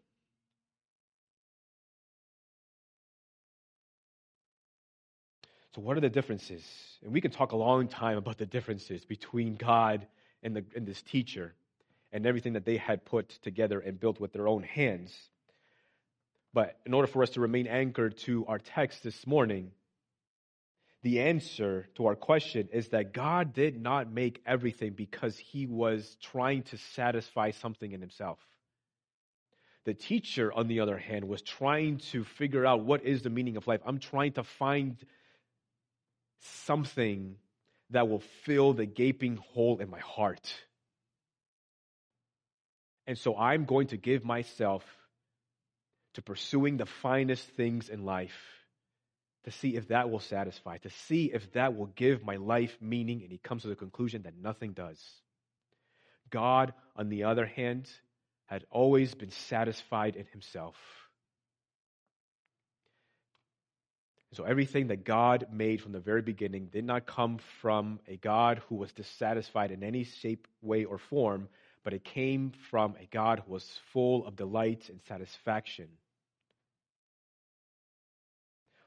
So, 5.76 5.82
what 5.82 5.97
are 5.97 6.01
the 6.01 6.09
differences? 6.09 6.63
And 7.03 7.11
we 7.11 7.21
can 7.21 7.32
talk 7.32 7.51
a 7.51 7.55
long 7.55 7.88
time 7.88 8.17
about 8.17 8.38
the 8.38 8.45
differences 8.45 9.05
between 9.05 9.55
God 9.55 10.05
and, 10.43 10.55
the, 10.55 10.63
and 10.76 10.86
this 10.86 11.01
teacher 11.01 11.53
and 12.11 12.28
everything 12.28 12.53
that 12.53 12.65
they 12.65 12.78
had 12.78 13.05
put 13.05 13.30
together 13.41 13.80
and 13.80 13.99
built 13.99 14.19
with 14.19 14.34
their 14.34 14.47
own 14.47 14.61
hands. 14.61 15.11
But 16.53 16.78
in 16.86 16.93
order 16.93 17.07
for 17.07 17.24
us 17.24 17.32
to 17.32 17.41
remain 17.41 17.65
anchored 17.65 18.17
to 18.19 18.45
our 18.45 18.59
text 18.59 19.01
this 19.03 19.26
morning, 19.26 19.71
the 21.01 21.21
answer 21.21 21.88
to 21.95 22.05
our 22.05 22.15
question 22.15 22.69
is 22.71 22.89
that 22.89 23.11
God 23.11 23.53
did 23.53 23.82
not 23.82 24.11
make 24.11 24.41
everything 24.45 24.93
because 24.93 25.38
he 25.38 25.65
was 25.65 26.17
trying 26.21 26.61
to 26.63 26.78
satisfy 26.78 27.49
something 27.49 27.91
in 27.91 27.99
himself. 27.99 28.38
The 29.86 29.95
teacher, 29.95 30.53
on 30.53 30.67
the 30.67 30.82
other 30.82 30.97
hand, 30.97 31.28
was 31.28 31.41
trying 31.41 31.97
to 32.11 32.24
figure 32.24 32.65
out 32.65 32.86
what 32.86 33.03
is 33.03 33.24
the 33.24 33.32
meaning 33.32 33.57
of 33.57 33.67
life. 33.67 33.82
I'm 33.86 33.99
trying 33.99 34.34
to 34.34 34.43
find 34.43 34.95
something 36.65 37.35
that 37.89 38.07
will 38.07 38.23
fill 38.43 38.73
the 38.73 38.85
gaping 38.85 39.37
hole 39.37 39.79
in 39.79 39.89
my 39.89 39.99
heart. 39.99 40.53
And 43.05 43.17
so 43.17 43.37
I'm 43.37 43.65
going 43.65 43.87
to 43.87 43.97
give 43.97 44.23
myself 44.23 44.83
to 46.13 46.21
pursuing 46.21 46.77
the 46.77 46.85
finest 46.85 47.45
things 47.49 47.89
in 47.89 48.05
life 48.05 48.37
to 49.43 49.51
see 49.51 49.75
if 49.75 49.89
that 49.89 50.09
will 50.09 50.19
satisfy, 50.19 50.77
to 50.77 50.89
see 50.89 51.25
if 51.33 51.51
that 51.53 51.75
will 51.75 51.87
give 51.87 52.23
my 52.23 52.37
life 52.37 52.77
meaning. 52.79 53.23
And 53.23 53.31
he 53.31 53.37
comes 53.37 53.63
to 53.63 53.67
the 53.67 53.75
conclusion 53.75 54.23
that 54.23 54.37
nothing 54.41 54.71
does. 54.71 54.99
God, 56.29 56.73
on 56.95 57.09
the 57.09 57.25
other 57.25 57.45
hand, 57.45 57.89
had 58.45 58.63
always 58.69 59.13
been 59.13 59.31
satisfied 59.31 60.15
in 60.15 60.25
himself. 60.31 60.75
So 64.34 64.45
everything 64.45 64.88
that 64.88 65.03
God 65.03 65.45
made 65.51 65.79
from 65.81 65.91
the 65.91 65.99
very 65.99 66.23
beginning 66.23 66.67
did 66.67 66.86
not 66.86 67.05
come 67.05 67.38
from 67.61 67.99
a 68.07 68.17
God 68.17 68.61
who 68.67 68.75
was 68.75 68.91
dissatisfied 68.91 69.69
in 69.69 69.84
any 69.84 70.05
shape, 70.05 70.47
way, 70.61 70.86
or 70.86 70.97
form, 70.97 71.49
but 71.84 71.93
it 71.93 72.03
came 72.03 72.51
from 72.71 72.95
a 72.99 73.05
God 73.11 73.43
who 73.45 73.53
was 73.53 73.79
full 73.91 74.25
of 74.25 74.36
delight 74.36 74.89
and 74.89 74.99
satisfaction. 75.03 75.88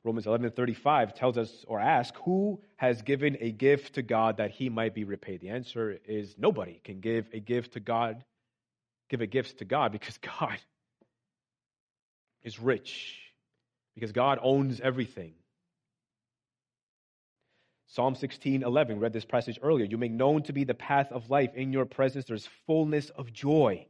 Romans 0.03 0.27
11:35 0.27 1.15
tells 1.15 1.39
us 1.39 1.65
or 1.69 1.81
asks, 1.81 2.19
"Who 2.25 2.63
has 2.77 3.03
given 3.03 3.37
a 3.41 3.53
gift 3.53 3.95
to 3.95 4.03
God 4.03 4.39
that 4.39 4.51
he 4.51 4.69
might 4.69 4.95
be 4.95 5.05
repaid?" 5.05 5.41
The 5.41 5.51
answer 5.51 5.93
is 5.93 6.37
nobody 6.39 6.81
can 6.83 7.01
give 7.01 7.29
a 7.33 7.41
gift 7.41 7.75
to 7.75 7.81
God, 7.81 8.25
give 9.09 9.21
a 9.21 9.27
gift 9.27 9.59
to 9.59 9.65
God 9.65 9.93
because 9.93 10.19
God 10.41 10.61
is 12.43 12.59
rich 12.59 13.26
because 13.97 14.13
God 14.13 14.39
owns 14.43 14.79
everything. 14.81 15.33
Psalm 17.89 18.15
16, 18.15 18.63
11, 18.63 19.01
read 19.01 19.13
this 19.13 19.25
passage 19.25 19.59
earlier. 19.63 19.87
You 19.87 19.97
make 19.97 20.13
known 20.13 20.43
to 20.45 20.53
be 20.53 20.65
the 20.65 20.75
path 20.75 21.11
of 21.13 21.31
life. 21.31 21.55
In 21.55 21.73
your 21.73 21.87
presence, 21.87 22.27
there's 22.27 22.49
fullness 22.67 23.11
of 23.11 23.33
joy. 23.33 23.87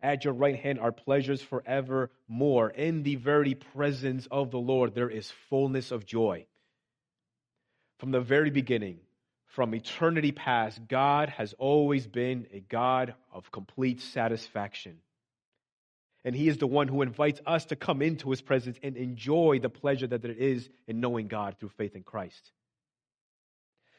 At 0.00 0.24
your 0.24 0.34
right 0.34 0.56
hand 0.56 0.78
are 0.78 0.92
pleasures 0.92 1.42
forevermore. 1.42 2.70
In 2.70 3.02
the 3.02 3.16
very 3.16 3.54
presence 3.54 4.28
of 4.30 4.50
the 4.52 4.58
Lord, 4.58 4.94
there 4.94 5.10
is 5.10 5.32
fullness 5.50 5.90
of 5.90 6.06
joy. 6.06 6.46
From 7.98 8.12
the 8.12 8.20
very 8.20 8.50
beginning, 8.50 9.00
from 9.46 9.74
eternity 9.74 10.32
past, 10.32 10.80
God 10.88 11.28
has 11.30 11.52
always 11.58 12.06
been 12.06 12.46
a 12.52 12.60
God 12.60 13.14
of 13.32 13.50
complete 13.50 14.00
satisfaction. 14.00 14.98
And 16.24 16.36
he 16.36 16.48
is 16.48 16.58
the 16.58 16.66
one 16.66 16.88
who 16.88 17.02
invites 17.02 17.40
us 17.46 17.64
to 17.66 17.76
come 17.76 18.00
into 18.00 18.30
his 18.30 18.40
presence 18.40 18.78
and 18.82 18.96
enjoy 18.96 19.58
the 19.60 19.68
pleasure 19.68 20.06
that 20.06 20.22
there 20.22 20.30
is 20.30 20.68
in 20.86 21.00
knowing 21.00 21.26
God 21.26 21.56
through 21.58 21.70
faith 21.70 21.96
in 21.96 22.04
Christ. 22.04 22.52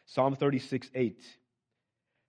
Psalm 0.06 0.36
36 0.36 0.90
8 0.94 1.22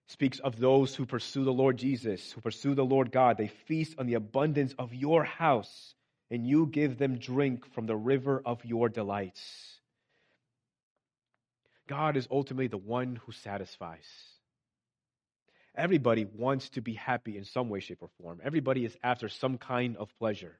speaks 0.07 0.39
of 0.39 0.59
those 0.59 0.95
who 0.95 1.05
pursue 1.05 1.43
the 1.43 1.53
Lord 1.53 1.77
Jesus, 1.77 2.31
who 2.31 2.41
pursue 2.41 2.75
the 2.75 2.85
Lord 2.85 3.11
God. 3.11 3.37
They 3.37 3.47
feast 3.47 3.95
on 3.97 4.05
the 4.05 4.13
abundance 4.15 4.73
of 4.77 4.93
your 4.93 5.23
house, 5.23 5.95
and 6.29 6.45
you 6.45 6.67
give 6.67 6.97
them 6.97 7.17
drink 7.17 7.71
from 7.73 7.85
the 7.85 7.95
river 7.95 8.41
of 8.45 8.63
your 8.65 8.89
delights. 8.89 9.41
God 11.87 12.17
is 12.17 12.27
ultimately 12.31 12.67
the 12.67 12.77
one 12.77 13.19
who 13.25 13.31
satisfies. 13.31 14.07
Everybody 15.77 16.25
wants 16.25 16.69
to 16.71 16.81
be 16.81 16.93
happy 16.93 17.37
in 17.37 17.43
some 17.43 17.69
way, 17.69 17.79
shape, 17.79 18.01
or 18.01 18.09
form. 18.21 18.39
Everybody 18.43 18.85
is 18.85 18.97
after 19.03 19.27
some 19.27 19.57
kind 19.57 19.97
of 19.97 20.09
pleasure. 20.17 20.57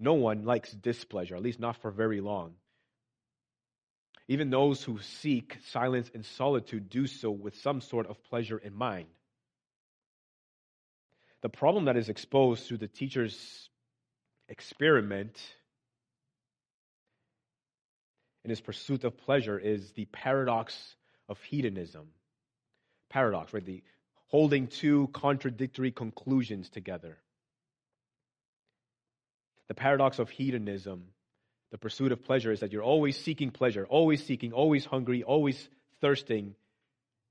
No 0.00 0.14
one 0.14 0.44
likes 0.44 0.72
displeasure, 0.72 1.36
at 1.36 1.42
least 1.42 1.60
not 1.60 1.76
for 1.76 1.90
very 1.90 2.20
long. 2.20 2.54
Even 4.28 4.50
those 4.50 4.82
who 4.82 4.98
seek 5.00 5.56
silence 5.70 6.10
and 6.14 6.24
solitude 6.24 6.90
do 6.90 7.06
so 7.06 7.30
with 7.30 7.56
some 7.56 7.80
sort 7.80 8.06
of 8.06 8.22
pleasure 8.24 8.58
in 8.58 8.74
mind. 8.74 9.08
The 11.40 11.48
problem 11.48 11.86
that 11.86 11.96
is 11.96 12.08
exposed 12.08 12.66
through 12.66 12.78
the 12.78 12.88
teacher's 12.88 13.70
experiment 14.48 15.40
in 18.44 18.50
his 18.50 18.60
pursuit 18.60 19.04
of 19.04 19.16
pleasure 19.16 19.58
is 19.58 19.92
the 19.92 20.06
paradox 20.06 20.96
of 21.28 21.40
hedonism 21.42 22.08
paradox, 23.10 23.52
right? 23.52 23.64
The 23.64 23.82
holding 24.26 24.66
two 24.66 25.08
contradictory 25.12 25.90
conclusions 25.90 26.68
together. 26.68 27.18
The 29.68 29.74
paradox 29.74 30.18
of 30.18 30.30
hedonism, 30.30 31.04
the 31.70 31.78
pursuit 31.78 32.12
of 32.12 32.24
pleasure, 32.24 32.52
is 32.52 32.60
that 32.60 32.72
you're 32.72 32.82
always 32.82 33.16
seeking 33.16 33.50
pleasure, 33.50 33.86
always 33.88 34.24
seeking, 34.24 34.52
always 34.52 34.84
hungry, 34.84 35.22
always 35.22 35.68
thirsting, 36.00 36.54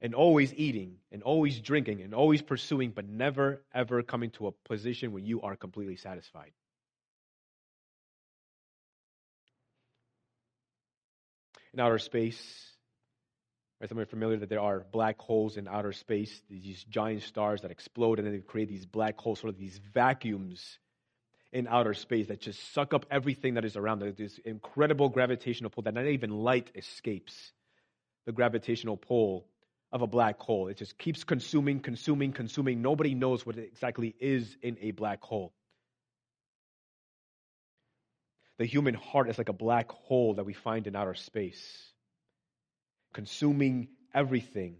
and 0.02 0.14
always 0.14 0.54
eating, 0.54 0.98
and 1.12 1.24
always 1.24 1.60
drinking, 1.60 2.02
and 2.02 2.14
always 2.14 2.42
pursuing, 2.42 2.92
but 2.92 3.08
never, 3.08 3.64
ever 3.74 4.04
coming 4.04 4.30
to 4.32 4.48
a 4.48 4.52
position 4.52 5.12
where 5.12 5.24
you 5.24 5.42
are 5.42 5.56
completely 5.56 5.96
satisfied. 5.96 6.52
In 11.74 11.80
outer 11.80 12.00
space, 12.00 12.77
Right, 13.80 13.90
some 13.90 14.00
are 14.00 14.06
familiar 14.06 14.38
that 14.38 14.50
there 14.50 14.60
are 14.60 14.86
black 14.92 15.20
holes 15.20 15.56
in 15.56 15.68
outer 15.68 15.92
space, 15.92 16.42
these 16.50 16.84
giant 16.86 17.22
stars 17.22 17.62
that 17.62 17.70
explode 17.70 18.18
and 18.18 18.26
then 18.28 18.34
they 18.34 18.42
create 18.42 18.70
these 18.70 18.88
black 18.88 19.20
holes, 19.20 19.40
sort 19.40 19.54
of 19.54 19.60
these 19.60 19.80
vacuums 19.94 20.80
in 21.54 21.68
outer 21.68 21.94
space 21.94 22.28
that 22.28 22.42
just 22.42 22.74
suck 22.74 22.94
up 22.94 23.06
everything 23.12 23.54
that 23.54 23.66
is 23.66 23.76
around. 23.76 24.00
There's 24.00 24.16
this 24.16 24.40
incredible 24.44 25.10
gravitational 25.10 25.70
pull 25.70 25.84
that 25.84 25.94
not 25.94 26.08
even 26.08 26.32
light 26.32 26.72
escapes 26.76 27.54
the 28.26 28.32
gravitational 28.32 28.98
pull 28.98 29.46
of 29.92 30.02
a 30.02 30.08
black 30.08 30.40
hole. 30.40 30.68
It 30.68 30.78
just 30.78 30.98
keeps 30.98 31.24
consuming, 31.24 31.80
consuming, 31.80 32.34
consuming. 32.34 32.82
Nobody 32.82 33.14
knows 33.14 33.46
what 33.46 33.58
exactly 33.58 34.14
is 34.20 34.58
in 34.62 34.78
a 34.82 34.92
black 34.92 35.24
hole. 35.24 35.54
The 38.58 38.66
human 38.66 38.96
heart 38.96 39.30
is 39.30 39.38
like 39.38 39.50
a 39.50 39.54
black 39.54 39.92
hole 39.92 40.34
that 40.34 40.46
we 40.46 40.54
find 40.54 40.88
in 40.88 40.96
outer 40.96 41.14
space 41.14 41.94
consuming 43.14 43.88
everything. 44.14 44.78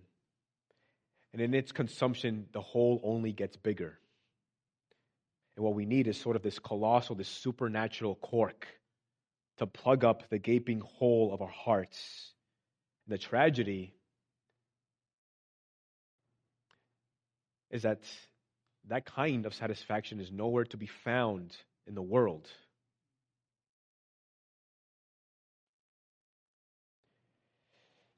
And 1.34 1.42
in 1.42 1.54
its 1.54 1.72
consumption, 1.72 2.48
the 2.52 2.62
hole 2.62 3.02
only 3.04 3.32
gets 3.32 3.56
bigger. 3.58 4.00
And 5.56 5.66
what 5.66 5.74
we 5.74 5.86
need 5.86 6.08
is 6.08 6.18
sort 6.20 6.36
of 6.36 6.44
this 6.44 6.60
colossal, 6.60 7.16
this 7.16 7.28
supernatural 7.28 8.16
cork 8.16 8.68
to 9.58 9.66
plug 9.66 10.04
up 10.04 10.30
the 10.30 10.38
gaping 10.38 10.82
hole 10.82 11.34
of 11.34 11.42
our 11.42 11.48
hearts. 11.48 12.32
And 13.06 13.14
the 13.14 13.18
tragedy 13.18 13.94
is 17.72 17.82
that 17.82 18.02
that 18.88 19.06
kind 19.06 19.46
of 19.46 19.54
satisfaction 19.54 20.20
is 20.20 20.32
nowhere 20.32 20.64
to 20.66 20.78
be 20.78 20.88
found 20.88 21.56
in 21.86 21.96
the 21.96 22.02
world. 22.02 22.48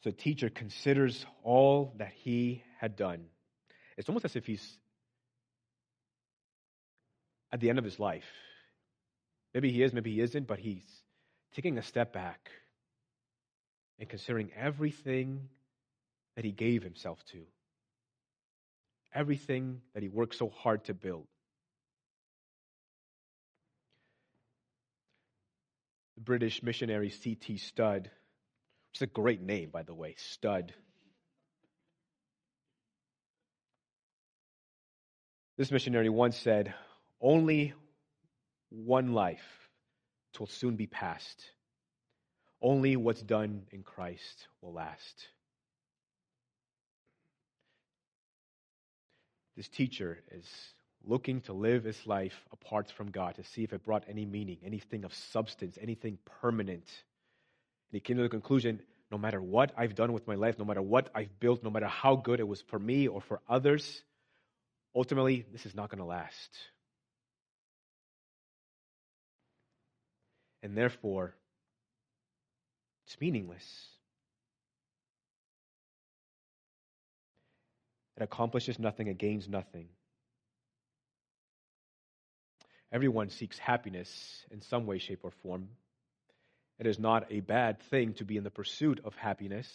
So 0.04 0.12
the 0.12 0.16
teacher 0.16 0.50
considers 0.50 1.26
all 1.44 1.94
that 1.98 2.12
he 2.14 2.64
had 2.80 2.96
done. 2.96 3.26
It's 3.98 4.08
almost 4.08 4.26
as 4.26 4.36
if 4.36 4.46
he's 4.46 4.78
at 7.52 7.60
the 7.60 7.70
end 7.70 7.80
of 7.80 7.84
his 7.84 8.00
life. 8.00 8.32
Maybe 9.54 9.72
he 9.72 9.84
is, 9.84 9.92
maybe 9.92 10.14
he 10.14 10.22
isn't, 10.22 10.48
but 10.48 10.60
he's 10.60 10.88
taking 11.54 11.78
a 11.78 11.84
step 11.84 12.14
back 12.14 12.50
and 14.00 14.08
considering 14.08 14.52
everything 14.56 15.50
that 16.36 16.46
he 16.46 16.52
gave 16.52 16.84
himself 16.84 17.22
to, 17.32 17.40
everything 19.14 19.82
that 19.94 20.04
he 20.04 20.08
worked 20.08 20.36
so 20.36 20.50
hard 20.50 20.86
to 20.86 20.94
build. 20.94 21.28
The 26.16 26.22
British 26.22 26.64
missionary 26.64 27.10
C.T. 27.10 27.58
Studd 27.58 28.12
it's 28.94 29.02
a 29.02 29.08
great 29.08 29.42
name, 29.42 29.70
by 29.70 29.84
the 29.84 29.94
way, 29.94 30.16
Stud. 30.18 30.74
This 35.58 35.72
missionary 35.72 36.10
once 36.10 36.38
said, 36.38 36.74
only 37.20 37.74
one 38.70 39.14
life 39.14 39.70
will 40.40 40.48
soon 40.48 40.76
be 40.78 40.88
past. 40.88 41.44
Only 42.62 42.96
what's 42.96 43.22
done 43.22 43.64
in 43.72 43.84
Christ 43.84 44.48
will 44.62 44.74
last. 44.74 45.28
This 49.58 49.68
teacher 49.68 50.20
is 50.32 50.48
looking 51.04 51.42
to 51.42 51.54
live 51.54 51.84
his 51.84 52.08
life 52.08 52.46
apart 52.52 52.92
from 52.92 53.12
God 53.12 53.36
to 53.36 53.44
see 53.44 53.64
if 53.64 53.74
it 53.74 53.84
brought 53.84 54.06
any 54.08 54.26
meaning, 54.26 54.58
anything 54.64 55.04
of 55.04 55.14
substance, 55.14 55.78
anything 55.82 56.18
permanent. 56.42 56.88
He 57.92 58.00
came 58.00 58.18
to 58.18 58.24
the 58.24 58.30
conclusion 58.30 58.82
no 59.12 59.18
matter 59.18 59.42
what 59.42 59.72
I've 59.76 59.96
done 59.96 60.14
with 60.14 60.28
my 60.28 60.36
life, 60.36 60.60
no 60.60 60.66
matter 60.66 60.82
what 60.82 61.10
I've 61.16 61.40
built, 61.40 61.64
no 61.64 61.70
matter 61.70 61.88
how 61.88 62.16
good 62.16 62.40
it 62.40 62.48
was 62.48 62.62
for 62.62 62.78
me 62.78 63.08
or 63.08 63.22
for 63.22 63.42
others, 63.50 64.04
ultimately, 64.96 65.46
this 65.52 65.66
is 65.66 65.74
not 65.74 65.90
going 65.90 66.00
to 66.00 66.06
last. 66.06 66.58
And 70.62 70.78
therefore, 70.78 71.34
it's 73.08 73.20
meaningless. 73.20 73.88
It 78.18 78.24
accomplishes 78.24 78.78
nothing, 78.78 79.08
it 79.08 79.18
gains 79.18 79.48
nothing. 79.48 79.88
Everyone 82.92 83.30
seeks 83.30 83.58
happiness 83.58 84.46
in 84.52 84.62
some 84.62 84.86
way, 84.86 84.98
shape, 84.98 85.20
or 85.24 85.32
form. 85.32 85.70
It 86.80 86.88
is 86.88 86.98
not 86.98 87.28
a 87.30 87.42
bad 87.42 87.82
thing 87.90 88.14
to 88.16 88.26
be 88.26 88.38
in 88.38 88.44
the 88.44 88.50
pursuit 88.50 89.02
of 89.04 89.14
happiness. 89.16 89.70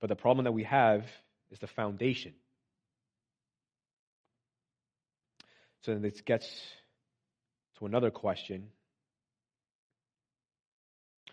But 0.00 0.08
the 0.08 0.16
problem 0.16 0.44
that 0.44 0.52
we 0.52 0.64
have 0.64 1.06
is 1.50 1.58
the 1.58 1.66
foundation. 1.66 2.34
So 5.82 5.92
then 5.92 6.02
this 6.02 6.20
gets 6.20 6.46
to 7.78 7.86
another 7.86 8.10
question. 8.10 8.68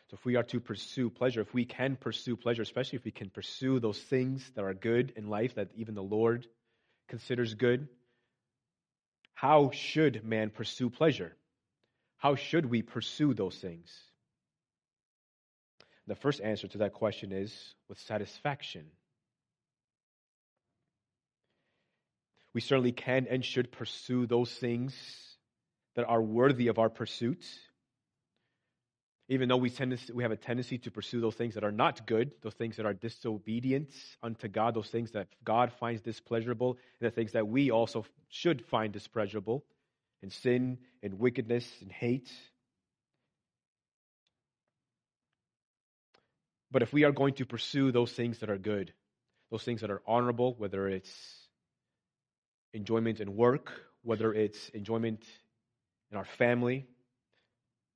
So 0.09 0.15
if 0.15 0.25
we 0.25 0.37
are 0.37 0.43
to 0.43 0.59
pursue 0.59 1.09
pleasure, 1.09 1.41
if 1.41 1.53
we 1.53 1.65
can 1.65 1.95
pursue 1.95 2.35
pleasure, 2.35 2.61
especially 2.61 2.97
if 2.97 3.05
we 3.05 3.11
can 3.11 3.29
pursue 3.29 3.79
those 3.79 3.99
things 3.99 4.49
that 4.55 4.63
are 4.63 4.73
good 4.73 5.13
in 5.15 5.27
life 5.27 5.55
that 5.55 5.69
even 5.75 5.93
the 5.93 6.01
Lord 6.01 6.47
considers 7.09 7.53
good, 7.53 7.89
how 9.39 9.71
should 9.71 10.25
man 10.25 10.49
pursue 10.49 10.89
pleasure? 10.89 11.33
How 12.17 12.35
should 12.35 12.65
we 12.65 12.81
pursue 12.81 13.33
those 13.33 13.55
things? 13.55 13.89
The 16.07 16.15
first 16.15 16.41
answer 16.41 16.67
to 16.67 16.79
that 16.79 16.91
question 16.91 17.31
is 17.31 17.53
with 17.87 17.97
satisfaction. 17.99 18.83
We 22.53 22.59
certainly 22.59 22.91
can 22.91 23.27
and 23.29 23.45
should 23.45 23.71
pursue 23.71 24.25
those 24.25 24.51
things 24.51 24.93
that 25.95 26.03
are 26.03 26.21
worthy 26.21 26.67
of 26.67 26.77
our 26.77 26.89
pursuit. 26.89 27.45
Even 29.31 29.47
though 29.47 29.57
we, 29.57 29.69
tend 29.69 29.95
to, 29.95 30.13
we 30.13 30.23
have 30.23 30.31
a 30.31 30.35
tendency 30.35 30.79
to 30.79 30.89
pursue 30.89 31.21
those 31.21 31.35
things 31.35 31.53
that 31.53 31.63
are 31.63 31.71
not 31.71 32.07
good, 32.07 32.31
those 32.41 32.55
things 32.55 32.77
that 32.77 32.87
are 32.87 32.95
disobedient 32.95 33.91
unto 34.23 34.47
God, 34.47 34.73
those 34.73 34.89
things 34.89 35.11
that 35.11 35.27
God 35.43 35.71
finds 35.79 36.01
displeasurable, 36.01 36.79
and 36.99 37.11
the 37.11 37.13
things 37.13 37.33
that 37.33 37.47
we 37.47 37.69
also 37.69 38.05
should 38.29 38.65
find 38.65 38.91
displeasurable 38.91 39.63
and 40.23 40.33
sin, 40.33 40.79
and 41.03 41.19
wickedness, 41.19 41.65
and 41.81 41.91
hate. 41.91 42.29
But 46.71 46.81
if 46.81 46.91
we 46.91 47.03
are 47.03 47.11
going 47.11 47.35
to 47.35 47.45
pursue 47.45 47.91
those 47.91 48.11
things 48.11 48.39
that 48.39 48.49
are 48.49 48.57
good, 48.57 48.91
those 49.51 49.63
things 49.63 49.81
that 49.81 49.91
are 49.91 50.01
honorable, 50.05 50.55
whether 50.57 50.87
it's 50.87 51.11
enjoyment 52.73 53.19
in 53.19 53.35
work, 53.35 53.71
whether 54.03 54.33
it's 54.33 54.69
enjoyment 54.69 55.23
in 56.11 56.17
our 56.17 56.25
family, 56.25 56.87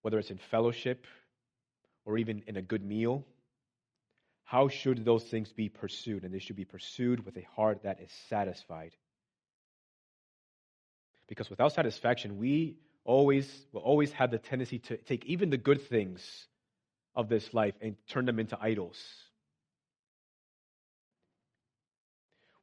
whether 0.02 0.20
it's 0.20 0.32
in 0.32 0.40
fellowship, 0.52 1.06
or 2.06 2.18
even 2.18 2.44
in 2.48 2.58
a 2.58 2.62
good 2.62 2.84
meal, 2.84 3.26
how 4.44 4.68
should 4.68 5.04
those 5.06 5.24
things 5.24 5.52
be 5.54 5.70
pursued? 5.70 6.24
And 6.24 6.34
they 6.34 6.40
should 6.40 6.56
be 6.56 6.66
pursued 6.66 7.26
with 7.26 7.38
a 7.38 7.46
heart 7.56 7.84
that 7.84 8.00
is 8.02 8.12
satisfied. 8.30 8.92
Because 11.28 11.50
without 11.50 11.74
satisfaction, 11.74 12.38
we 12.38 12.78
always 13.06 13.50
will 13.72 13.82
always 13.82 14.12
have 14.14 14.32
the 14.32 14.38
tendency 14.38 14.80
to 14.80 14.98
take 14.98 15.26
even 15.26 15.50
the 15.50 15.58
good 15.58 15.82
things 15.88 16.48
of 17.16 17.30
this 17.30 17.54
life 17.54 17.74
and 17.82 17.96
turn 18.08 18.26
them 18.26 18.40
into 18.40 18.58
idols. 18.60 18.98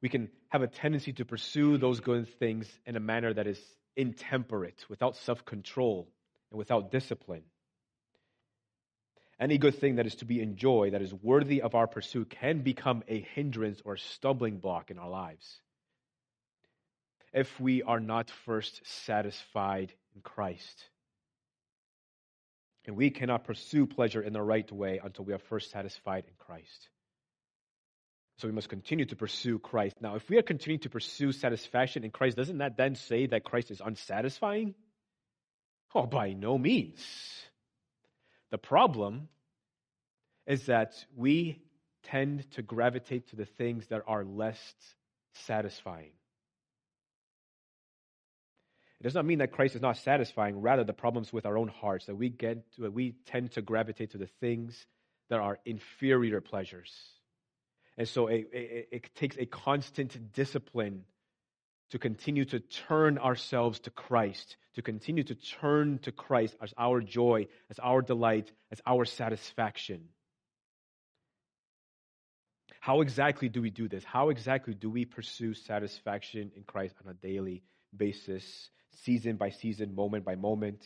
We 0.03 0.09
can 0.09 0.31
have 0.49 0.63
a 0.63 0.67
tendency 0.67 1.13
to 1.15 1.25
pursue 1.25 1.77
those 1.77 2.01
good 2.01 2.29
things 2.39 2.67
in 2.87 2.97
a 2.97 3.01
manner 3.01 3.35
that 3.35 3.47
is 3.47 3.61
intemperate, 3.97 4.85
without 4.89 5.17
self 5.17 5.45
control, 5.45 6.09
and 6.51 6.59
without 6.59 6.91
discipline. 6.91 7.43
Any 9.41 9.57
good 9.57 9.77
thing 9.77 9.97
that 9.97 10.07
is 10.07 10.17
to 10.17 10.27
be 10.27 10.43
enjoyed, 10.43 10.93
that 10.93 11.01
is 11.01 11.15
worthy 11.15 11.63
of 11.63 11.75
our 11.75 11.87
pursuit, 11.87 12.29
can 12.29 12.61
become 12.61 13.03
a 13.09 13.21
hindrance 13.35 13.81
or 13.85 13.97
stumbling 13.97 14.59
block 14.59 14.91
in 14.91 14.99
our 14.99 15.09
lives 15.09 15.61
if 17.33 17.59
we 17.59 17.83
are 17.83 18.01
not 18.01 18.31
first 18.45 18.81
satisfied 19.07 19.93
in 20.15 20.21
Christ. 20.21 20.85
And 22.87 22.97
we 22.97 23.11
cannot 23.11 23.45
pursue 23.45 23.87
pleasure 23.87 24.21
in 24.21 24.33
the 24.33 24.43
right 24.43 24.71
way 24.71 25.01
until 25.03 25.25
we 25.25 25.33
are 25.33 25.39
first 25.39 25.71
satisfied 25.71 26.25
in 26.27 26.35
Christ. 26.39 26.89
So 28.39 28.49
we 28.49 28.53
must 28.55 28.69
continue 28.69 29.05
to 29.07 29.17
pursue 29.17 29.59
Christ. 29.59 29.97
Now, 30.01 30.17
if 30.17 30.29
we 30.29 30.39
are 30.39 30.43
continuing 30.43 30.81
to 30.81 30.91
pursue 30.91 31.33
satisfaction 31.33 32.05
in 32.05 32.11
Christ, 32.11 32.37
doesn't 32.37 32.59
that 32.59 32.77
then 32.77 32.95
say 32.95 33.27
that 33.27 33.45
Christ 33.45 33.71
is 33.71 33.81
unsatisfying? 33.81 34.75
Oh, 35.95 36.07
by 36.07 36.33
no 36.33 36.57
means. 36.59 37.01
The 38.51 38.59
problem 38.59 39.29
is 40.47 40.67
that 40.67 40.93
we 41.17 41.63
tend 42.05 42.51
to 42.53 42.63
gravitate 42.63 43.29
to 43.29 43.37
the 43.37 43.45
things 43.45 43.87
that 43.89 44.03
are 44.07 44.25
less 44.25 44.59
satisfying. 45.35 46.13
It 49.01 49.05
does 49.05 49.15
not 49.15 49.25
mean 49.25 49.39
that 49.39 49.53
Christ 49.53 49.77
is 49.77 49.83
not 49.83 49.97
satisfying. 49.97 50.61
Rather, 50.61 50.85
the 50.85 50.93
problems 50.93 51.33
with 51.33 51.47
our 51.47 51.57
own 51.57 51.69
hearts 51.69 52.07
that 52.07 52.17
we 52.17 52.29
get 52.29 52.71
to, 52.75 52.91
we 52.91 53.15
tend 53.27 53.53
to 53.53 53.63
gravitate 53.63 54.11
to 54.11 54.19
the 54.19 54.29
things 54.41 54.87
that 55.31 55.41
are 55.41 55.59
inferior 55.65 56.41
pleasures. 56.41 56.93
And 57.97 58.07
so 58.07 58.27
it, 58.27 58.49
it, 58.53 58.89
it 58.93 59.15
takes 59.15 59.37
a 59.39 59.47
constant 59.47 60.33
discipline 60.33 61.05
to 61.91 61.99
continue 61.99 62.45
to 62.47 62.61
turn 62.61 63.19
ourselves 63.19 63.81
to 63.81 63.91
Christ, 63.91 64.57
to 64.75 64.83
continue 64.83 65.25
to 65.25 65.35
turn 65.35 65.99
to 66.03 66.13
Christ 66.13 66.57
as 66.63 66.73
our 66.79 67.01
joy, 67.01 67.49
as 67.69 67.79
our 67.81 68.01
delight, 68.01 68.51
as 68.71 68.81
our 68.87 69.05
satisfaction. 69.05 70.09
How 72.81 73.03
exactly 73.03 73.49
do 73.49 73.61
we 73.61 73.71
do 73.71 73.89
this? 73.89 74.05
How 74.05 74.31
exactly 74.31 74.75
do 74.75 74.89
we 74.89 75.05
pursue 75.05 75.53
satisfaction 75.53 76.51
in 76.57 76.63
Christ 76.63 76.95
on 77.05 77.11
a 77.11 77.15
daily 77.15 77.63
basis, 77.95 78.71
season 79.03 79.37
by 79.37 79.51
season, 79.51 79.95
moment 79.95 80.25
by 80.25 80.37
moment? 80.37 80.83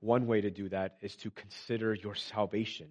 One 0.00 0.26
way 0.26 0.40
to 0.40 0.50
do 0.50 0.68
that 0.70 0.96
is 1.00 1.14
to 1.16 1.30
consider 1.30 1.94
your 1.94 2.14
salvation. 2.14 2.88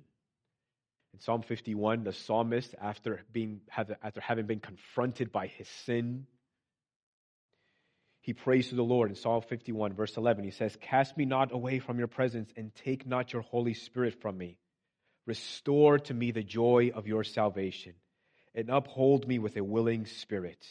In 1.13 1.19
Psalm 1.19 1.41
51, 1.41 2.03
the 2.03 2.13
psalmist, 2.13 2.75
after, 2.79 3.21
being, 3.31 3.61
after 3.75 4.21
having 4.21 4.45
been 4.45 4.59
confronted 4.59 5.31
by 5.31 5.47
his 5.47 5.67
sin, 5.85 6.27
he 8.21 8.33
prays 8.33 8.69
to 8.69 8.75
the 8.75 8.83
Lord 8.83 9.09
in 9.09 9.15
Psalm 9.15 9.41
51, 9.41 9.93
verse 9.93 10.15
11. 10.15 10.43
He 10.43 10.51
says, 10.51 10.77
Cast 10.81 11.17
me 11.17 11.25
not 11.25 11.51
away 11.51 11.79
from 11.79 11.97
your 11.97 12.07
presence, 12.07 12.51
and 12.55 12.73
take 12.75 13.07
not 13.07 13.33
your 13.33 13.41
Holy 13.41 13.73
Spirit 13.73 14.21
from 14.21 14.37
me. 14.37 14.57
Restore 15.25 15.99
to 15.99 16.13
me 16.13 16.31
the 16.31 16.43
joy 16.43 16.91
of 16.93 17.07
your 17.07 17.23
salvation, 17.23 17.93
and 18.53 18.69
uphold 18.69 19.27
me 19.27 19.39
with 19.39 19.57
a 19.57 19.63
willing 19.63 20.05
spirit. 20.05 20.65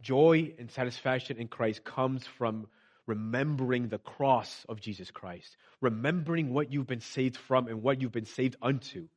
Joy 0.00 0.54
and 0.58 0.70
satisfaction 0.70 1.38
in 1.38 1.48
Christ 1.48 1.84
comes 1.84 2.26
from 2.26 2.66
remembering 3.06 3.88
the 3.88 3.98
cross 3.98 4.64
of 4.68 4.80
Jesus 4.80 5.10
Christ, 5.10 5.56
remembering 5.80 6.52
what 6.52 6.72
you've 6.72 6.86
been 6.86 7.00
saved 7.00 7.36
from 7.36 7.68
and 7.68 7.82
what 7.82 8.00
you've 8.00 8.12
been 8.12 8.26
saved 8.26 8.56
unto, 8.60 9.08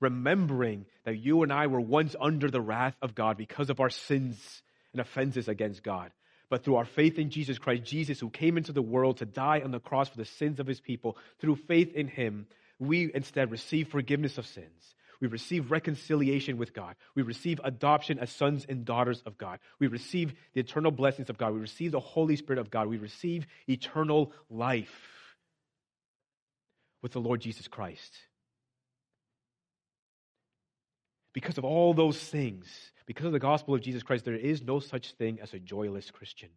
remembering 0.00 0.86
that 1.04 1.18
you 1.18 1.42
and 1.42 1.52
I 1.52 1.66
were 1.66 1.80
once 1.80 2.16
under 2.20 2.50
the 2.50 2.60
wrath 2.60 2.96
of 3.02 3.14
God 3.14 3.36
because 3.36 3.70
of 3.70 3.80
our 3.80 3.90
sins 3.90 4.62
and 4.92 5.00
offenses 5.00 5.48
against 5.48 5.82
God. 5.82 6.10
But 6.48 6.64
through 6.64 6.76
our 6.76 6.84
faith 6.84 7.18
in 7.18 7.30
Jesus 7.30 7.58
Christ, 7.58 7.84
Jesus, 7.84 8.20
who 8.20 8.30
came 8.30 8.56
into 8.56 8.72
the 8.72 8.82
world 8.82 9.18
to 9.18 9.26
die 9.26 9.60
on 9.64 9.72
the 9.72 9.80
cross 9.80 10.08
for 10.08 10.16
the 10.16 10.24
sins 10.24 10.60
of 10.60 10.66
his 10.66 10.80
people, 10.80 11.16
through 11.40 11.56
faith 11.56 11.92
in 11.94 12.08
him, 12.08 12.46
we 12.78 13.10
instead 13.12 13.50
receive 13.50 13.88
forgiveness 13.88 14.38
of 14.38 14.46
sins. 14.46 14.94
We 15.20 15.28
receive 15.28 15.70
reconciliation 15.70 16.58
with 16.58 16.74
God. 16.74 16.96
We 17.14 17.22
receive 17.22 17.60
adoption 17.64 18.18
as 18.18 18.30
sons 18.30 18.66
and 18.68 18.84
daughters 18.84 19.22
of 19.26 19.38
God. 19.38 19.58
We 19.78 19.86
receive 19.86 20.34
the 20.52 20.60
eternal 20.60 20.90
blessings 20.90 21.30
of 21.30 21.38
God. 21.38 21.54
We 21.54 21.60
receive 21.60 21.92
the 21.92 22.00
Holy 22.00 22.36
Spirit 22.36 22.58
of 22.58 22.70
God. 22.70 22.88
We 22.88 22.98
receive 22.98 23.46
eternal 23.68 24.32
life 24.50 25.36
with 27.02 27.12
the 27.12 27.20
Lord 27.20 27.40
Jesus 27.40 27.68
Christ. 27.68 28.16
Because 31.32 31.58
of 31.58 31.64
all 31.64 31.94
those 31.94 32.18
things, 32.18 32.66
because 33.06 33.26
of 33.26 33.32
the 33.32 33.38
gospel 33.38 33.74
of 33.74 33.82
Jesus 33.82 34.02
Christ, 34.02 34.24
there 34.24 34.34
is 34.34 34.62
no 34.62 34.80
such 34.80 35.12
thing 35.12 35.38
as 35.40 35.54
a 35.54 35.58
joyless 35.58 36.10
Christian. 36.10 36.48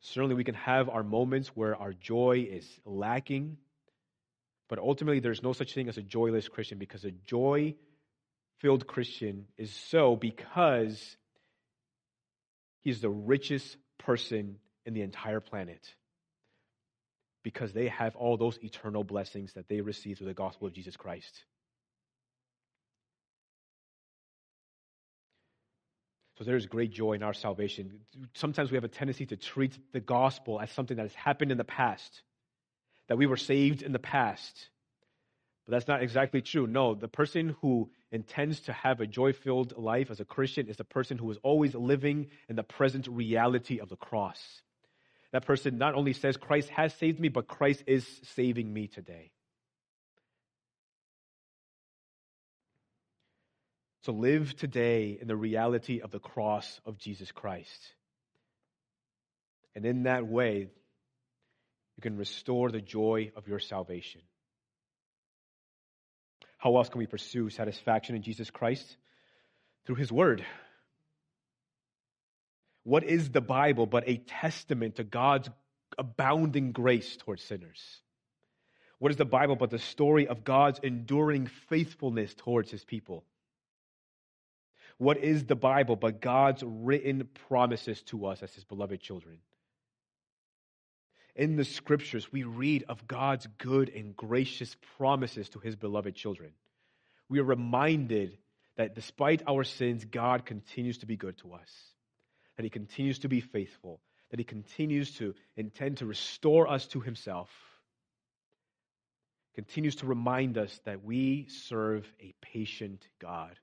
Certainly, 0.00 0.36
we 0.36 0.44
can 0.44 0.54
have 0.54 0.88
our 0.88 1.02
moments 1.02 1.48
where 1.48 1.74
our 1.76 1.92
joy 1.92 2.46
is 2.48 2.66
lacking, 2.84 3.58
but 4.68 4.78
ultimately, 4.78 5.20
there's 5.20 5.42
no 5.42 5.52
such 5.52 5.74
thing 5.74 5.88
as 5.88 5.96
a 5.96 6.02
joyless 6.02 6.48
Christian 6.48 6.78
because 6.78 7.04
a 7.04 7.10
joy 7.10 7.74
filled 8.58 8.86
Christian 8.86 9.46
is 9.56 9.72
so 9.72 10.14
because 10.14 11.16
he's 12.82 13.00
the 13.00 13.10
richest 13.10 13.76
person 13.98 14.56
in 14.84 14.94
the 14.94 15.02
entire 15.02 15.40
planet. 15.40 15.94
Because 17.42 17.72
they 17.72 17.88
have 17.88 18.14
all 18.16 18.36
those 18.36 18.58
eternal 18.62 19.04
blessings 19.04 19.54
that 19.54 19.68
they 19.68 19.80
receive 19.80 20.18
through 20.18 20.26
the 20.26 20.34
gospel 20.34 20.66
of 20.66 20.74
Jesus 20.74 20.96
Christ. 20.96 21.44
So 26.36 26.44
there 26.44 26.56
is 26.56 26.66
great 26.66 26.92
joy 26.92 27.14
in 27.14 27.22
our 27.22 27.34
salvation. 27.34 28.00
Sometimes 28.34 28.70
we 28.70 28.76
have 28.76 28.84
a 28.84 28.88
tendency 28.88 29.26
to 29.26 29.36
treat 29.36 29.76
the 29.92 30.00
gospel 30.00 30.60
as 30.60 30.70
something 30.70 30.96
that 30.96 31.02
has 31.02 31.14
happened 31.14 31.50
in 31.50 31.58
the 31.58 31.64
past, 31.64 32.22
that 33.08 33.18
we 33.18 33.26
were 33.26 33.36
saved 33.36 33.82
in 33.82 33.92
the 33.92 33.98
past. 33.98 34.68
But 35.66 35.72
that's 35.72 35.88
not 35.88 36.02
exactly 36.02 36.40
true. 36.40 36.66
No, 36.66 36.94
the 36.94 37.08
person 37.08 37.56
who 37.60 37.90
intends 38.10 38.60
to 38.60 38.72
have 38.72 39.00
a 39.00 39.06
joy 39.06 39.32
filled 39.32 39.76
life 39.76 40.10
as 40.10 40.20
a 40.20 40.24
Christian 40.24 40.68
is 40.68 40.76
the 40.76 40.84
person 40.84 41.18
who 41.18 41.30
is 41.30 41.38
always 41.42 41.74
living 41.74 42.28
in 42.48 42.56
the 42.56 42.62
present 42.62 43.06
reality 43.06 43.80
of 43.80 43.88
the 43.88 43.96
cross. 43.96 44.40
That 45.32 45.44
person 45.44 45.76
not 45.76 45.94
only 45.94 46.14
says, 46.14 46.38
Christ 46.38 46.70
has 46.70 46.94
saved 46.94 47.20
me, 47.20 47.28
but 47.28 47.48
Christ 47.48 47.84
is 47.86 48.06
saving 48.34 48.72
me 48.72 48.86
today. 48.86 49.30
So 54.04 54.12
live 54.12 54.56
today 54.56 55.18
in 55.20 55.28
the 55.28 55.36
reality 55.36 56.00
of 56.00 56.10
the 56.10 56.18
cross 56.18 56.80
of 56.86 56.96
Jesus 56.96 57.30
Christ. 57.30 57.92
And 59.74 59.84
in 59.84 60.04
that 60.04 60.26
way, 60.26 60.68
you 61.98 62.02
can 62.02 62.16
restore 62.16 62.70
the 62.70 62.80
joy 62.80 63.32
of 63.34 63.48
your 63.48 63.58
salvation. 63.58 64.20
How 66.56 66.76
else 66.76 66.88
can 66.88 67.00
we 67.00 67.08
pursue 67.08 67.50
satisfaction 67.50 68.14
in 68.14 68.22
Jesus 68.22 68.50
Christ? 68.50 68.96
Through 69.84 69.96
His 69.96 70.12
Word. 70.12 70.44
What 72.84 73.02
is 73.02 73.30
the 73.30 73.40
Bible 73.40 73.86
but 73.86 74.04
a 74.06 74.18
testament 74.18 74.96
to 74.96 75.04
God's 75.04 75.50
abounding 75.98 76.70
grace 76.70 77.16
towards 77.16 77.42
sinners? 77.42 77.82
What 79.00 79.10
is 79.10 79.16
the 79.16 79.24
Bible 79.24 79.56
but 79.56 79.70
the 79.70 79.80
story 79.80 80.28
of 80.28 80.44
God's 80.44 80.78
enduring 80.78 81.48
faithfulness 81.68 82.32
towards 82.32 82.70
His 82.70 82.84
people? 82.84 83.24
What 84.98 85.18
is 85.18 85.46
the 85.46 85.56
Bible 85.56 85.96
but 85.96 86.20
God's 86.20 86.62
written 86.64 87.28
promises 87.48 88.00
to 88.02 88.26
us 88.26 88.40
as 88.40 88.54
His 88.54 88.62
beloved 88.62 89.00
children? 89.00 89.38
In 91.38 91.54
the 91.54 91.64
scriptures, 91.64 92.32
we 92.32 92.42
read 92.42 92.84
of 92.88 93.06
God's 93.06 93.46
good 93.58 93.90
and 93.94 94.16
gracious 94.16 94.76
promises 94.96 95.48
to 95.50 95.60
His 95.60 95.76
beloved 95.76 96.16
children. 96.16 96.50
We 97.28 97.38
are 97.38 97.44
reminded 97.44 98.36
that 98.76 98.96
despite 98.96 99.42
our 99.46 99.62
sins, 99.62 100.04
God 100.04 100.44
continues 100.44 100.98
to 100.98 101.06
be 101.06 101.16
good 101.16 101.38
to 101.38 101.52
us, 101.52 101.70
that 102.56 102.64
He 102.64 102.70
continues 102.70 103.20
to 103.20 103.28
be 103.28 103.40
faithful, 103.40 104.00
that 104.30 104.40
He 104.40 104.44
continues 104.44 105.12
to 105.18 105.36
intend 105.56 105.98
to 105.98 106.06
restore 106.06 106.68
us 106.68 106.86
to 106.88 107.00
Himself, 107.00 107.50
continues 109.54 109.94
to 109.96 110.06
remind 110.06 110.58
us 110.58 110.80
that 110.86 111.04
we 111.04 111.46
serve 111.48 112.12
a 112.20 112.34
patient 112.42 113.06
God 113.20 113.54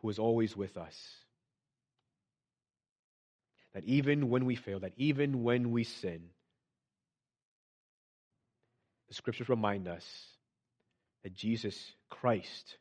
who 0.00 0.10
is 0.10 0.18
always 0.18 0.54
with 0.54 0.76
us. 0.76 1.23
That 3.74 3.84
even 3.84 4.30
when 4.30 4.44
we 4.44 4.54
fail, 4.54 4.80
that 4.80 4.92
even 4.96 5.42
when 5.42 5.72
we 5.72 5.84
sin, 5.84 6.22
the 9.08 9.14
scriptures 9.14 9.48
remind 9.48 9.88
us 9.88 10.06
that 11.24 11.34
Jesus 11.34 11.76
Christ 12.08 12.76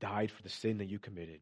died 0.00 0.30
for 0.30 0.42
the 0.42 0.50
sin 0.50 0.78
that 0.78 0.88
you 0.88 0.98
committed, 0.98 1.40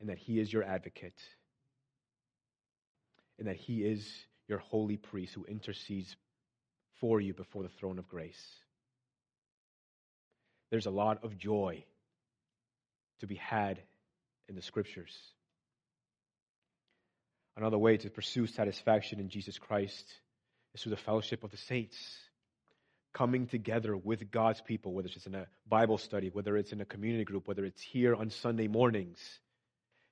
and 0.00 0.08
that 0.08 0.18
he 0.18 0.40
is 0.40 0.52
your 0.52 0.64
advocate, 0.64 1.20
and 3.38 3.46
that 3.46 3.56
he 3.56 3.84
is 3.84 4.08
your 4.48 4.58
holy 4.58 4.96
priest 4.96 5.34
who 5.34 5.44
intercedes 5.44 6.16
for 7.00 7.20
you 7.20 7.32
before 7.32 7.62
the 7.62 7.68
throne 7.68 7.98
of 7.98 8.08
grace. 8.08 8.42
There's 10.70 10.86
a 10.86 10.90
lot 10.90 11.24
of 11.24 11.38
joy 11.38 11.84
to 13.20 13.26
be 13.26 13.36
had 13.36 13.80
in 14.50 14.56
the 14.56 14.62
scriptures. 14.62 15.16
Another 17.56 17.78
way 17.78 17.96
to 17.96 18.10
pursue 18.10 18.46
satisfaction 18.46 19.20
in 19.20 19.28
Jesus 19.28 19.58
Christ 19.58 20.04
is 20.74 20.82
through 20.82 20.90
the 20.90 20.96
fellowship 20.96 21.44
of 21.44 21.50
the 21.50 21.56
saints. 21.56 21.96
Coming 23.12 23.46
together 23.46 23.96
with 23.96 24.30
God's 24.30 24.60
people, 24.60 24.92
whether 24.92 25.08
it's 25.08 25.26
in 25.26 25.34
a 25.34 25.46
Bible 25.68 25.98
study, 25.98 26.28
whether 26.28 26.56
it's 26.56 26.72
in 26.72 26.80
a 26.80 26.84
community 26.84 27.24
group, 27.24 27.48
whether 27.48 27.64
it's 27.64 27.82
here 27.82 28.14
on 28.14 28.30
Sunday 28.30 28.68
mornings, 28.68 29.18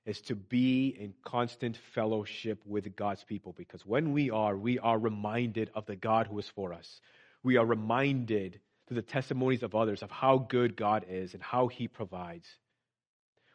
is 0.05 0.19
to 0.21 0.35
be 0.35 0.89
in 0.89 1.13
constant 1.23 1.77
fellowship 1.93 2.59
with 2.65 2.95
God's 2.95 3.23
people. 3.23 3.53
Because 3.57 3.85
when 3.85 4.11
we 4.11 4.31
are, 4.31 4.57
we 4.57 4.79
are 4.79 4.97
reminded 4.97 5.69
of 5.75 5.85
the 5.85 5.95
God 5.95 6.27
who 6.27 6.39
is 6.39 6.49
for 6.55 6.73
us. 6.73 6.99
We 7.43 7.57
are 7.57 7.65
reminded 7.65 8.59
through 8.87 8.95
the 8.95 9.01
testimonies 9.01 9.63
of 9.63 9.75
others 9.75 10.01
of 10.01 10.11
how 10.11 10.39
good 10.39 10.75
God 10.75 11.05
is 11.07 11.33
and 11.33 11.43
how 11.43 11.67
He 11.67 11.87
provides. 11.87 12.47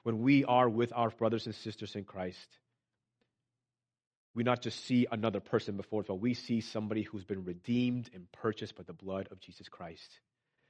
When 0.05 0.21
we 0.21 0.45
are 0.45 0.69
with 0.69 0.93
our 0.95 1.11
brothers 1.11 1.47
and 1.47 1.55
sisters 1.55 1.97
in 1.97 2.05
Christ, 2.05 2.59
we 4.35 4.43
not 4.43 4.61
just 4.61 4.85
see 4.85 5.07
another 5.11 5.41
person 5.41 5.77
before 5.77 6.01
us, 6.01 6.07
but 6.09 6.17
we 6.17 6.35
see 6.35 6.61
somebody 6.61 7.03
who's 7.03 7.25
been 7.25 7.45
redeemed 7.45 8.11
and 8.13 8.31
purchased 8.31 8.77
by 8.77 8.83
the 8.83 8.93
blood 8.93 9.29
of 9.31 9.41
Jesus 9.41 9.69
Christ. 9.69 10.21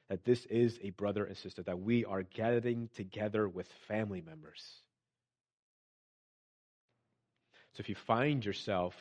That 0.09 0.25
this 0.25 0.45
is 0.47 0.79
a 0.83 0.91
brother 0.91 1.25
and 1.25 1.37
sister, 1.37 1.63
that 1.65 1.81
we 1.81 2.05
are 2.05 2.23
gathering 2.23 2.91
together 2.95 3.49
with 3.49 3.67
family 3.89 4.23
members. 4.25 4.63
So 7.73 7.81
if 7.81 7.89
you 7.89 7.95
find 7.95 8.45
yourself 8.45 8.95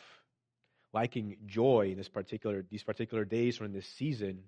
liking 0.94 1.38
joy 1.46 1.90
in 1.92 1.98
this 1.98 2.10
particular, 2.10 2.66
these 2.72 2.84
particular 2.84 3.26
days 3.26 3.62
or 3.62 3.66
in 3.66 3.74
this 3.74 3.88
season, 3.98 4.44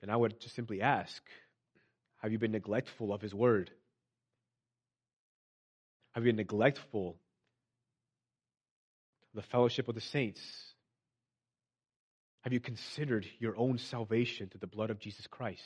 then 0.00 0.10
I 0.10 0.16
would 0.16 0.38
just 0.38 0.54
simply 0.54 0.82
ask 0.82 1.22
Have 2.26 2.32
you 2.32 2.40
been 2.40 2.50
neglectful 2.50 3.12
of 3.12 3.20
His 3.22 3.32
Word? 3.32 3.70
Have 6.10 6.24
you 6.24 6.32
been 6.32 6.38
neglectful 6.38 7.10
of 9.32 9.44
the 9.44 9.48
fellowship 9.48 9.86
of 9.86 9.94
the 9.94 10.00
saints? 10.00 10.40
Have 12.40 12.52
you 12.52 12.58
considered 12.58 13.28
your 13.38 13.56
own 13.56 13.78
salvation 13.78 14.48
through 14.48 14.58
the 14.58 14.66
blood 14.66 14.90
of 14.90 14.98
Jesus 14.98 15.28
Christ? 15.28 15.62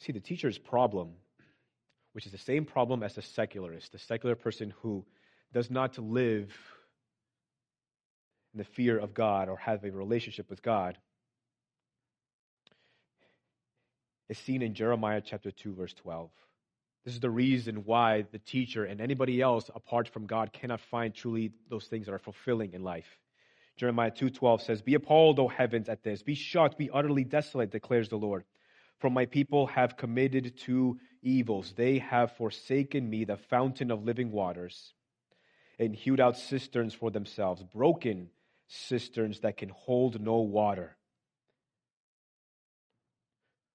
See, 0.00 0.12
the 0.12 0.20
teacher's 0.20 0.58
problem, 0.58 1.12
which 2.12 2.26
is 2.26 2.32
the 2.32 2.36
same 2.36 2.66
problem 2.66 3.02
as 3.02 3.14
the 3.14 3.22
secularist, 3.22 3.92
the 3.92 3.98
secular 3.98 4.34
person 4.34 4.74
who 4.82 5.06
does 5.54 5.70
not 5.70 5.96
live 5.96 6.54
in 8.52 8.58
the 8.58 8.64
fear 8.64 8.98
of 8.98 9.14
God 9.14 9.48
or 9.48 9.56
have 9.56 9.84
a 9.84 9.90
relationship 9.90 10.50
with 10.50 10.62
God 10.62 10.98
is 14.28 14.38
seen 14.38 14.62
in 14.62 14.74
Jeremiah 14.74 15.20
chapter 15.24 15.50
2 15.50 15.74
verse 15.74 15.92
12. 15.94 16.30
This 17.04 17.14
is 17.14 17.20
the 17.20 17.30
reason 17.30 17.84
why 17.84 18.22
the 18.30 18.38
teacher 18.38 18.84
and 18.84 19.00
anybody 19.00 19.40
else 19.40 19.70
apart 19.74 20.08
from 20.08 20.26
God 20.26 20.52
cannot 20.52 20.80
find 20.80 21.14
truly 21.14 21.52
those 21.68 21.86
things 21.86 22.06
that 22.06 22.12
are 22.12 22.18
fulfilling 22.18 22.72
in 22.72 22.82
life. 22.82 23.18
Jeremiah 23.76 24.10
2:12 24.10 24.60
says, 24.60 24.82
"Be 24.82 24.94
appalled, 24.94 25.38
O 25.40 25.48
heavens, 25.48 25.88
at 25.88 26.02
this; 26.02 26.22
be 26.22 26.34
shocked, 26.34 26.76
be 26.76 26.90
utterly 26.90 27.24
desolate," 27.24 27.70
declares 27.70 28.10
the 28.10 28.18
Lord. 28.18 28.44
For 28.98 29.08
my 29.08 29.24
people 29.24 29.66
have 29.68 29.96
committed 29.96 30.58
two 30.58 31.00
evils. 31.22 31.72
They 31.72 31.98
have 31.98 32.36
forsaken 32.36 33.08
me, 33.08 33.24
the 33.24 33.38
fountain 33.38 33.90
of 33.90 34.04
living 34.04 34.30
waters, 34.30 34.92
and 35.78 35.96
hewed 35.96 36.20
out 36.20 36.36
cisterns 36.36 36.92
for 36.92 37.10
themselves, 37.10 37.62
broken 37.62 38.30
cisterns 38.70 39.40
that 39.40 39.56
can 39.56 39.68
hold 39.68 40.20
no 40.20 40.38
water. 40.40 40.96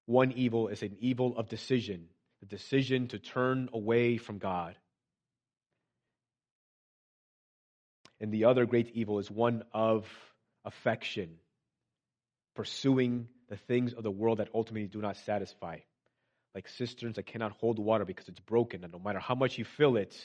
One 0.06 0.32
evil 0.32 0.68
is 0.68 0.82
an 0.82 0.96
evil 1.00 1.36
of 1.36 1.48
decision, 1.48 2.08
the 2.40 2.46
decision 2.46 3.08
to 3.08 3.18
turn 3.18 3.68
away 3.72 4.16
from 4.16 4.38
God. 4.38 4.76
And 8.20 8.32
the 8.32 8.44
other 8.46 8.64
great 8.64 8.90
evil 8.94 9.18
is 9.18 9.30
one 9.30 9.64
of 9.74 10.06
affection, 10.64 11.36
pursuing 12.54 13.28
the 13.48 13.56
things 13.56 13.92
of 13.92 14.02
the 14.02 14.10
world 14.10 14.38
that 14.38 14.48
ultimately 14.54 14.88
do 14.88 15.02
not 15.02 15.18
satisfy, 15.18 15.80
like 16.54 16.68
cisterns 16.68 17.16
that 17.16 17.26
cannot 17.26 17.52
hold 17.52 17.78
water 17.78 18.06
because 18.06 18.28
it's 18.28 18.40
broken, 18.40 18.82
and 18.82 18.92
no 18.92 18.98
matter 18.98 19.18
how 19.18 19.34
much 19.34 19.58
you 19.58 19.64
fill 19.64 19.96
it, 19.96 20.16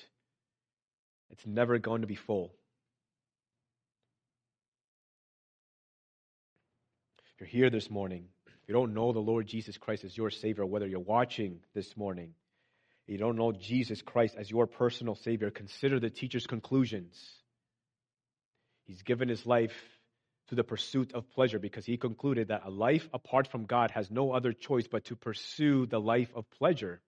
it's 1.29 1.45
never 1.45 1.77
going 1.77 2.01
to 2.01 2.07
be 2.07 2.15
full. 2.15 2.53
You're 7.41 7.47
here 7.47 7.71
this 7.71 7.89
morning, 7.89 8.25
if 8.45 8.69
you 8.69 8.73
don't 8.75 8.93
know 8.93 9.11
the 9.11 9.19
Lord 9.19 9.47
Jesus 9.47 9.75
Christ 9.75 10.03
as 10.03 10.15
your 10.15 10.29
Savior, 10.29 10.63
whether 10.63 10.85
you're 10.85 10.99
watching 10.99 11.59
this 11.73 11.97
morning, 11.97 12.35
you 13.07 13.17
don't 13.17 13.35
know 13.35 13.51
Jesus 13.51 14.03
Christ 14.03 14.35
as 14.37 14.51
your 14.51 14.67
personal 14.67 15.15
Savior, 15.15 15.49
consider 15.49 15.99
the 15.99 16.11
teacher's 16.11 16.45
conclusions. 16.45 17.19
He's 18.85 19.01
given 19.01 19.27
his 19.27 19.43
life 19.43 19.73
to 20.49 20.55
the 20.55 20.63
pursuit 20.63 21.13
of 21.13 21.31
pleasure 21.31 21.57
because 21.57 21.83
he 21.83 21.97
concluded 21.97 22.49
that 22.49 22.61
a 22.63 22.69
life 22.69 23.09
apart 23.11 23.47
from 23.47 23.65
God 23.65 23.89
has 23.89 24.11
no 24.11 24.33
other 24.33 24.53
choice 24.53 24.85
but 24.85 25.05
to 25.05 25.15
pursue 25.15 25.87
the 25.87 25.99
life 25.99 26.29
of 26.35 26.45
pleasure, 26.59 27.01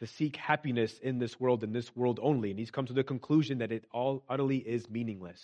to 0.00 0.06
seek 0.06 0.36
happiness 0.36 0.94
in 1.02 1.18
this 1.18 1.40
world, 1.40 1.64
in 1.64 1.72
this 1.72 1.96
world 1.96 2.20
only. 2.22 2.50
And 2.50 2.58
he's 2.58 2.70
come 2.70 2.84
to 2.84 2.92
the 2.92 3.02
conclusion 3.02 3.58
that 3.58 3.72
it 3.72 3.86
all 3.94 4.24
utterly 4.28 4.58
is 4.58 4.90
meaningless. 4.90 5.40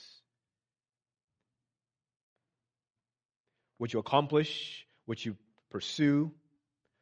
What 3.83 3.93
you 3.93 3.99
accomplish, 3.99 4.87
what 5.07 5.25
you 5.27 5.37
pursue, 5.69 6.31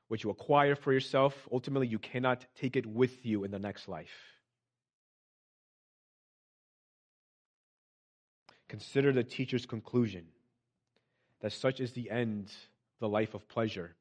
what 0.08 0.24
you 0.24 0.30
acquire 0.30 0.74
for 0.74 0.94
yourself, 0.94 1.34
ultimately 1.52 1.88
you 1.88 1.98
cannot 1.98 2.46
take 2.58 2.74
it 2.74 2.86
with 2.86 3.26
you 3.26 3.44
in 3.44 3.50
the 3.50 3.58
next 3.58 3.86
life. 3.86 4.08
Consider 8.66 9.12
the 9.12 9.22
teacher's 9.22 9.66
conclusion 9.66 10.24
that 11.42 11.52
such 11.52 11.80
is 11.80 11.92
the 11.92 12.10
end, 12.10 12.50
the 12.98 13.10
life 13.10 13.34
of 13.34 13.46
pleasure. 13.46 13.94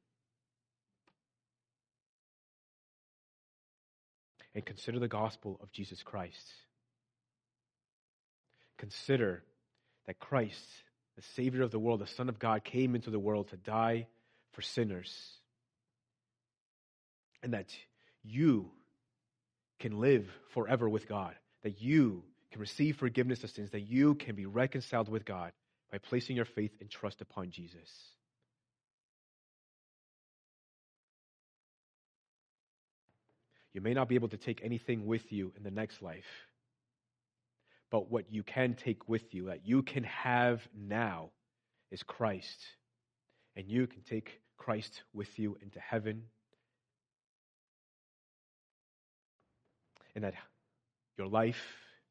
And 4.54 4.64
consider 4.64 4.98
the 4.98 5.06
gospel 5.06 5.60
of 5.62 5.70
Jesus 5.70 6.02
Christ. 6.02 6.50
Consider 8.78 9.42
that 10.06 10.18
Christ, 10.18 10.64
the 11.16 11.22
Savior 11.34 11.62
of 11.62 11.70
the 11.70 11.78
world, 11.78 12.00
the 12.00 12.06
Son 12.06 12.28
of 12.28 12.38
God, 12.38 12.64
came 12.64 12.94
into 12.94 13.10
the 13.10 13.18
world 13.18 13.48
to 13.48 13.56
die 13.56 14.06
for 14.52 14.62
sinners. 14.62 15.12
And 17.42 17.54
that 17.54 17.70
you 18.22 18.70
can 19.78 20.00
live 20.00 20.28
forever 20.50 20.88
with 20.88 21.08
God. 21.08 21.34
That 21.62 21.80
you 21.80 22.22
can 22.52 22.60
receive 22.60 22.96
forgiveness 22.96 23.44
of 23.44 23.50
sins, 23.50 23.70
that 23.70 23.80
you 23.80 24.14
can 24.14 24.34
be 24.34 24.46
reconciled 24.46 25.08
with 25.08 25.24
God 25.24 25.52
by 25.90 25.98
placing 25.98 26.36
your 26.36 26.44
faith 26.44 26.72
and 26.80 26.90
trust 26.90 27.20
upon 27.20 27.50
Jesus. 27.50 27.88
You 33.72 33.80
may 33.80 33.94
not 33.94 34.08
be 34.08 34.16
able 34.16 34.28
to 34.28 34.36
take 34.36 34.60
anything 34.64 35.06
with 35.06 35.32
you 35.32 35.52
in 35.56 35.62
the 35.62 35.70
next 35.70 36.02
life, 36.02 36.24
but 37.90 38.10
what 38.10 38.32
you 38.32 38.42
can 38.42 38.74
take 38.74 39.08
with 39.08 39.34
you, 39.34 39.46
that 39.46 39.66
you 39.66 39.82
can 39.82 40.04
have 40.04 40.66
now, 40.76 41.30
is 41.90 42.02
Christ. 42.02 42.64
And 43.56 43.66
you 43.66 43.86
can 43.86 44.02
take 44.02 44.40
Christ 44.56 45.02
with 45.12 45.38
you 45.38 45.56
into 45.60 45.80
heaven. 45.80 46.22
And 50.14 50.24
that 50.24 50.34
your 51.18 51.26
life 51.26 51.60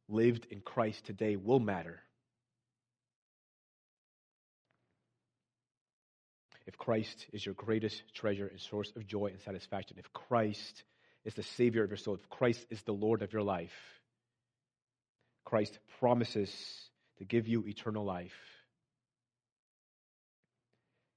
lived 0.09 0.47
in 0.51 0.59
Christ 0.59 1.05
today 1.05 1.37
will 1.37 1.59
matter. 1.59 1.99
If 6.65 6.77
Christ 6.77 7.25
is 7.33 7.45
your 7.45 7.55
greatest 7.55 8.03
treasure 8.13 8.47
and 8.47 8.59
source 8.59 8.91
of 8.95 9.07
joy 9.07 9.27
and 9.27 9.41
satisfaction, 9.41 9.97
if 9.97 10.11
Christ 10.13 10.83
is 11.25 11.33
the 11.33 11.43
Savior 11.43 11.83
of 11.83 11.89
your 11.89 11.97
soul, 11.97 12.15
if 12.15 12.29
Christ 12.29 12.65
is 12.69 12.81
the 12.83 12.91
Lord 12.91 13.21
of 13.21 13.33
your 13.33 13.41
life, 13.41 13.98
Christ 15.49 15.79
promises 15.99 16.51
to 17.17 17.25
give 17.25 17.47
you 17.47 17.65
eternal 17.65 18.05
life, 18.05 18.37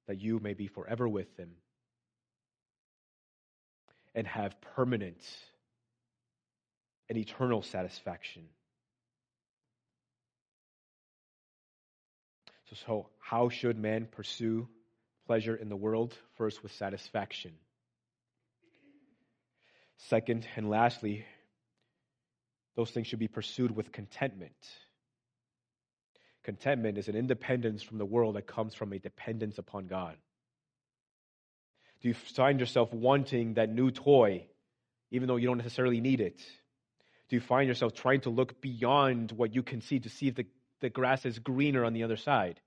that 0.09 0.19
you 0.19 0.41
may 0.41 0.55
be 0.55 0.69
forever 0.69 1.07
with 1.07 1.37
Him 1.37 1.51
and 4.15 4.27
have 4.27 4.59
permanent 4.75 5.23
and 7.11 7.19
eternal 7.19 7.61
satisfaction. 7.61 8.45
So, 12.71 12.77
so, 12.87 13.09
how 13.19 13.51
should 13.51 13.79
man 13.79 14.09
pursue 14.11 14.67
pleasure 15.27 15.57
in 15.57 15.69
the 15.69 15.77
world? 15.77 16.17
First, 16.39 16.63
with 16.63 16.73
satisfaction. 16.73 17.53
Second, 19.99 20.49
and 20.57 20.71
lastly, 20.71 21.27
those 22.77 22.91
things 22.91 23.07
should 23.07 23.19
be 23.19 23.29
pursued 23.29 23.75
with 23.75 23.93
contentment. 23.93 24.57
Contentment 26.45 26.99
is 26.99 27.09
an 27.09 27.17
independence 27.17 27.83
from 27.83 27.99
the 27.99 28.05
world 28.05 28.37
that 28.37 28.47
comes 28.47 28.75
from 28.75 28.93
a 28.93 28.99
dependence 28.99 29.59
upon 29.59 29.87
God. 29.87 30.17
Do 32.01 32.09
you 32.09 32.15
find 32.15 32.59
yourself 32.59 32.93
wanting 32.93 33.55
that 33.55 33.71
new 33.71 33.91
toy, 33.91 34.47
even 35.11 35.29
though 35.29 35.37
you 35.37 35.47
don't 35.47 35.59
necessarily 35.59 36.01
need 36.01 36.21
it? 36.21 36.41
Do 37.29 37.37
you 37.37 37.41
find 37.41 37.69
yourself 37.69 37.95
trying 37.95 38.23
to 38.23 38.31
look 38.31 38.61
beyond 38.61 39.31
what 39.33 39.55
you 39.55 39.63
can 39.63 39.81
see 39.81 40.01
to 40.01 40.09
see 40.09 40.29
if 40.29 40.35
the, 40.35 40.47
the 40.81 40.91
grass 40.91 41.25
is 41.25 41.39
greener 41.39 41.85
on 41.85 41.93
the 41.93 42.03
other 42.03 42.17
side? 42.17 42.61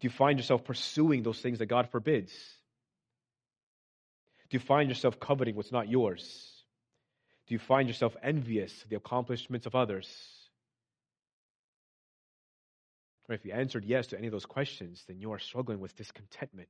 Do 0.00 0.06
you 0.06 0.10
find 0.10 0.38
yourself 0.38 0.64
pursuing 0.64 1.22
those 1.22 1.40
things 1.40 1.58
that 1.58 1.66
God 1.66 1.90
forbids? 1.90 2.32
Do 4.48 4.56
you 4.56 4.60
find 4.60 4.88
yourself 4.88 5.18
coveting 5.18 5.56
what's 5.56 5.72
not 5.72 5.88
yours? 5.88 6.55
Do 7.46 7.54
you 7.54 7.58
find 7.58 7.88
yourself 7.88 8.16
envious 8.22 8.82
of 8.82 8.88
the 8.88 8.96
accomplishments 8.96 9.66
of 9.66 9.74
others? 9.74 10.08
Or 13.28 13.34
if 13.34 13.44
you 13.44 13.52
answered 13.52 13.84
yes 13.84 14.08
to 14.08 14.18
any 14.18 14.26
of 14.26 14.32
those 14.32 14.46
questions, 14.46 15.02
then 15.06 15.20
you 15.20 15.32
are 15.32 15.38
struggling 15.38 15.80
with 15.80 15.96
discontentment. 15.96 16.68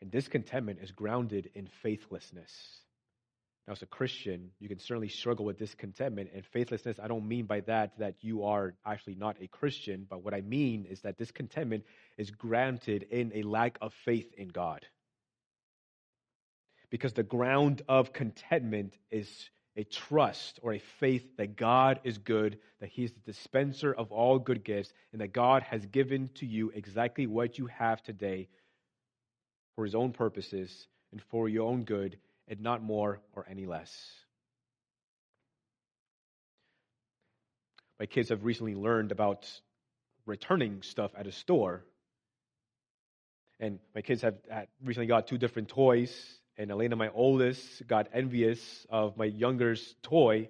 And 0.00 0.10
discontentment 0.10 0.78
is 0.82 0.92
grounded 0.92 1.50
in 1.54 1.68
faithlessness. 1.82 2.52
Now, 3.66 3.72
as 3.72 3.82
a 3.82 3.86
Christian, 3.86 4.50
you 4.60 4.68
can 4.68 4.78
certainly 4.78 5.08
struggle 5.08 5.44
with 5.44 5.58
discontentment 5.58 6.30
and 6.34 6.44
faithlessness. 6.46 6.98
I 7.02 7.08
don't 7.08 7.28
mean 7.28 7.44
by 7.44 7.60
that 7.60 7.98
that 7.98 8.14
you 8.22 8.44
are 8.44 8.74
actually 8.86 9.16
not 9.16 9.36
a 9.42 9.48
Christian, 9.48 10.06
but 10.08 10.22
what 10.22 10.32
I 10.32 10.40
mean 10.40 10.86
is 10.88 11.02
that 11.02 11.18
discontentment 11.18 11.84
is 12.16 12.30
granted 12.30 13.02
in 13.10 13.32
a 13.34 13.42
lack 13.42 13.76
of 13.82 13.92
faith 14.04 14.32
in 14.38 14.48
God. 14.48 14.86
Because 16.90 17.12
the 17.12 17.22
ground 17.22 17.82
of 17.88 18.12
contentment 18.12 18.96
is 19.10 19.28
a 19.76 19.84
trust 19.84 20.58
or 20.62 20.72
a 20.72 20.78
faith 20.98 21.36
that 21.36 21.56
God 21.56 22.00
is 22.02 22.18
good, 22.18 22.58
that 22.80 22.88
He 22.88 23.04
is 23.04 23.12
the 23.12 23.32
dispenser 23.32 23.92
of 23.92 24.10
all 24.10 24.38
good 24.38 24.64
gifts, 24.64 24.92
and 25.12 25.20
that 25.20 25.32
God 25.32 25.62
has 25.62 25.84
given 25.86 26.30
to 26.36 26.46
you 26.46 26.70
exactly 26.74 27.26
what 27.26 27.58
you 27.58 27.66
have 27.66 28.02
today 28.02 28.48
for 29.76 29.84
His 29.84 29.94
own 29.94 30.12
purposes 30.12 30.88
and 31.12 31.22
for 31.30 31.48
your 31.48 31.68
own 31.68 31.84
good, 31.84 32.18
and 32.48 32.60
not 32.60 32.82
more 32.82 33.20
or 33.34 33.46
any 33.48 33.66
less. 33.66 33.94
My 38.00 38.06
kids 38.06 38.28
have 38.30 38.44
recently 38.44 38.74
learned 38.74 39.12
about 39.12 39.46
returning 40.26 40.82
stuff 40.82 41.10
at 41.16 41.26
a 41.26 41.32
store. 41.32 41.84
And 43.60 43.78
my 43.94 44.02
kids 44.02 44.22
have 44.22 44.34
recently 44.84 45.06
got 45.06 45.26
two 45.26 45.38
different 45.38 45.68
toys 45.68 46.12
and 46.58 46.72
Elena, 46.72 46.96
my 46.96 47.08
oldest, 47.08 47.86
got 47.86 48.08
envious 48.12 48.86
of 48.90 49.16
my 49.16 49.26
younger's 49.26 49.94
toy, 50.02 50.48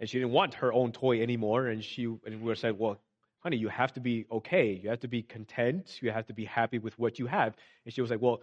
and 0.00 0.08
she 0.08 0.18
didn't 0.18 0.32
want 0.32 0.54
her 0.54 0.72
own 0.72 0.92
toy 0.92 1.22
anymore. 1.22 1.66
And 1.66 1.84
she 1.84 2.04
and 2.04 2.40
we 2.40 2.48
were 2.48 2.54
said, 2.54 2.78
"Well, 2.78 2.98
honey, 3.40 3.58
you 3.58 3.68
have 3.68 3.92
to 3.92 4.00
be 4.00 4.26
okay. 4.32 4.80
You 4.82 4.88
have 4.88 5.00
to 5.00 5.08
be 5.08 5.22
content. 5.22 5.98
You 6.00 6.10
have 6.10 6.26
to 6.26 6.32
be 6.32 6.46
happy 6.46 6.78
with 6.78 6.98
what 6.98 7.18
you 7.18 7.26
have." 7.26 7.54
And 7.84 7.92
she 7.92 8.00
was 8.00 8.10
like, 8.10 8.22
"Well, 8.22 8.40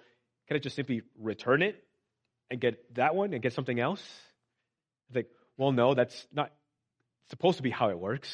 can 0.47 0.55
I 0.55 0.59
just 0.59 0.75
simply 0.75 1.01
return 1.17 1.63
it 1.63 1.83
and 2.51 2.61
get 2.61 2.93
that 2.95 3.15
one 3.15 3.33
and 3.33 3.41
get 3.41 3.53
something 3.53 3.79
else?" 3.79 4.03
I 4.03 5.09
was 5.09 5.15
like, 5.15 5.29
"Well, 5.57 5.71
no, 5.71 5.95
that's 5.95 6.27
not 6.31 6.51
supposed 7.29 7.57
to 7.57 7.63
be 7.63 7.71
how 7.71 7.89
it 7.89 7.97
works." 7.97 8.29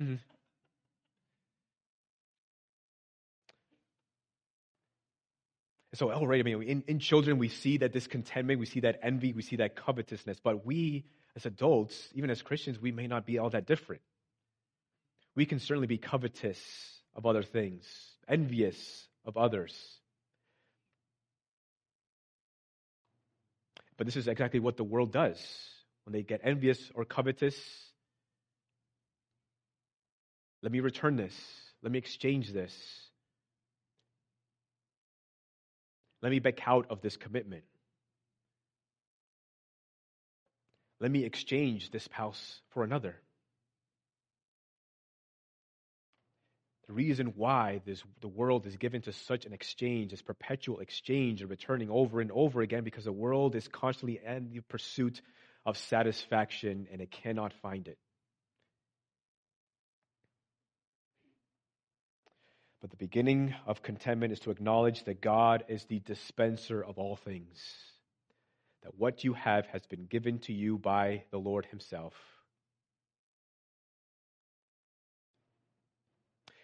Mm-hmm. 0.00 0.16
So 5.94 6.10
oh, 6.10 6.14
already, 6.14 6.40
I 6.40 6.56
mean, 6.56 6.68
in, 6.68 6.84
in 6.86 6.98
children, 7.00 7.38
we 7.38 7.48
see 7.48 7.78
that 7.78 7.92
discontentment, 7.92 8.60
we 8.60 8.66
see 8.66 8.80
that 8.80 9.00
envy, 9.02 9.32
we 9.32 9.42
see 9.42 9.56
that 9.56 9.74
covetousness. 9.74 10.38
But 10.42 10.64
we, 10.64 11.04
as 11.34 11.46
adults, 11.46 12.08
even 12.14 12.30
as 12.30 12.42
Christians, 12.42 12.80
we 12.80 12.92
may 12.92 13.08
not 13.08 13.26
be 13.26 13.38
all 13.38 13.50
that 13.50 13.66
different. 13.66 14.02
We 15.34 15.46
can 15.46 15.58
certainly 15.58 15.88
be 15.88 15.98
covetous 15.98 16.60
of 17.14 17.26
other 17.26 17.42
things, 17.42 17.84
envious 18.28 19.08
of 19.24 19.36
others. 19.36 19.74
But 23.96 24.06
this 24.06 24.16
is 24.16 24.28
exactly 24.28 24.60
what 24.60 24.76
the 24.76 24.84
world 24.84 25.12
does. 25.12 25.38
When 26.04 26.12
they 26.12 26.22
get 26.22 26.40
envious 26.44 26.78
or 26.94 27.04
covetous, 27.04 27.56
let 30.62 30.72
me 30.72 30.80
return 30.80 31.16
this. 31.16 31.34
Let 31.82 31.92
me 31.92 31.98
exchange 31.98 32.52
this. 32.52 32.72
Let 36.22 36.30
me 36.30 36.38
back 36.38 36.60
out 36.66 36.86
of 36.90 37.00
this 37.00 37.16
commitment. 37.16 37.64
Let 41.00 41.10
me 41.10 41.24
exchange 41.24 41.90
this 41.90 42.04
spouse 42.04 42.60
for 42.70 42.84
another. 42.84 43.16
The 46.88 46.92
reason 46.92 47.34
why 47.36 47.80
this, 47.86 48.02
the 48.20 48.28
world 48.28 48.66
is 48.66 48.76
given 48.76 49.00
to 49.02 49.12
such 49.12 49.46
an 49.46 49.52
exchange, 49.52 50.10
this 50.10 50.22
perpetual 50.22 50.80
exchange 50.80 51.40
and 51.40 51.48
returning 51.48 51.88
over 51.88 52.20
and 52.20 52.32
over 52.32 52.60
again, 52.62 52.82
because 52.82 53.04
the 53.04 53.12
world 53.12 53.54
is 53.54 53.68
constantly 53.68 54.20
in 54.26 54.50
the 54.52 54.60
pursuit 54.60 55.22
of 55.64 55.78
satisfaction 55.78 56.88
and 56.90 57.00
it 57.00 57.10
cannot 57.10 57.52
find 57.62 57.86
it. 57.86 57.96
But 62.80 62.90
the 62.90 62.96
beginning 62.96 63.54
of 63.66 63.82
contentment 63.82 64.32
is 64.32 64.40
to 64.40 64.50
acknowledge 64.50 65.04
that 65.04 65.20
God 65.20 65.64
is 65.68 65.84
the 65.84 66.00
dispenser 66.00 66.82
of 66.82 66.98
all 66.98 67.16
things, 67.16 67.62
that 68.82 68.96
what 68.96 69.22
you 69.22 69.34
have 69.34 69.66
has 69.66 69.84
been 69.86 70.06
given 70.06 70.38
to 70.40 70.52
you 70.52 70.78
by 70.78 71.24
the 71.30 71.38
Lord 71.38 71.66
Himself. 71.66 72.14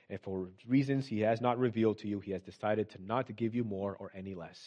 And 0.09 0.21
for 0.21 0.49
reasons 0.67 1.07
He 1.07 1.21
has 1.21 1.43
not 1.43 1.59
revealed 1.59 1.99
to 1.99 2.09
you, 2.09 2.21
He 2.21 2.33
has 2.33 2.43
decided 2.43 2.91
to 2.91 3.03
not 3.03 3.27
to 3.27 3.35
give 3.35 3.55
you 3.55 3.65
more 3.65 3.95
or 3.95 4.11
any 4.15 4.35
less. 4.35 4.59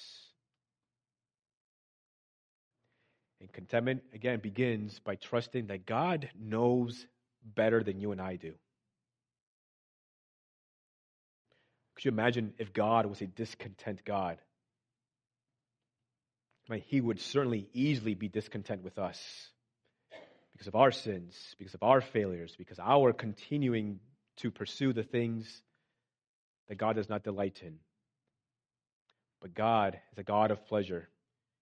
And 3.42 3.52
contentment, 3.52 4.04
again, 4.14 4.40
begins 4.40 5.00
by 5.00 5.16
trusting 5.16 5.68
that 5.68 5.86
God 5.86 6.30
knows 6.38 7.08
better 7.44 7.82
than 7.82 8.02
you 8.02 8.12
and 8.12 8.22
I 8.22 8.36
do. 8.36 8.54
Could 12.00 12.06
you 12.06 12.12
imagine 12.12 12.54
if 12.58 12.72
God 12.72 13.08
was 13.08 13.20
a 13.20 13.28
discontent 13.28 14.06
God? 14.06 14.38
He 16.86 17.02
would 17.02 17.20
certainly 17.20 17.68
easily 17.74 18.14
be 18.14 18.30
discontent 18.30 18.86
with 18.86 18.98
us 18.98 19.20
because 20.54 20.68
of 20.68 20.76
our 20.76 20.92
sins, 20.92 21.36
because 21.58 21.74
of 21.74 21.84
our 21.84 22.00
failures, 22.00 22.56
because 22.58 22.80
our 22.80 23.12
continuing 23.12 24.00
to 24.38 24.50
pursue 24.50 24.94
the 24.94 25.04
things 25.04 25.62
that 26.70 26.78
God 26.78 26.96
does 26.96 27.10
not 27.10 27.26
delight 27.26 27.60
in. 27.66 27.80
But 29.42 29.54
God 29.54 30.00
is 30.14 30.20
a 30.20 30.24
God 30.24 30.52
of 30.52 30.66
pleasure. 30.68 31.10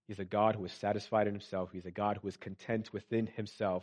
He's 0.06 0.20
a 0.20 0.24
God 0.24 0.54
who 0.54 0.64
is 0.64 0.72
satisfied 0.74 1.26
in 1.26 1.34
himself. 1.34 1.70
He's 1.72 1.86
a 1.86 1.90
God 1.90 2.20
who 2.22 2.28
is 2.28 2.36
content 2.36 2.92
within 2.92 3.26
himself. 3.26 3.82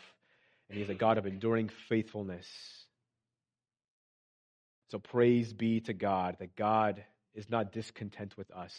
And 0.69 0.79
he's 0.79 0.89
a 0.89 0.95
God 0.95 1.17
of 1.17 1.25
enduring 1.25 1.69
faithfulness. 1.89 2.47
So 4.95 4.99
praise 4.99 5.51
be 5.51 5.81
to 5.81 5.93
God 5.93 6.37
that 6.39 6.55
God 6.55 7.03
is 7.33 7.49
not 7.49 7.73
discontent 7.73 8.37
with 8.37 8.49
us. 8.51 8.73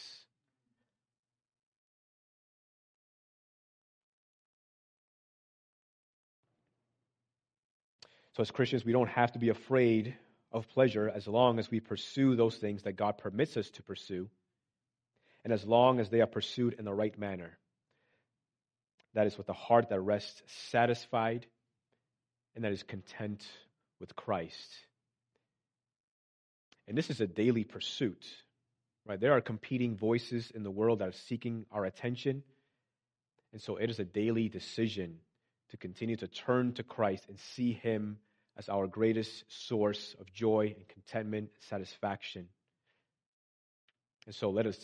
So, 8.33 8.41
as 8.41 8.51
Christians, 8.51 8.83
we 8.83 8.93
don't 8.93 9.11
have 9.11 9.33
to 9.33 9.39
be 9.39 9.51
afraid 9.51 10.17
of 10.53 10.67
pleasure 10.71 11.13
as 11.15 11.29
long 11.29 11.59
as 11.59 11.71
we 11.71 11.81
pursue 11.81 12.35
those 12.35 12.57
things 12.57 12.85
that 12.85 12.97
God 12.97 13.19
permits 13.19 13.59
us 13.59 13.69
to 13.73 13.83
pursue, 13.83 14.31
and 15.45 15.53
as 15.53 15.67
long 15.67 16.01
as 16.01 16.09
they 16.09 16.23
are 16.23 16.27
pursued 16.27 16.77
in 16.79 16.87
the 16.87 16.95
right 16.95 17.19
manner. 17.19 17.59
That 19.13 19.27
is 19.27 19.37
with 19.37 19.51
a 19.51 19.53
heart 19.53 19.91
that 19.91 20.01
rests 20.01 20.43
satisfied 20.71 21.45
and 22.55 22.65
that 22.65 22.73
is 22.73 22.85
content 22.85 23.47
with 24.01 24.17
Christ. 24.17 24.79
And 26.89 26.97
this 26.97 27.11
is 27.11 27.21
a 27.21 27.27
daily 27.27 27.65
pursuit, 27.65 28.25
right? 29.05 29.21
There 29.21 29.33
are 29.33 29.41
competing 29.41 29.97
voices 29.97 30.51
in 30.51 30.63
the 30.63 30.71
world 30.71 31.01
that 31.01 31.09
are 31.09 31.13
seeking 31.13 31.67
our 31.73 31.85
attention. 31.85 32.43
And 33.53 33.61
so 33.61 33.77
it 33.77 33.91
is 33.91 33.99
a 33.99 34.05
daily 34.05 34.49
decision 34.49 35.19
to 35.71 35.77
continue 35.77 36.17
to 36.17 36.29
turn 36.29 36.75
to 36.75 36.83
Christ 36.83 37.25
and 37.29 37.39
see 37.39 37.73
Him 37.73 38.19
as 38.57 38.69
our 38.69 38.87
greatest 38.87 39.45
source 39.49 40.15
of 40.21 40.33
joy 40.33 40.75
and 40.77 40.89
contentment, 40.89 41.51
and 41.55 41.65
satisfaction. 41.65 42.49
And 44.27 44.35
so 44.35 44.51
let 44.51 44.67
us 44.67 44.79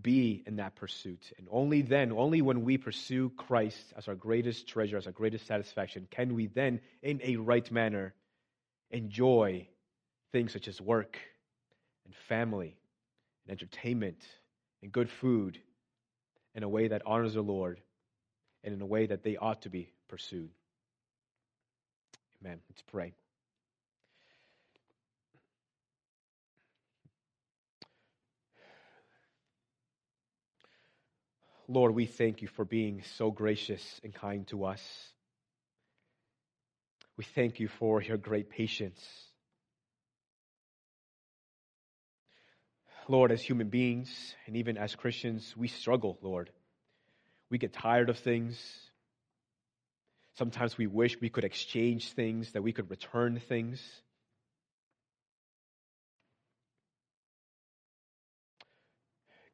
be 0.00 0.42
in 0.46 0.56
that 0.56 0.76
pursuit. 0.76 1.32
And 1.38 1.48
only 1.50 1.82
then, 1.82 2.12
only 2.12 2.42
when 2.42 2.62
we 2.62 2.78
pursue 2.78 3.30
Christ 3.30 3.92
as 3.96 4.08
our 4.08 4.14
greatest 4.14 4.68
treasure, 4.68 4.96
as 4.96 5.06
our 5.06 5.12
greatest 5.12 5.46
satisfaction, 5.46 6.06
can 6.10 6.34
we 6.34 6.46
then, 6.46 6.80
in 7.02 7.20
a 7.22 7.36
right 7.36 7.68
manner, 7.70 8.14
enjoy 8.90 9.68
things 10.32 10.52
such 10.52 10.68
as 10.68 10.80
work 10.80 11.18
and 12.04 12.14
family 12.28 12.76
and 13.46 13.52
entertainment 13.52 14.22
and 14.82 14.92
good 14.92 15.10
food 15.10 15.58
in 16.54 16.62
a 16.62 16.68
way 16.68 16.88
that 16.88 17.02
honors 17.06 17.34
the 17.34 17.42
Lord 17.42 17.80
and 18.64 18.74
in 18.74 18.80
a 18.80 18.86
way 18.86 19.06
that 19.06 19.22
they 19.22 19.36
ought 19.36 19.62
to 19.62 19.70
be 19.70 19.90
pursued. 20.08 20.50
Amen. 22.42 22.58
Let's 22.68 22.82
pray. 22.82 23.12
Lord, 31.68 31.94
we 31.94 32.06
thank 32.06 32.42
you 32.42 32.48
for 32.48 32.64
being 32.64 33.02
so 33.16 33.30
gracious 33.30 34.00
and 34.02 34.12
kind 34.12 34.44
to 34.48 34.64
us. 34.64 34.82
We 37.16 37.22
thank 37.22 37.60
you 37.60 37.68
for 37.68 38.02
your 38.02 38.16
great 38.16 38.50
patience. 38.50 39.29
Lord, 43.10 43.32
as 43.32 43.42
human 43.42 43.70
beings 43.70 44.36
and 44.46 44.56
even 44.56 44.78
as 44.78 44.94
Christians, 44.94 45.52
we 45.56 45.66
struggle, 45.66 46.16
Lord. 46.22 46.48
We 47.50 47.58
get 47.58 47.72
tired 47.72 48.08
of 48.08 48.16
things. 48.16 48.56
Sometimes 50.38 50.78
we 50.78 50.86
wish 50.86 51.20
we 51.20 51.28
could 51.28 51.42
exchange 51.42 52.12
things, 52.12 52.52
that 52.52 52.62
we 52.62 52.72
could 52.72 52.88
return 52.88 53.40
things. 53.48 53.82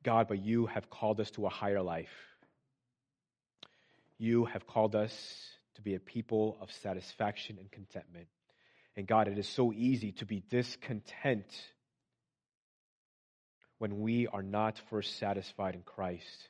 God, 0.03 0.29
but 0.29 0.45
you 0.45 0.67
have 0.67 0.91
called 0.91 1.19
us 1.19 1.31
to 1.33 1.47
a 1.47 1.49
higher 1.49 1.81
life. 1.81 2.13
You 4.19 4.45
have 4.45 4.67
called 4.67 4.95
us 4.95 5.15
to 5.77 5.81
be 5.81 5.95
a 5.95 5.99
people 5.99 6.59
of 6.61 6.71
satisfaction 6.71 7.57
and 7.59 7.71
contentment. 7.71 8.27
And 8.99 9.07
God, 9.07 9.29
it 9.29 9.39
is 9.39 9.49
so 9.49 9.73
easy 9.73 10.13
to 10.13 10.27
be 10.27 10.43
discontent 10.51 11.51
when 13.79 14.01
we 14.01 14.27
are 14.27 14.43
not 14.43 14.81
first 14.91 15.19
satisfied 15.19 15.75
in 15.75 15.83
Christ. 15.83 16.49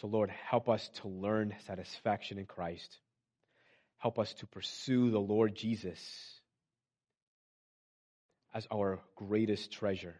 So, 0.00 0.06
Lord, 0.06 0.30
help 0.30 0.68
us 0.68 0.88
to 1.02 1.08
learn 1.08 1.54
satisfaction 1.66 2.38
in 2.38 2.46
Christ. 2.46 2.98
Help 3.98 4.18
us 4.18 4.32
to 4.34 4.46
pursue 4.46 5.10
the 5.10 5.18
Lord 5.18 5.54
Jesus 5.54 6.00
as 8.54 8.66
our 8.72 9.00
greatest 9.14 9.70
treasure 9.72 10.16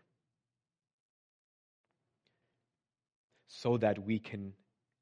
so 3.48 3.78
that 3.78 3.98
we 3.98 4.18
can 4.18 4.52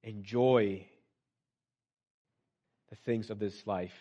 enjoy 0.03 0.87
the 2.91 2.97
things 2.97 3.31
of 3.31 3.39
this 3.39 3.67
life 3.67 3.93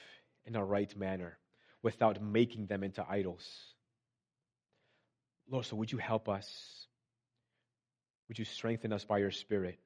in 0.45 0.55
a 0.55 0.63
right 0.63 0.95
manner 0.95 1.37
without 1.83 2.21
making 2.21 2.67
them 2.67 2.83
into 2.83 3.05
idols. 3.07 3.45
Lord, 5.49 5.65
so 5.65 5.75
would 5.77 5.91
you 5.91 5.97
help 5.97 6.27
us? 6.27 6.47
Would 8.27 8.37
you 8.37 8.45
strengthen 8.45 8.91
us 8.91 9.05
by 9.05 9.19
your 9.19 9.31
Spirit? 9.31 9.79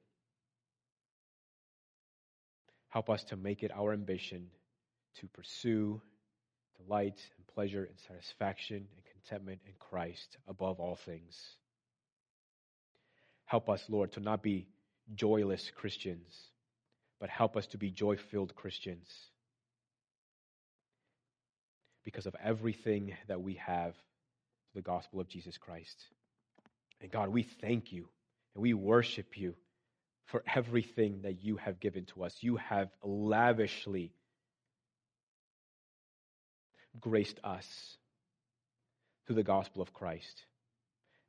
Help 2.88 3.08
us 3.08 3.24
to 3.24 3.36
make 3.36 3.62
it 3.62 3.70
our 3.74 3.92
ambition 3.92 4.48
to 5.20 5.26
pursue 5.28 6.00
delight 6.76 7.20
and 7.36 7.46
pleasure 7.54 7.84
and 7.84 7.98
satisfaction 8.08 8.76
and 8.76 9.04
contentment 9.12 9.60
in 9.66 9.72
Christ 9.78 10.36
above 10.48 10.80
all 10.80 10.96
things. 10.96 11.38
Help 13.44 13.68
us, 13.68 13.84
Lord, 13.88 14.12
to 14.12 14.20
not 14.20 14.42
be 14.42 14.66
joyless 15.14 15.70
Christians, 15.74 16.34
but 17.20 17.28
help 17.30 17.56
us 17.56 17.66
to 17.68 17.78
be 17.78 17.90
joy 17.90 18.16
filled 18.16 18.54
Christians 18.54 19.08
because 22.04 22.26
of 22.26 22.34
everything 22.42 23.14
that 23.28 23.42
we 23.42 23.54
have 23.54 23.94
the 24.74 24.82
gospel 24.82 25.20
of 25.20 25.28
Jesus 25.28 25.58
Christ. 25.58 26.06
And 27.00 27.10
God, 27.10 27.28
we 27.28 27.42
thank 27.42 27.92
you 27.92 28.08
and 28.54 28.62
we 28.62 28.74
worship 28.74 29.36
you 29.38 29.54
for 30.26 30.42
everything 30.54 31.20
that 31.22 31.42
you 31.42 31.56
have 31.56 31.80
given 31.80 32.04
to 32.06 32.24
us. 32.24 32.36
You 32.40 32.56
have 32.56 32.88
lavishly 33.02 34.12
graced 37.00 37.38
us 37.42 37.96
through 39.26 39.36
the 39.36 39.42
gospel 39.42 39.82
of 39.82 39.92
Christ. 39.92 40.44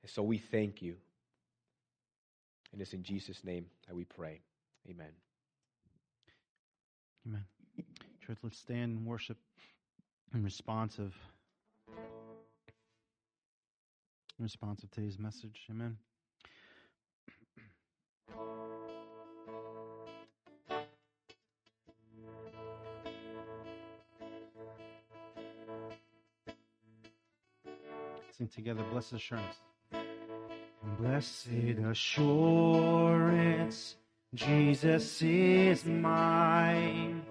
And 0.01 0.11
so 0.11 0.21
we 0.23 0.37
thank 0.37 0.81
you. 0.81 0.95
And 2.71 2.81
it's 2.81 2.93
in 2.93 3.03
Jesus' 3.03 3.43
name 3.43 3.65
that 3.87 3.95
we 3.95 4.03
pray. 4.03 4.41
Amen. 4.89 5.11
Amen. 7.27 7.45
Church, 8.25 8.37
let's 8.41 8.57
stand 8.57 8.97
and 8.97 9.05
worship 9.05 9.37
in 10.33 10.43
response 10.43 10.97
of 10.97 11.13
in 14.43 14.45
response 14.45 14.83
of 14.83 14.91
today's 14.91 15.17
message. 15.17 15.67
Amen. 15.71 15.95
Sing 28.37 28.49
together, 28.49 28.83
blessed 28.91 29.13
assurance. 29.13 29.55
Blessed 30.99 31.79
assurance, 31.89 33.95
Jesus 34.35 35.21
is 35.21 35.85
mine. 35.85 37.23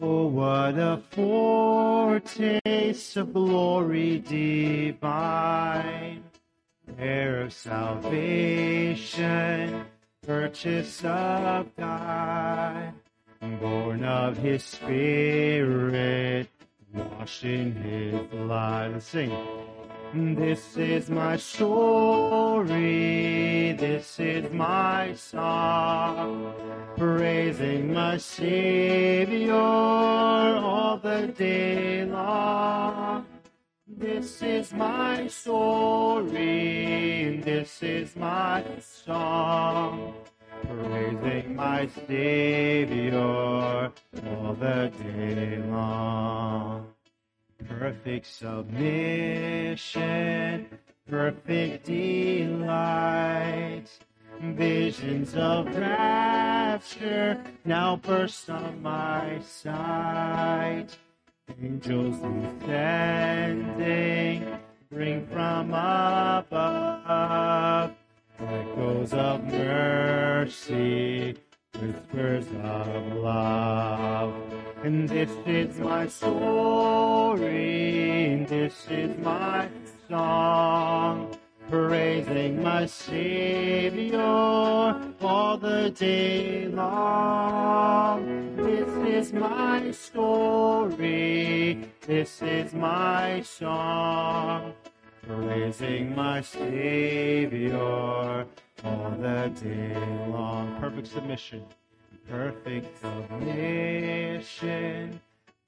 Oh, 0.00 0.26
what 0.26 0.76
a 0.76 1.00
foretaste 1.10 3.16
of 3.16 3.32
glory 3.32 4.18
divine, 4.18 6.23
heir 6.98 7.42
of 7.42 7.52
salvation, 7.52 8.94
purchase 10.26 11.04
of 11.04 11.74
God, 11.76 12.92
born 13.60 14.04
of 14.04 14.36
His 14.36 14.62
Spirit, 14.64 16.48
washed 16.92 17.44
in 17.44 17.72
His 17.72 18.20
blood. 18.28 18.92
Let's 18.92 19.06
sing. 19.06 19.32
This 20.14 20.76
is 20.76 21.10
my 21.10 21.36
story, 21.36 22.72
this 23.72 24.20
is 24.20 24.52
my 24.52 25.12
song, 25.14 26.54
praising 26.96 27.92
my 27.92 28.16
Savior 28.18 29.52
all 29.54 30.98
the 30.98 31.26
day 31.26 32.04
long. 32.04 33.26
This 33.96 34.42
is 34.42 34.72
my 34.72 35.28
story, 35.28 37.40
this 37.44 37.82
is 37.82 38.16
my 38.16 38.64
song, 38.80 40.14
praising 40.62 41.56
my 41.56 41.88
Savior 42.06 43.14
all 43.14 43.92
the 44.54 44.92
day 45.02 45.62
long 45.68 46.94
perfect 47.84 48.26
submission, 48.26 50.08
perfect 51.08 51.86
delight. 51.86 53.86
Visions 54.40 55.36
of 55.36 55.66
rapture 55.76 57.40
now 57.64 57.94
burst 57.96 58.50
on 58.50 58.82
my 58.82 59.38
sight. 59.40 60.98
Angels 61.62 62.16
descending, 62.62 64.46
bring 64.90 65.26
from 65.26 65.70
above 65.70 66.46
echoes 68.40 69.12
of 69.12 69.44
mercy, 69.44 71.36
whispers 71.78 72.46
of 72.62 73.12
love. 73.16 74.34
And 74.82 75.06
this 75.08 75.30
is 75.46 75.78
my 75.78 76.06
story, 76.08 77.44
this 78.48 78.86
is 78.90 79.16
my 79.18 79.68
song, 80.08 81.36
praising 81.70 82.62
my 82.62 82.86
Savior 82.86 84.20
all 84.20 85.56
the 85.56 85.90
day 85.90 86.68
long. 86.68 88.56
This 88.56 89.28
is 89.28 89.32
my 89.32 89.90
story, 89.90 91.88
this 92.06 92.42
is 92.42 92.74
my 92.74 93.40
song, 93.42 94.74
praising 95.26 96.14
my 96.14 96.42
Savior 96.42 98.46
all 98.84 99.10
the 99.18 99.50
day 99.62 99.96
long. 100.28 100.76
Perfect 100.80 101.08
submission. 101.08 101.64
Perfect 102.28 103.00
submission, 103.00 105.20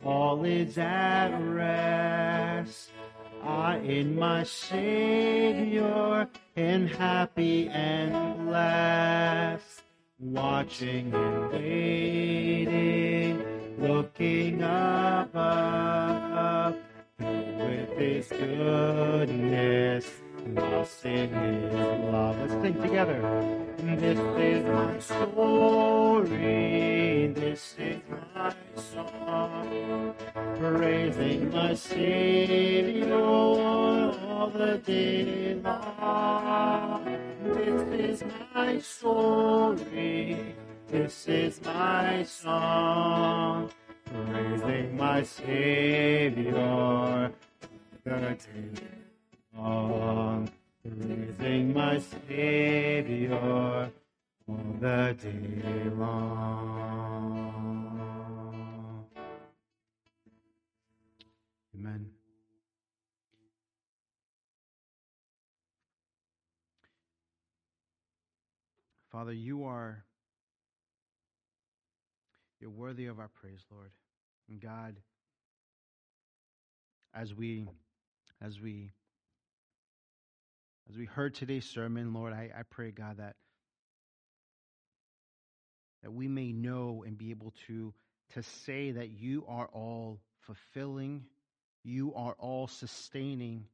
all 0.03 0.45
is 0.45 0.79
at 0.79 1.29
rest. 1.39 2.91
I 3.43 3.79
in 3.79 4.17
my 4.19 4.45
Savior 4.45 6.29
am 6.57 6.87
happy 6.87 7.69
and 7.69 8.47
blessed, 8.47 9.83
watching 10.19 11.13
and 11.15 11.53
waiting, 11.53 13.45
looking 13.79 14.63
above, 14.63 16.77
with 17.19 17.91
His 17.99 18.29
goodness, 18.29 20.11
lost 20.55 21.05
in 21.05 21.33
love. 22.13 22.39
Let's 22.39 22.53
sing 22.63 22.81
together. 22.81 23.21
This 23.79 24.19
is 24.19 24.65
my 24.65 24.99
story, 24.99 26.33
this 27.35 27.75
is 27.79 28.01
my 28.35 28.55
song, 28.75 30.15
praising 30.59 31.51
my 31.51 31.75
Savior 31.75 33.15
all 33.15 34.51
the 34.51 34.79
day 34.79 35.55
long. 35.63 37.05
This 37.45 37.83
is 38.01 38.25
my 38.55 38.79
story, 38.81 40.55
this 40.89 41.29
is 41.29 41.61
my 41.63 42.23
song, 42.23 43.71
praising 44.05 44.97
my 44.97 45.23
Savior 45.23 46.59
all 46.59 47.31
the 48.05 48.37
day 48.37 49.06
long 49.57 50.51
praising 50.83 51.73
my 51.73 51.99
Savior 52.29 53.91
all 54.49 54.57
the 54.81 55.17
day 55.21 55.91
long. 55.91 56.27
Amen. 61.75 62.11
Father, 69.11 69.33
you 69.33 69.65
are 69.65 70.05
you're 72.61 72.71
worthy 72.71 73.07
of 73.07 73.19
our 73.19 73.29
praise, 73.29 73.65
Lord. 73.71 73.91
And 74.49 74.61
God, 74.61 74.97
as 77.15 77.35
we 77.35 77.67
as 78.43 78.61
we 78.61 78.93
as 80.89 80.97
we 80.97 81.05
heard 81.07 81.35
today's 81.35 81.65
sermon, 81.65 82.13
Lord, 82.13 82.33
I, 82.33 82.51
I 82.57 82.63
pray, 82.63 82.91
God, 82.91 83.19
that 83.19 83.37
that 86.03 86.13
we 86.13 86.29
may 86.29 86.53
know 86.53 87.03
and 87.07 87.19
be 87.19 87.31
able 87.31 87.53
to 87.67 87.93
to 88.35 88.43
say 88.65 88.93
that 88.93 89.11
you 89.11 89.45
are 89.49 89.67
all 89.73 90.21
fulfilling, 90.43 91.25
you 91.83 92.15
are 92.15 92.35
all 92.39 92.69
sustaining, 92.69 93.65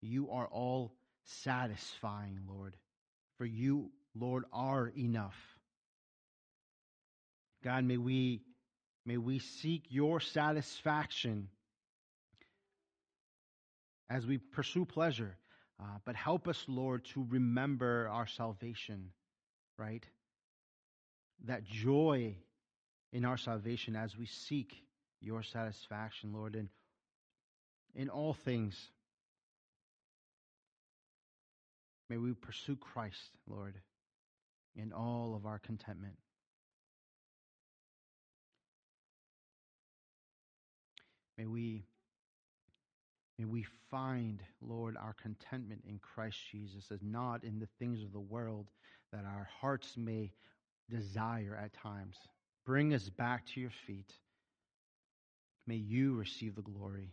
you 0.00 0.30
are 0.30 0.46
all 0.46 0.94
satisfying, 1.24 2.40
Lord. 2.48 2.76
For 3.36 3.44
you, 3.44 3.90
Lord, 4.14 4.44
are 4.52 4.90
enough. 4.96 5.36
God, 7.62 7.84
may 7.84 7.98
we 7.98 8.42
may 9.04 9.18
we 9.18 9.40
seek 9.40 9.84
your 9.88 10.20
satisfaction 10.20 11.48
as 14.08 14.24
we 14.24 14.38
pursue 14.38 14.84
pleasure. 14.86 15.36
Uh, 15.78 15.98
but 16.04 16.16
help 16.16 16.48
us, 16.48 16.64
Lord, 16.68 17.04
to 17.14 17.26
remember 17.28 18.08
our 18.10 18.26
salvation, 18.26 19.10
right? 19.78 20.04
That 21.44 21.64
joy 21.64 22.36
in 23.12 23.24
our 23.24 23.36
salvation 23.36 23.94
as 23.94 24.16
we 24.16 24.26
seek 24.26 24.74
your 25.20 25.42
satisfaction, 25.42 26.32
Lord, 26.32 26.54
and 26.54 26.68
in 27.94 28.08
all 28.08 28.32
things. 28.32 28.90
May 32.08 32.16
we 32.18 32.32
pursue 32.32 32.76
Christ, 32.76 33.32
Lord, 33.48 33.74
in 34.76 34.92
all 34.92 35.34
of 35.34 35.44
our 35.44 35.58
contentment. 35.58 36.16
May 41.36 41.46
we 41.46 41.84
May 43.38 43.44
we 43.44 43.66
find, 43.90 44.42
Lord, 44.62 44.96
our 44.96 45.14
contentment 45.22 45.82
in 45.86 45.98
Christ 45.98 46.38
Jesus, 46.50 46.90
as 46.90 47.00
not 47.02 47.44
in 47.44 47.58
the 47.58 47.68
things 47.78 48.02
of 48.02 48.12
the 48.12 48.20
world 48.20 48.70
that 49.12 49.24
our 49.24 49.48
hearts 49.60 49.94
may 49.96 50.32
desire 50.88 51.58
at 51.62 51.74
times. 51.74 52.16
Bring 52.64 52.94
us 52.94 53.08
back 53.08 53.46
to 53.48 53.60
your 53.60 53.72
feet. 53.86 54.12
May 55.66 55.76
you 55.76 56.14
receive 56.14 56.54
the 56.54 56.62
glory. 56.62 57.12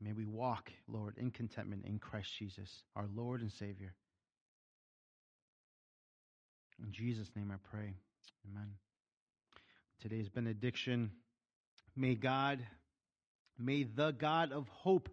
May 0.00 0.12
we 0.12 0.26
walk, 0.26 0.70
Lord, 0.86 1.16
in 1.16 1.30
contentment 1.30 1.86
in 1.86 1.98
Christ 1.98 2.30
Jesus, 2.38 2.82
our 2.94 3.06
Lord 3.14 3.40
and 3.40 3.50
Savior. 3.50 3.94
In 6.84 6.92
Jesus' 6.92 7.30
name 7.34 7.50
I 7.52 7.56
pray. 7.70 7.94
Amen. 8.50 8.68
Today's 10.02 10.28
benediction. 10.28 11.10
May 11.96 12.16
God 12.16 12.58
May 13.58 13.84
the 13.84 14.10
God 14.10 14.52
of 14.52 14.68
hope 14.68 15.08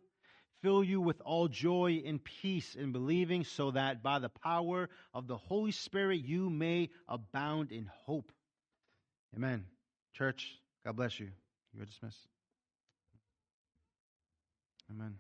fill 0.62 0.84
you 0.84 1.02
with 1.02 1.22
all 1.22 1.48
joy 1.48 2.04
and 2.06 2.24
peace 2.24 2.76
in 2.76 2.92
believing, 2.92 3.44
so 3.44 3.72
that 3.72 4.04
by 4.04 4.20
the 4.20 4.30
power 4.30 4.90
of 5.14 5.28
the 5.28 5.38
Holy 5.38 5.72
Spirit 5.72 6.22
you 6.24 6.50
may 6.50 6.90
abound 7.08 7.72
in 7.72 7.90
hope. 8.06 8.32
Amen. 9.36 9.66
Church, 10.14 10.60
God 10.86 10.96
bless 10.96 11.20
you. 11.20 11.30
You 11.74 11.82
are 11.82 11.86
dismissed. 11.86 12.28
Amen. 14.92 15.16